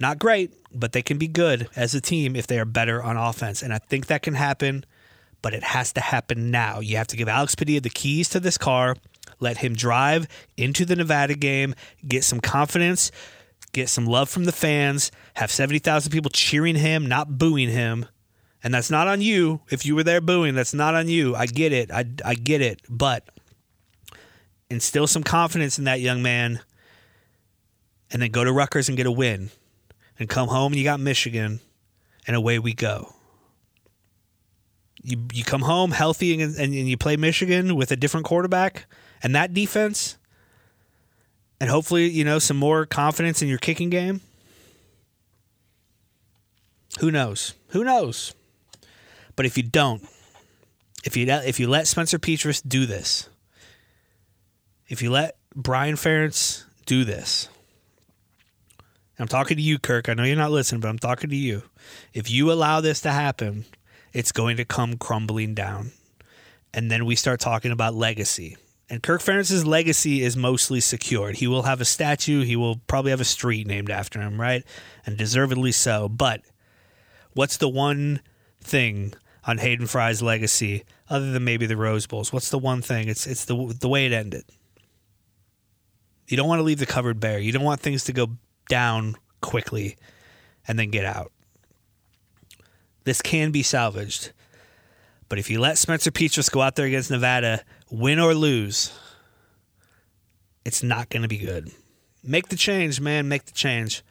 Not 0.00 0.18
great, 0.18 0.54
but 0.72 0.92
they 0.92 1.02
can 1.02 1.18
be 1.18 1.28
good 1.28 1.68
as 1.74 1.94
a 1.94 2.00
team 2.00 2.36
if 2.36 2.46
they 2.46 2.58
are 2.58 2.64
better 2.64 3.02
on 3.02 3.16
offense. 3.16 3.62
And 3.62 3.72
I 3.72 3.78
think 3.78 4.06
that 4.06 4.22
can 4.22 4.34
happen, 4.34 4.84
but 5.40 5.54
it 5.54 5.62
has 5.62 5.92
to 5.94 6.00
happen 6.00 6.50
now. 6.50 6.80
You 6.80 6.96
have 6.96 7.08
to 7.08 7.16
give 7.16 7.28
Alex 7.28 7.54
Padilla 7.54 7.80
the 7.80 7.90
keys 7.90 8.28
to 8.30 8.40
this 8.40 8.58
car, 8.58 8.96
let 9.40 9.58
him 9.58 9.74
drive 9.74 10.28
into 10.56 10.84
the 10.84 10.96
Nevada 10.96 11.34
game, 11.34 11.74
get 12.06 12.24
some 12.24 12.40
confidence, 12.40 13.10
get 13.72 13.88
some 13.88 14.06
love 14.06 14.28
from 14.28 14.44
the 14.44 14.52
fans, 14.52 15.10
have 15.34 15.50
70,000 15.50 16.10
people 16.10 16.30
cheering 16.30 16.76
him, 16.76 17.06
not 17.06 17.38
booing 17.38 17.68
him 17.68 18.06
and 18.62 18.74
that's 18.74 18.90
not 18.90 19.06
on 19.06 19.20
you. 19.20 19.60
If 19.70 19.86
you 19.86 19.94
were 19.94 20.02
there 20.02 20.20
booing, 20.20 20.54
that's 20.54 20.74
not 20.74 20.94
on 20.94 21.08
you. 21.08 21.34
I 21.36 21.46
get 21.46 21.72
it. 21.72 21.90
I, 21.92 22.04
I 22.24 22.34
get 22.34 22.60
it. 22.60 22.82
But 22.88 23.28
instill 24.68 25.06
some 25.06 25.22
confidence 25.22 25.78
in 25.78 25.84
that 25.84 26.00
young 26.00 26.22
man 26.22 26.60
and 28.10 28.20
then 28.20 28.30
go 28.30 28.44
to 28.44 28.52
Rutgers 28.52 28.88
and 28.88 28.96
get 28.96 29.06
a 29.06 29.12
win 29.12 29.50
and 30.18 30.28
come 30.28 30.48
home 30.48 30.72
and 30.72 30.78
you 30.78 30.84
got 30.84 31.00
Michigan 31.00 31.60
and 32.26 32.34
away 32.34 32.58
we 32.58 32.74
go. 32.74 33.14
You, 35.02 35.26
you 35.32 35.44
come 35.44 35.62
home 35.62 35.92
healthy 35.92 36.40
and, 36.40 36.56
and, 36.56 36.74
and 36.74 36.88
you 36.88 36.96
play 36.96 37.16
Michigan 37.16 37.76
with 37.76 37.92
a 37.92 37.96
different 37.96 38.26
quarterback 38.26 38.86
and 39.22 39.34
that 39.36 39.54
defense 39.54 40.18
and 41.60 41.70
hopefully, 41.70 42.08
you 42.08 42.24
know, 42.24 42.38
some 42.38 42.56
more 42.56 42.86
confidence 42.86 43.42
in 43.42 43.48
your 43.48 43.58
kicking 43.58 43.90
game. 43.90 44.20
Who 47.00 47.10
knows? 47.10 47.54
Who 47.68 47.84
knows? 47.84 48.34
But 49.36 49.46
if 49.46 49.56
you 49.56 49.62
don't, 49.62 50.02
if 51.04 51.16
you 51.16 51.26
if 51.28 51.60
you 51.60 51.68
let 51.68 51.86
Spencer 51.86 52.18
Petras 52.18 52.66
do 52.66 52.86
this, 52.86 53.28
if 54.88 55.02
you 55.02 55.10
let 55.10 55.36
Brian 55.54 55.94
Ferentz 55.94 56.64
do 56.86 57.04
this, 57.04 57.48
I'm 59.18 59.28
talking 59.28 59.56
to 59.56 59.62
you, 59.62 59.78
Kirk. 59.78 60.08
I 60.08 60.14
know 60.14 60.24
you're 60.24 60.36
not 60.36 60.50
listening, 60.50 60.80
but 60.80 60.88
I'm 60.88 60.98
talking 60.98 61.30
to 61.30 61.36
you. 61.36 61.62
If 62.14 62.30
you 62.30 62.52
allow 62.52 62.80
this 62.80 63.00
to 63.02 63.10
happen, 63.10 63.64
it's 64.12 64.32
going 64.32 64.56
to 64.56 64.64
come 64.64 64.96
crumbling 64.96 65.54
down. 65.54 65.92
And 66.72 66.90
then 66.90 67.04
we 67.04 67.16
start 67.16 67.40
talking 67.40 67.72
about 67.72 67.94
legacy. 67.94 68.56
And 68.90 69.02
Kirk 69.02 69.20
Ferentz's 69.20 69.66
legacy 69.66 70.22
is 70.22 70.36
mostly 70.36 70.80
secured. 70.80 71.36
He 71.36 71.46
will 71.46 71.64
have 71.64 71.80
a 71.80 71.84
statue. 71.84 72.42
He 72.42 72.56
will 72.56 72.76
probably 72.86 73.10
have 73.10 73.20
a 73.20 73.24
street 73.24 73.66
named 73.66 73.90
after 73.90 74.20
him, 74.20 74.40
right? 74.40 74.64
And 75.04 75.18
deservedly 75.18 75.72
so. 75.72 76.08
But 76.08 76.40
what's 77.34 77.58
the 77.58 77.68
one 77.68 78.20
thing 78.62 79.12
on 79.44 79.58
Hayden 79.58 79.86
Fry's 79.86 80.22
legacy, 80.22 80.84
other 81.10 81.32
than 81.32 81.44
maybe 81.44 81.66
the 81.66 81.76
Rose 81.76 82.06
Bowls? 82.06 82.32
What's 82.32 82.48
the 82.48 82.58
one 82.58 82.80
thing? 82.80 83.08
It's 83.08 83.26
it's 83.26 83.44
the 83.44 83.76
the 83.78 83.88
way 83.88 84.06
it 84.06 84.12
ended. 84.12 84.44
You 86.26 86.36
don't 86.36 86.48
want 86.48 86.60
to 86.60 86.64
leave 86.64 86.78
the 86.78 86.86
cupboard 86.86 87.20
bare. 87.20 87.38
You 87.38 87.52
don't 87.52 87.64
want 87.64 87.80
things 87.80 88.04
to 88.04 88.12
go 88.12 88.28
down 88.68 89.16
quickly 89.40 89.96
and 90.66 90.78
then 90.78 90.90
get 90.90 91.04
out. 91.04 91.32
This 93.04 93.22
can 93.22 93.50
be 93.50 93.62
salvaged. 93.62 94.32
But 95.28 95.38
if 95.38 95.50
you 95.50 95.60
let 95.60 95.78
Spencer 95.78 96.10
Petras 96.10 96.50
go 96.50 96.62
out 96.62 96.76
there 96.76 96.86
against 96.86 97.10
Nevada, 97.10 97.62
win 97.90 98.18
or 98.18 98.34
lose, 98.34 98.92
it's 100.64 100.82
not 100.82 101.08
going 101.08 101.22
to 101.22 101.28
be 101.28 101.38
good. 101.38 101.70
Make 102.22 102.48
the 102.48 102.56
change, 102.56 103.00
man. 103.00 103.28
Make 103.28 103.44
the 103.46 103.52
change. 103.52 104.02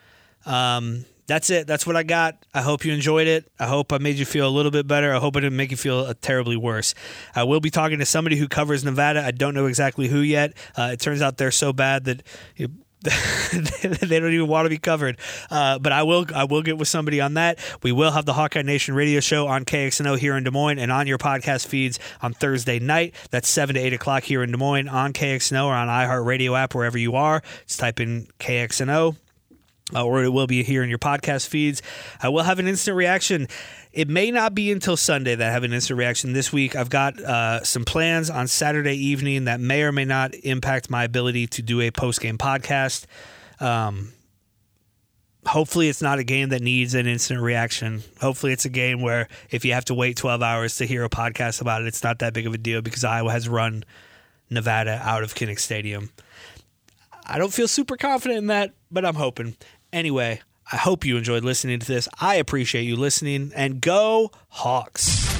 Um, 0.45 1.05
that's 1.27 1.49
it. 1.49 1.67
That's 1.67 1.85
what 1.85 1.97
I 1.97 2.03
got. 2.03 2.45
I 2.53 2.61
hope 2.61 2.85
you 2.85 2.93
enjoyed 2.93 3.27
it. 3.27 3.51
I 3.59 3.67
hope 3.67 3.91
I 3.91 3.97
made 3.97 4.15
you 4.15 4.25
feel 4.25 4.47
a 4.47 4.49
little 4.49 4.71
bit 4.71 4.87
better. 4.87 5.13
I 5.13 5.19
hope 5.19 5.35
I 5.35 5.41
didn't 5.41 5.57
make 5.57 5.71
you 5.71 5.77
feel 5.77 5.99
uh, 5.99 6.13
terribly 6.21 6.55
worse. 6.55 6.95
I 7.35 7.43
will 7.43 7.59
be 7.59 7.69
talking 7.69 7.99
to 7.99 8.05
somebody 8.05 8.37
who 8.37 8.47
covers 8.47 8.85
Nevada. 8.85 9.23
I 9.23 9.31
don't 9.31 9.53
know 9.53 9.65
exactly 9.65 10.07
who 10.07 10.19
yet. 10.19 10.53
Uh, 10.75 10.91
it 10.93 11.01
turns 11.01 11.21
out 11.21 11.37
they're 11.37 11.51
so 11.51 11.73
bad 11.73 12.05
that. 12.05 12.23
they 13.53 14.19
don't 14.19 14.33
even 14.33 14.47
want 14.47 14.65
to 14.65 14.69
be 14.69 14.77
covered. 14.77 15.17
Uh, 15.49 15.79
but 15.79 15.91
I 15.91 16.03
will 16.03 16.25
I 16.33 16.45
will 16.45 16.61
get 16.61 16.77
with 16.77 16.87
somebody 16.87 17.21
on 17.21 17.35
that. 17.35 17.59
We 17.83 17.91
will 17.91 18.11
have 18.11 18.25
the 18.25 18.33
Hawkeye 18.33 18.61
Nation 18.61 18.95
radio 18.95 19.19
show 19.19 19.47
on 19.47 19.65
KXNO 19.65 20.17
here 20.17 20.35
in 20.35 20.43
Des 20.43 20.51
Moines 20.51 20.79
and 20.79 20.91
on 20.91 21.07
your 21.07 21.17
podcast 21.17 21.67
feeds 21.67 21.99
on 22.21 22.33
Thursday 22.33 22.79
night. 22.79 23.15
That's 23.31 23.47
7 23.47 23.75
to 23.75 23.79
8 23.79 23.93
o'clock 23.93 24.23
here 24.23 24.43
in 24.43 24.51
Des 24.51 24.57
Moines 24.57 24.87
on 24.87 25.13
KXNO 25.13 25.65
or 25.65 25.73
on 25.73 25.87
iHeartRadio 25.87 26.57
app, 26.57 26.75
wherever 26.75 26.97
you 26.97 27.15
are. 27.15 27.41
Just 27.65 27.79
type 27.79 27.99
in 27.99 28.27
KXNO 28.39 29.15
uh, 29.93 30.05
or 30.05 30.23
it 30.23 30.29
will 30.29 30.47
be 30.47 30.63
here 30.63 30.83
in 30.83 30.89
your 30.89 30.99
podcast 30.99 31.47
feeds. 31.47 31.81
I 32.21 32.29
will 32.29 32.43
have 32.43 32.59
an 32.59 32.67
instant 32.67 32.97
reaction. 32.97 33.47
It 33.93 34.09
may 34.09 34.31
not 34.31 34.53
be 34.53 34.71
until 34.71 34.97
Sunday 34.97 35.35
that 35.35 35.49
I 35.49 35.51
have 35.51 35.63
an 35.63 35.73
instant 35.73 35.97
reaction 35.97 36.33
this 36.33 36.51
week. 36.51 36.75
I've 36.75 36.89
got 36.89 37.19
uh, 37.19 37.63
some 37.63 37.85
plans 37.85 38.29
on 38.29 38.47
Saturday 38.47 38.95
evening 38.95 39.45
that 39.45 39.59
may 39.59 39.83
or 39.83 39.91
may 39.91 40.05
not 40.05 40.35
impact 40.35 40.89
my 40.89 41.03
ability 41.03 41.47
to 41.47 41.61
do 41.61 41.81
a 41.81 41.91
post 41.91 42.21
game 42.21 42.37
podcast. 42.37 43.05
Um, 43.59 44.13
hopefully, 45.45 45.89
it's 45.89 46.01
not 46.01 46.19
a 46.19 46.23
game 46.23 46.49
that 46.49 46.61
needs 46.61 46.93
an 46.93 47.07
instant 47.07 47.41
reaction. 47.41 48.03
Hopefully, 48.19 48.51
it's 48.51 48.65
a 48.65 48.69
game 48.69 49.01
where 49.01 49.27
if 49.49 49.63
you 49.65 49.73
have 49.73 49.85
to 49.85 49.93
wait 49.93 50.17
12 50.17 50.43
hours 50.43 50.75
to 50.75 50.85
hear 50.85 51.03
a 51.03 51.09
podcast 51.09 51.61
about 51.61 51.81
it, 51.81 51.87
it's 51.87 52.03
not 52.03 52.19
that 52.19 52.33
big 52.33 52.45
of 52.45 52.53
a 52.53 52.57
deal 52.57 52.81
because 52.81 53.03
Iowa 53.03 53.31
has 53.31 53.47
run 53.47 53.83
Nevada 54.49 55.01
out 55.03 55.23
of 55.23 55.33
Kinnick 55.33 55.59
Stadium. 55.59 56.11
I 57.25 57.37
don't 57.37 57.53
feel 57.53 57.67
super 57.67 57.97
confident 57.97 58.37
in 58.37 58.47
that, 58.47 58.73
but 58.89 59.05
I'm 59.05 59.15
hoping. 59.15 59.55
Anyway, 59.93 60.41
I 60.71 60.77
hope 60.77 61.05
you 61.05 61.17
enjoyed 61.17 61.43
listening 61.43 61.79
to 61.79 61.87
this. 61.87 62.09
I 62.19 62.35
appreciate 62.35 62.83
you 62.83 62.95
listening 62.95 63.51
and 63.55 63.81
go 63.81 64.31
Hawks. 64.49 65.36